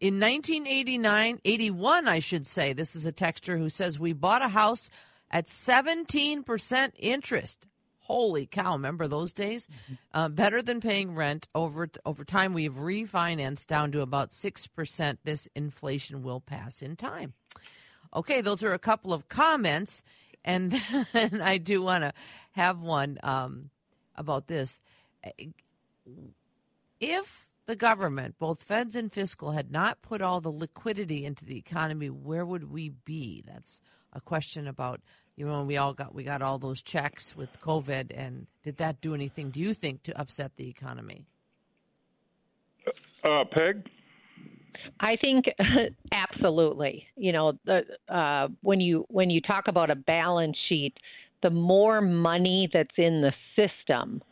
In 0.00 0.18
1989, 0.18 1.40
81, 1.44 2.08
I 2.08 2.18
should 2.18 2.46
say, 2.46 2.72
this 2.72 2.96
is 2.96 3.06
a 3.06 3.12
texter 3.12 3.58
who 3.58 3.70
says, 3.70 3.98
We 3.98 4.12
bought 4.12 4.42
a 4.42 4.48
house 4.48 4.90
at 5.30 5.46
17% 5.46 6.90
interest. 6.98 7.66
Holy 8.04 8.46
cow! 8.46 8.72
Remember 8.72 9.08
those 9.08 9.32
days? 9.32 9.66
Mm-hmm. 9.66 9.94
Uh, 10.12 10.28
better 10.28 10.60
than 10.60 10.82
paying 10.82 11.14
rent 11.14 11.48
over 11.54 11.88
over 12.04 12.22
time. 12.22 12.52
We've 12.52 12.74
refinanced 12.74 13.66
down 13.66 13.92
to 13.92 14.02
about 14.02 14.34
six 14.34 14.66
percent. 14.66 15.20
This 15.24 15.48
inflation 15.54 16.22
will 16.22 16.40
pass 16.40 16.82
in 16.82 16.96
time. 16.96 17.32
Okay, 18.14 18.40
those 18.40 18.62
are 18.62 18.72
a 18.72 18.78
couple 18.78 19.12
of 19.12 19.28
comments, 19.28 20.02
and 20.44 20.72
then 21.12 21.40
I 21.40 21.58
do 21.58 21.82
want 21.82 22.04
to 22.04 22.12
have 22.52 22.80
one 22.80 23.18
um, 23.22 23.70
about 24.14 24.46
this. 24.46 24.80
If 27.00 27.48
the 27.66 27.76
government, 27.76 28.36
both 28.38 28.62
feds 28.62 28.94
and 28.94 29.12
fiscal, 29.12 29.52
had 29.52 29.72
not 29.72 30.02
put 30.02 30.22
all 30.22 30.40
the 30.40 30.52
liquidity 30.52 31.24
into 31.24 31.44
the 31.44 31.56
economy, 31.56 32.10
where 32.10 32.44
would 32.44 32.70
we 32.70 32.90
be? 32.90 33.42
That's 33.46 33.80
a 34.12 34.20
question 34.20 34.68
about 34.68 35.00
you 35.36 35.46
know 35.46 35.64
we 35.64 35.76
all 35.76 35.92
got 35.92 36.14
we 36.14 36.22
got 36.22 36.42
all 36.42 36.58
those 36.58 36.82
checks 36.82 37.34
with 37.34 37.60
COVID, 37.60 38.12
and 38.14 38.46
did 38.62 38.76
that 38.76 39.00
do 39.00 39.14
anything? 39.14 39.50
Do 39.50 39.60
you 39.60 39.74
think 39.74 40.02
to 40.04 40.18
upset 40.18 40.52
the 40.56 40.68
economy? 40.68 41.26
Uh, 43.24 43.44
Peg. 43.50 43.88
I 45.00 45.16
think 45.16 45.46
absolutely. 46.12 47.06
You 47.16 47.32
know, 47.32 47.52
the, 47.64 47.82
uh, 48.08 48.48
when 48.62 48.80
you 48.80 49.04
when 49.08 49.30
you 49.30 49.40
talk 49.40 49.64
about 49.68 49.90
a 49.90 49.94
balance 49.94 50.56
sheet, 50.68 50.94
the 51.42 51.50
more 51.50 52.00
money 52.00 52.68
that's 52.72 52.94
in 52.96 53.20
the 53.20 53.32
system, 53.56 54.22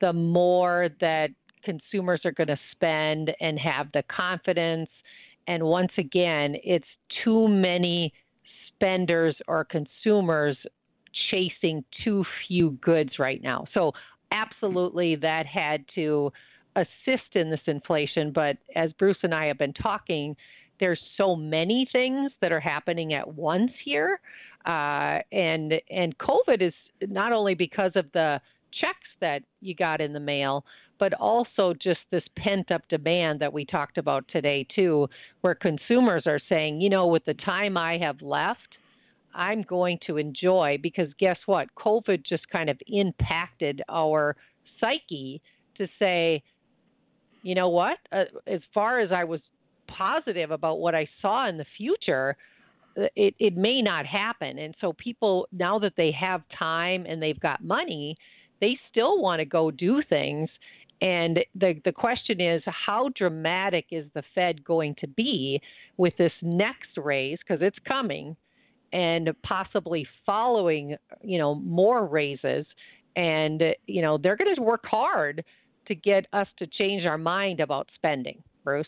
the 0.00 0.12
more 0.12 0.88
that 1.00 1.30
consumers 1.64 2.20
are 2.24 2.32
going 2.32 2.48
to 2.48 2.58
spend 2.72 3.32
and 3.40 3.58
have 3.58 3.88
the 3.92 4.02
confidence. 4.14 4.88
And 5.46 5.62
once 5.62 5.92
again, 5.98 6.56
it's 6.62 6.86
too 7.24 7.48
many 7.48 8.12
spenders 8.68 9.34
or 9.48 9.64
consumers 9.64 10.56
chasing 11.30 11.84
too 12.04 12.24
few 12.46 12.72
goods 12.82 13.18
right 13.18 13.42
now. 13.42 13.66
So, 13.74 13.92
absolutely, 14.30 15.16
that 15.16 15.46
had 15.46 15.84
to 15.94 16.32
assist 16.76 17.34
in 17.34 17.50
this 17.50 17.60
inflation. 17.66 18.32
But 18.32 18.56
as 18.74 18.92
Bruce 18.98 19.18
and 19.22 19.34
I 19.34 19.46
have 19.46 19.58
been 19.58 19.74
talking, 19.74 20.36
there's 20.80 21.00
so 21.16 21.36
many 21.36 21.88
things 21.92 22.32
that 22.40 22.52
are 22.52 22.60
happening 22.60 23.14
at 23.14 23.34
once 23.34 23.70
here, 23.84 24.20
uh, 24.66 25.18
and 25.30 25.74
and 25.90 26.16
COVID 26.18 26.60
is 26.60 26.74
not 27.02 27.32
only 27.32 27.54
because 27.54 27.92
of 27.94 28.06
the 28.12 28.40
checks 28.80 29.08
that 29.20 29.42
you 29.60 29.74
got 29.74 30.00
in 30.00 30.12
the 30.12 30.20
mail, 30.20 30.64
but 30.98 31.12
also 31.14 31.74
just 31.74 32.00
this 32.10 32.24
pent 32.36 32.72
up 32.72 32.82
demand 32.88 33.40
that 33.40 33.52
we 33.52 33.64
talked 33.64 33.98
about 33.98 34.24
today 34.32 34.66
too, 34.74 35.08
where 35.42 35.54
consumers 35.54 36.24
are 36.26 36.40
saying, 36.48 36.80
you 36.80 36.90
know, 36.90 37.06
with 37.06 37.24
the 37.24 37.34
time 37.34 37.76
I 37.76 37.98
have 37.98 38.20
left. 38.20 38.60
I'm 39.36 39.62
going 39.62 39.98
to 40.06 40.16
enjoy 40.16 40.78
because 40.80 41.08
guess 41.18 41.38
what? 41.46 41.66
COVID 41.76 42.24
just 42.24 42.48
kind 42.50 42.70
of 42.70 42.78
impacted 42.86 43.82
our 43.88 44.36
psyche 44.80 45.42
to 45.76 45.88
say, 45.98 46.40
you 47.44 47.54
know 47.54 47.68
what? 47.68 47.98
Uh, 48.10 48.24
as 48.46 48.60
far 48.72 49.00
as 49.00 49.12
I 49.12 49.22
was 49.22 49.40
positive 49.86 50.50
about 50.50 50.80
what 50.80 50.94
I 50.94 51.06
saw 51.20 51.48
in 51.48 51.58
the 51.58 51.66
future, 51.76 52.36
uh, 52.98 53.04
it, 53.14 53.34
it 53.38 53.56
may 53.56 53.82
not 53.82 54.06
happen. 54.06 54.58
And 54.58 54.74
so 54.80 54.94
people, 54.94 55.46
now 55.52 55.78
that 55.78 55.92
they 55.96 56.10
have 56.18 56.42
time 56.58 57.04
and 57.06 57.22
they've 57.22 57.38
got 57.38 57.62
money, 57.62 58.16
they 58.60 58.78
still 58.90 59.20
want 59.20 59.40
to 59.40 59.44
go 59.44 59.70
do 59.70 60.02
things. 60.08 60.48
And 61.02 61.40
the 61.54 61.74
the 61.84 61.92
question 61.92 62.40
is, 62.40 62.62
how 62.64 63.10
dramatic 63.14 63.86
is 63.90 64.06
the 64.14 64.22
Fed 64.34 64.64
going 64.64 64.94
to 65.00 65.06
be 65.06 65.60
with 65.98 66.16
this 66.16 66.32
next 66.40 66.96
raise? 66.96 67.38
Because 67.40 67.60
it's 67.60 67.76
coming, 67.86 68.36
and 68.92 69.28
possibly 69.42 70.06
following, 70.24 70.96
you 71.20 71.36
know, 71.36 71.56
more 71.56 72.06
raises. 72.06 72.64
And 73.16 73.62
you 73.86 74.00
know, 74.02 74.16
they're 74.16 74.36
going 74.36 74.54
to 74.54 74.62
work 74.62 74.86
hard 74.86 75.44
to 75.86 75.94
get 75.94 76.26
us 76.32 76.46
to 76.58 76.66
change 76.66 77.04
our 77.04 77.18
mind 77.18 77.60
about 77.60 77.88
spending, 77.94 78.42
Bruce? 78.62 78.86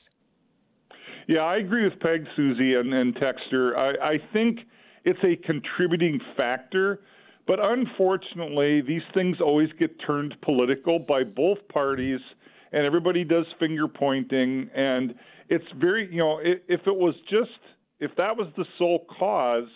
Yeah, 1.29 1.41
I 1.41 1.57
agree 1.57 1.85
with 1.85 1.99
Peg, 2.01 2.25
Susie, 2.37 2.75
and, 2.75 2.93
and 2.95 3.15
Texter. 3.17 3.77
I, 3.77 4.15
I 4.15 4.19
think 4.33 4.61
it's 5.05 5.19
a 5.25 5.37
contributing 5.47 6.21
factor, 6.37 7.01
but 7.47 7.59
unfortunately, 7.61 8.81
these 8.81 9.03
things 9.15 9.37
always 9.41 9.69
get 9.79 9.91
turned 10.07 10.35
political 10.43 10.99
by 10.99 11.25
both 11.25 11.59
parties, 11.73 12.21
and 12.73 12.85
everybody 12.85 13.25
does 13.25 13.47
finger 13.59 13.89
pointing. 13.89 14.69
And 14.75 15.15
it's 15.49 15.65
very, 15.79 16.09
you 16.11 16.19
know, 16.19 16.39
if, 16.43 16.59
if 16.69 16.87
it 16.87 16.97
was 16.97 17.15
just, 17.29 17.59
if 17.99 18.11
that 18.17 18.37
was 18.37 18.49
the 18.57 18.65
sole 18.79 19.07
cause, 19.19 19.69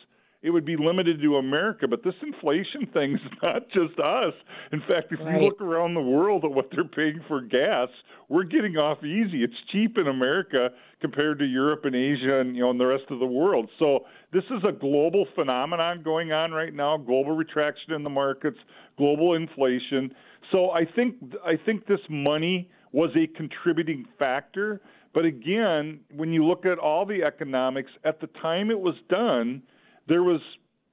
it 0.43 0.51
would 0.51 0.65
be 0.65 0.77
limited 0.77 1.21
to 1.21 1.37
America. 1.37 1.87
But 1.87 2.03
this 2.03 2.15
inflation 2.23 2.87
thing 2.93 3.15
is 3.15 3.21
not 3.43 3.69
just 3.69 3.99
us. 3.99 4.35
In 4.73 4.81
fact, 4.81 5.13
if 5.13 5.21
right. 5.21 5.41
you 5.41 5.47
look 5.47 5.61
around 5.61 5.95
the 5.95 6.01
world 6.01 6.45
at 6.45 6.51
what 6.51 6.71
they're 6.73 6.85
paying 6.85 7.21
for 7.29 7.41
gas, 7.41 7.89
we're 8.29 8.45
getting 8.45 8.77
off 8.77 9.05
easy. 9.05 9.43
It's 9.43 9.55
cheap 9.73 9.99
in 9.99 10.07
America 10.07 10.71
compared 11.01 11.39
to 11.41 11.45
Europe 11.45 11.85
and 11.85 11.95
Asia 11.95 12.41
and 12.41 12.55
you 12.55 12.63
know 12.63 12.71
and 12.71 12.81
the 12.81 12.87
rest 12.87 13.05
of 13.11 13.19
the 13.19 13.27
world. 13.27 13.69
So 13.79 14.01
this 14.33 14.45
is 14.45 14.63
a 14.67 14.73
global 14.73 15.27
phenomenon 15.35 16.03
going 16.03 16.33
on 16.33 16.53
right 16.53 16.75
now, 16.75 16.97
global 16.97 17.33
retraction 17.33 17.93
in 17.93 18.03
the 18.03 18.11
markets, 18.11 18.59
global 18.97 19.35
inflation. 19.35 20.15
So 20.53 20.71
I 20.71 20.85
think 20.85 21.17
I 21.45 21.55
think 21.65 21.87
this 21.87 22.01
money 22.09 22.71
was 22.93 23.11
a 23.17 23.27
contributing 23.37 24.05
factor. 24.19 24.81
But 25.13 25.25
again, 25.25 26.01
when 26.15 26.33
you 26.33 26.45
look 26.45 26.65
at 26.65 26.79
all 26.79 27.05
the 27.05 27.25
economics, 27.25 27.91
at 28.05 28.21
the 28.21 28.29
time 28.41 28.71
it 28.71 28.79
was 28.79 28.95
done, 29.09 29.63
there 30.11 30.25
was 30.25 30.41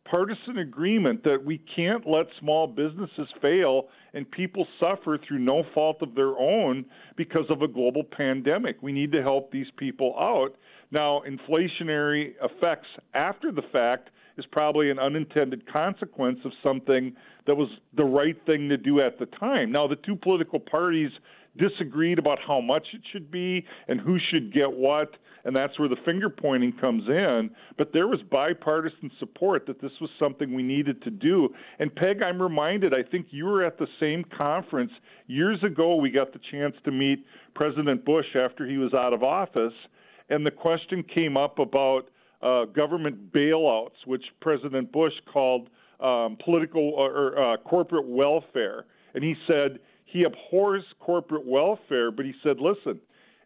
partisan 0.09 0.59
agreement 0.59 1.23
that 1.23 1.43
we 1.43 1.59
can't 1.75 2.07
let 2.07 2.27
small 2.39 2.67
businesses 2.67 3.27
fail 3.41 3.87
and 4.13 4.29
people 4.29 4.65
suffer 4.79 5.17
through 5.27 5.39
no 5.39 5.63
fault 5.73 5.97
of 6.01 6.15
their 6.15 6.37
own 6.39 6.85
because 7.17 7.45
of 7.49 7.63
a 7.63 7.67
global 7.67 8.03
pandemic. 8.03 8.77
We 8.81 8.93
need 8.93 9.11
to 9.13 9.21
help 9.23 9.51
these 9.51 9.67
people 9.75 10.15
out. 10.17 10.55
Now, 10.91 11.23
inflationary 11.27 12.35
effects 12.41 12.87
after 13.15 13.51
the 13.51 13.63
fact 13.73 14.11
is 14.37 14.45
probably 14.51 14.89
an 14.89 14.99
unintended 14.99 15.71
consequence 15.71 16.39
of 16.45 16.51
something 16.63 17.15
that 17.45 17.55
was 17.55 17.69
the 17.95 18.03
right 18.03 18.37
thing 18.45 18.69
to 18.69 18.77
do 18.77 19.01
at 19.01 19.19
the 19.19 19.25
time. 19.25 19.71
Now, 19.71 19.87
the 19.87 19.95
two 19.95 20.15
political 20.15 20.59
parties 20.59 21.11
disagreed 21.57 22.19
about 22.19 22.37
how 22.45 22.61
much 22.61 22.87
it 22.93 23.01
should 23.11 23.31
be 23.31 23.65
and 23.87 23.99
who 23.99 24.17
should 24.31 24.53
get 24.53 24.71
what 24.71 25.15
and 25.47 25.55
that's 25.55 25.79
where 25.79 25.87
the 25.87 25.95
finger 26.03 26.29
pointing 26.29 26.73
comes 26.73 27.03
in. 27.07 27.49
But 27.77 27.93
there 27.93 28.07
was 28.07 28.19
bipartisan 28.29 29.09
support 29.17 29.65
that 29.67 29.81
this 29.81 29.93
was 30.01 30.09
something 30.19 30.53
we 30.53 30.61
needed 30.61 31.01
to 31.03 31.09
do. 31.09 31.47
And 31.79 31.95
Peg, 31.95 32.21
I'm 32.21 32.41
reminded, 32.41 32.93
I 32.93 33.01
think 33.09 33.27
you 33.29 33.45
were 33.45 33.63
at 33.63 33.77
the 33.77 33.87
same 33.97 34.25
conference 34.37 34.91
years 35.27 35.63
ago. 35.63 35.95
We 35.95 36.11
got 36.11 36.33
the 36.33 36.41
chance 36.51 36.75
to 36.83 36.91
meet 36.91 37.25
President 37.55 38.03
Bush 38.03 38.25
after 38.35 38.67
he 38.67 38.77
was 38.77 38.93
out 38.93 39.13
of 39.13 39.23
office, 39.23 39.71
and 40.29 40.45
the 40.45 40.51
question 40.51 41.01
came 41.01 41.37
up 41.37 41.59
about 41.59 42.09
uh, 42.47 42.65
government 42.65 43.17
bailouts, 43.33 43.99
which 44.05 44.23
President 44.41 44.91
Bush 44.91 45.13
called 45.33 45.69
um, 45.99 46.37
political 46.43 46.85
or 46.95 47.37
uh, 47.37 47.57
corporate 47.57 48.07
welfare. 48.07 48.85
And 49.13 49.23
he 49.23 49.35
said 49.47 49.79
he 50.05 50.23
abhors 50.23 50.83
corporate 50.99 51.45
welfare, 51.45 52.11
but 52.11 52.25
he 52.25 52.33
said, 52.43 52.57
listen, 52.59 52.99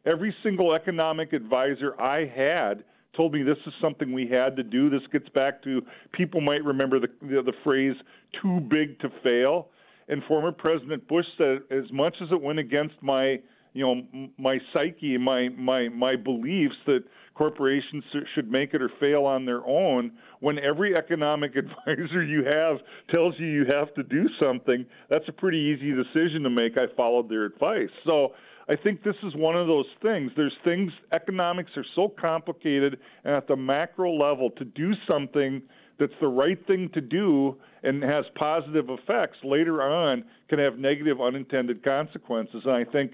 every 0.05 0.35
single 0.43 0.73
economic 0.73 1.33
advisor 1.33 1.99
I 1.99 2.19
had 2.25 2.83
told 3.15 3.33
me 3.33 3.43
this 3.43 3.57
is 3.65 3.73
something 3.81 4.13
we 4.13 4.27
had 4.27 4.55
to 4.55 4.63
do. 4.63 4.89
This 4.89 5.01
gets 5.11 5.29
back 5.29 5.63
to 5.63 5.81
people 6.13 6.39
might 6.41 6.63
remember 6.63 6.99
the 6.99 7.09
the, 7.21 7.41
the 7.43 7.53
phrase 7.63 7.95
"too 8.41 8.59
big 8.61 8.99
to 8.99 9.09
fail." 9.23 9.69
And 10.07 10.21
former 10.27 10.51
President 10.51 11.07
Bush 11.07 11.25
said, 11.37 11.59
as 11.69 11.89
much 11.91 12.15
as 12.21 12.29
it 12.31 12.41
went 12.41 12.59
against 12.59 12.95
my 13.01 13.39
you 13.73 13.85
know 13.85 14.27
my 14.37 14.57
psyche 14.73 15.17
my 15.17 15.49
my 15.49 15.89
my 15.89 16.15
beliefs 16.15 16.75
that 16.85 17.03
corporations 17.35 18.03
should 18.35 18.51
make 18.51 18.73
it 18.73 18.81
or 18.81 18.91
fail 18.99 19.23
on 19.25 19.45
their 19.45 19.65
own 19.65 20.11
when 20.41 20.59
every 20.59 20.95
economic 20.95 21.55
advisor 21.55 22.23
you 22.23 22.43
have 22.43 22.77
tells 23.09 23.33
you 23.37 23.47
you 23.47 23.65
have 23.65 23.93
to 23.93 24.03
do 24.03 24.25
something 24.39 24.85
that's 25.09 25.27
a 25.27 25.31
pretty 25.31 25.57
easy 25.57 25.91
decision 25.91 26.43
to 26.43 26.49
make 26.49 26.77
i 26.77 26.85
followed 26.95 27.29
their 27.29 27.45
advice 27.45 27.89
so 28.05 28.33
I 28.69 28.75
think 28.81 29.03
this 29.03 29.15
is 29.23 29.35
one 29.35 29.57
of 29.57 29.67
those 29.67 29.87
things. 30.01 30.31
There's 30.37 30.55
things, 30.63 30.93
economics 31.11 31.71
are 31.75 31.85
so 31.93 32.07
complicated, 32.07 32.99
and 33.25 33.35
at 33.35 33.47
the 33.47 33.55
macro 33.55 34.13
level, 34.13 34.49
to 34.51 34.63
do 34.63 34.93
something 35.09 35.61
that's 35.99 36.13
the 36.19 36.27
right 36.27 36.57
thing 36.67 36.89
to 36.93 37.01
do 37.01 37.57
and 37.83 38.01
has 38.03 38.25
positive 38.35 38.85
effects 38.89 39.37
later 39.43 39.81
on 39.81 40.23
can 40.49 40.57
have 40.57 40.77
negative 40.77 41.21
unintended 41.21 41.83
consequences. 41.83 42.61
And 42.65 42.73
I 42.73 42.83
think 42.91 43.11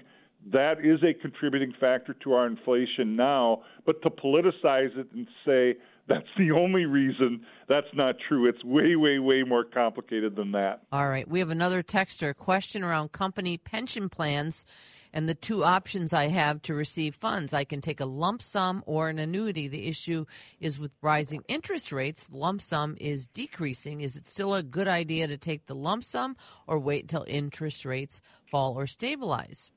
that 0.52 0.84
is 0.84 1.00
a 1.02 1.14
contributing 1.20 1.72
factor 1.78 2.14
to 2.24 2.32
our 2.32 2.46
inflation 2.46 3.16
now. 3.16 3.62
But 3.84 4.02
to 4.02 4.10
politicize 4.10 4.96
it 4.96 5.08
and 5.12 5.26
say 5.44 5.76
that's 6.08 6.26
the 6.38 6.52
only 6.52 6.86
reason, 6.86 7.44
that's 7.68 7.88
not 7.94 8.16
true. 8.28 8.48
It's 8.48 8.62
way, 8.64 8.96
way, 8.96 9.18
way 9.18 9.42
more 9.42 9.64
complicated 9.64 10.36
than 10.36 10.52
that. 10.52 10.80
All 10.90 11.08
right. 11.08 11.28
We 11.28 11.40
have 11.40 11.50
another 11.50 11.82
texter 11.82 12.34
question 12.34 12.82
around 12.82 13.12
company 13.12 13.58
pension 13.58 14.08
plans 14.08 14.64
and 15.12 15.28
the 15.28 15.34
two 15.34 15.64
options 15.64 16.12
I 16.12 16.28
have 16.28 16.62
to 16.62 16.74
receive 16.74 17.14
funds. 17.14 17.52
I 17.52 17.64
can 17.64 17.80
take 17.80 18.00
a 18.00 18.04
lump 18.06 18.42
sum 18.42 18.82
or 18.86 19.08
an 19.08 19.18
annuity. 19.18 19.68
The 19.68 19.86
issue 19.86 20.26
is 20.60 20.78
with 20.78 20.92
rising 21.02 21.42
interest 21.48 21.92
rates, 21.92 22.24
the 22.24 22.36
lump 22.36 22.62
sum 22.62 22.96
is 23.00 23.26
decreasing. 23.26 24.00
Is 24.00 24.16
it 24.16 24.28
still 24.28 24.54
a 24.54 24.62
good 24.62 24.88
idea 24.88 25.26
to 25.26 25.36
take 25.36 25.66
the 25.66 25.74
lump 25.74 26.04
sum 26.04 26.36
or 26.66 26.78
wait 26.78 27.02
until 27.02 27.24
interest 27.26 27.84
rates 27.84 28.20
fall 28.50 28.78
or 28.78 28.86
stabilize? 28.86 29.70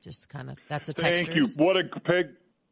Just 0.00 0.28
kind 0.28 0.50
of 0.50 0.58
that's 0.68 0.88
a 0.88 0.94
text. 0.94 1.24
Thank 1.24 1.36
you. 1.36 1.46
What 1.56 1.76
a 1.76 1.84
Peg 1.84 2.30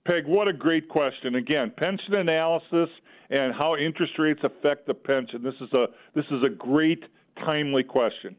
Peg, 0.09 0.27
what 0.27 0.49
a 0.49 0.53
great 0.55 0.89
question. 0.89 1.35
Again, 1.35 1.71
pension 1.77 2.15
analysis 2.15 2.89
and 3.29 3.53
how 3.53 3.77
interest 3.77 4.15
rates 4.19 4.41
affect 4.43 4.87
the 4.87 4.95
pension. 4.95 5.43
This 5.43 5.55
is 5.61 5.73
a 5.75 5.87
this 6.15 6.25
is 6.31 6.43
a 6.43 6.49
great 6.49 7.05
timely 7.45 7.83
question. 7.83 8.35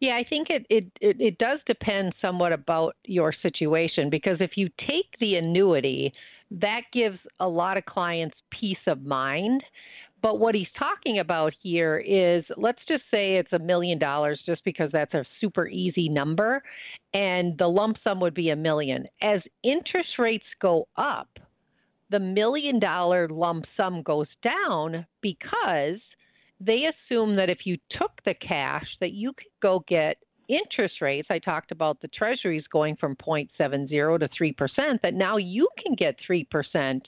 Yeah, 0.00 0.16
I 0.16 0.24
think 0.28 0.48
it, 0.50 0.66
it, 0.68 0.84
it, 1.00 1.20
it 1.20 1.38
does 1.38 1.60
depend 1.66 2.14
somewhat 2.20 2.52
about 2.52 2.96
your 3.04 3.32
situation 3.42 4.10
because 4.10 4.38
if 4.40 4.52
you 4.56 4.68
take 4.80 5.06
the 5.20 5.36
annuity, 5.36 6.12
that 6.50 6.82
gives 6.92 7.18
a 7.40 7.48
lot 7.48 7.78
of 7.78 7.86
clients 7.86 8.36
peace 8.60 8.76
of 8.86 9.04
mind. 9.04 9.62
But 10.24 10.38
what 10.38 10.54
he's 10.54 10.66
talking 10.78 11.18
about 11.18 11.52
here 11.62 11.98
is 11.98 12.44
let's 12.56 12.78
just 12.88 13.02
say 13.10 13.36
it's 13.36 13.52
a 13.52 13.58
million 13.58 13.98
dollars 13.98 14.40
just 14.46 14.64
because 14.64 14.88
that's 14.90 15.12
a 15.12 15.26
super 15.38 15.68
easy 15.68 16.08
number 16.08 16.62
and 17.12 17.58
the 17.58 17.66
lump 17.66 17.98
sum 18.02 18.20
would 18.20 18.32
be 18.32 18.48
a 18.48 18.56
million. 18.56 19.04
As 19.20 19.42
interest 19.62 20.08
rates 20.18 20.46
go 20.62 20.88
up, 20.96 21.28
the 22.10 22.20
million 22.20 22.80
dollar 22.80 23.28
lump 23.28 23.66
sum 23.76 24.00
goes 24.00 24.28
down 24.42 25.04
because 25.20 26.00
they 26.58 26.84
assume 26.86 27.36
that 27.36 27.50
if 27.50 27.58
you 27.66 27.76
took 27.90 28.12
the 28.24 28.32
cash 28.32 28.86
that 29.00 29.12
you 29.12 29.34
could 29.34 29.52
go 29.60 29.84
get 29.86 30.16
interest 30.46 31.00
rates 31.00 31.28
i 31.30 31.38
talked 31.38 31.72
about 31.72 31.98
the 32.02 32.08
treasuries 32.08 32.64
going 32.70 32.94
from 32.96 33.16
0.70 33.16 33.48
to 34.18 34.28
3% 34.28 35.00
that 35.02 35.14
now 35.14 35.38
you 35.38 35.66
can 35.82 35.94
get 35.94 36.14
3% 36.30 37.00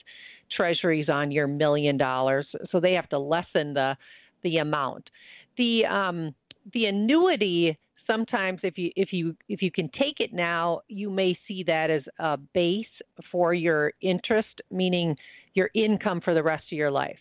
treasuries 0.55 1.09
on 1.09 1.31
your 1.31 1.47
million 1.47 1.97
dollars 1.97 2.45
so 2.71 2.79
they 2.79 2.93
have 2.93 3.09
to 3.09 3.19
lessen 3.19 3.73
the 3.73 3.95
the 4.43 4.57
amount 4.57 5.09
the 5.57 5.85
um 5.85 6.33
the 6.73 6.85
annuity 6.85 7.77
sometimes 8.05 8.59
if 8.63 8.77
you 8.77 8.91
if 8.95 9.11
you 9.11 9.35
if 9.49 9.61
you 9.61 9.71
can 9.71 9.89
take 9.99 10.19
it 10.19 10.33
now 10.33 10.81
you 10.87 11.09
may 11.09 11.37
see 11.47 11.63
that 11.63 11.89
as 11.89 12.03
a 12.19 12.37
base 12.53 12.85
for 13.31 13.53
your 13.53 13.91
interest 14.01 14.61
meaning 14.71 15.15
your 15.53 15.69
income 15.73 16.21
for 16.21 16.33
the 16.33 16.43
rest 16.43 16.63
of 16.71 16.77
your 16.77 16.91
life 16.91 17.17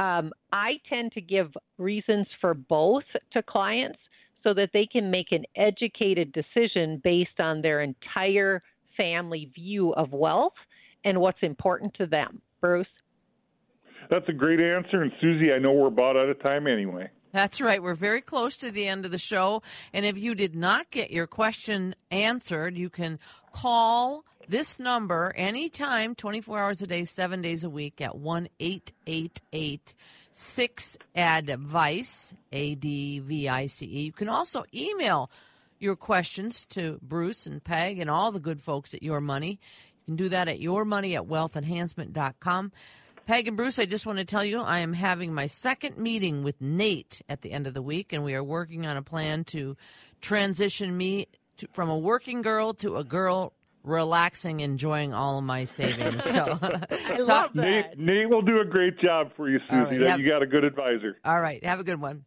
um, 0.00 0.32
I 0.50 0.80
tend 0.88 1.12
to 1.12 1.20
give 1.20 1.54
reasons 1.76 2.26
for 2.40 2.54
both 2.54 3.04
to 3.32 3.42
clients 3.42 3.98
so 4.42 4.54
that 4.54 4.70
they 4.72 4.86
can 4.86 5.10
make 5.10 5.30
an 5.30 5.44
educated 5.56 6.32
decision 6.32 7.00
based 7.04 7.38
on 7.38 7.60
their 7.60 7.82
entire 7.82 8.62
family 8.96 9.50
view 9.54 9.92
of 9.92 10.12
wealth 10.12 10.54
and 11.04 11.20
what's 11.20 11.42
important 11.42 11.92
to 11.94 12.06
them. 12.06 12.40
Bruce? 12.60 12.86
That's 14.10 14.28
a 14.28 14.32
great 14.32 14.60
answer. 14.60 15.02
And 15.02 15.12
Susie, 15.20 15.52
I 15.52 15.58
know 15.58 15.72
we're 15.72 15.88
about 15.88 16.16
out 16.16 16.28
of 16.28 16.42
time 16.42 16.66
anyway. 16.66 17.10
That's 17.32 17.60
right. 17.60 17.82
We're 17.82 17.94
very 17.94 18.20
close 18.20 18.56
to 18.56 18.72
the 18.72 18.88
end 18.88 19.04
of 19.04 19.12
the 19.12 19.18
show. 19.18 19.62
And 19.92 20.04
if 20.04 20.18
you 20.18 20.34
did 20.34 20.56
not 20.56 20.90
get 20.90 21.10
your 21.10 21.28
question 21.28 21.94
answered, 22.10 22.76
you 22.76 22.90
can 22.90 23.20
call 23.52 24.24
this 24.48 24.80
number 24.80 25.32
anytime, 25.36 26.16
24 26.16 26.58
hours 26.58 26.82
a 26.82 26.86
day, 26.88 27.04
seven 27.04 27.40
days 27.40 27.62
a 27.62 27.70
week 27.70 28.00
at 28.00 28.16
1 28.16 28.48
888 28.58 29.94
6 30.32 30.98
Advice, 31.14 32.34
A 32.50 32.74
D 32.74 33.20
V 33.20 33.48
I 33.48 33.66
C 33.66 33.86
E. 33.86 34.02
You 34.04 34.12
can 34.12 34.28
also 34.28 34.64
email 34.74 35.30
your 35.78 35.96
questions 35.96 36.64
to 36.66 36.98
Bruce 37.02 37.46
and 37.46 37.62
Peg 37.62 37.98
and 37.98 38.10
all 38.10 38.32
the 38.32 38.40
good 38.40 38.60
folks 38.60 38.92
at 38.94 39.02
Your 39.02 39.20
Money. 39.20 39.60
You 40.06 40.12
can 40.12 40.16
do 40.16 40.28
that 40.30 40.48
at 40.48 40.60
yourmoney 40.60 41.14
at 41.14 41.26
wealthenhancement.com. 41.26 42.72
Peg 43.26 43.46
and 43.46 43.56
Bruce, 43.56 43.78
I 43.78 43.84
just 43.84 44.06
want 44.06 44.18
to 44.18 44.24
tell 44.24 44.44
you 44.44 44.60
I 44.60 44.78
am 44.80 44.92
having 44.92 45.32
my 45.32 45.46
second 45.46 45.96
meeting 45.98 46.42
with 46.42 46.60
Nate 46.60 47.22
at 47.28 47.42
the 47.42 47.52
end 47.52 47.66
of 47.66 47.74
the 47.74 47.82
week, 47.82 48.12
and 48.12 48.24
we 48.24 48.34
are 48.34 48.42
working 48.42 48.86
on 48.86 48.96
a 48.96 49.02
plan 49.02 49.44
to 49.44 49.76
transition 50.20 50.96
me 50.96 51.28
to, 51.58 51.68
from 51.72 51.88
a 51.90 51.96
working 51.98 52.42
girl 52.42 52.74
to 52.74 52.96
a 52.96 53.04
girl 53.04 53.52
relaxing, 53.84 54.60
enjoying 54.60 55.14
all 55.14 55.38
of 55.38 55.44
my 55.44 55.64
savings. 55.64 56.24
So 56.24 56.58
I 56.62 57.18
love 57.18 57.52
that. 57.54 57.54
Nate, 57.54 57.98
Nate 57.98 58.30
will 58.30 58.42
do 58.42 58.60
a 58.60 58.64
great 58.64 58.98
job 58.98 59.30
for 59.36 59.48
you, 59.48 59.58
Susie. 59.70 59.98
Right, 59.98 60.00
have, 60.02 60.20
you 60.20 60.28
got 60.28 60.42
a 60.42 60.46
good 60.46 60.64
advisor. 60.64 61.16
All 61.24 61.40
right. 61.40 61.64
Have 61.64 61.80
a 61.80 61.84
good 61.84 62.00
one. 62.00 62.24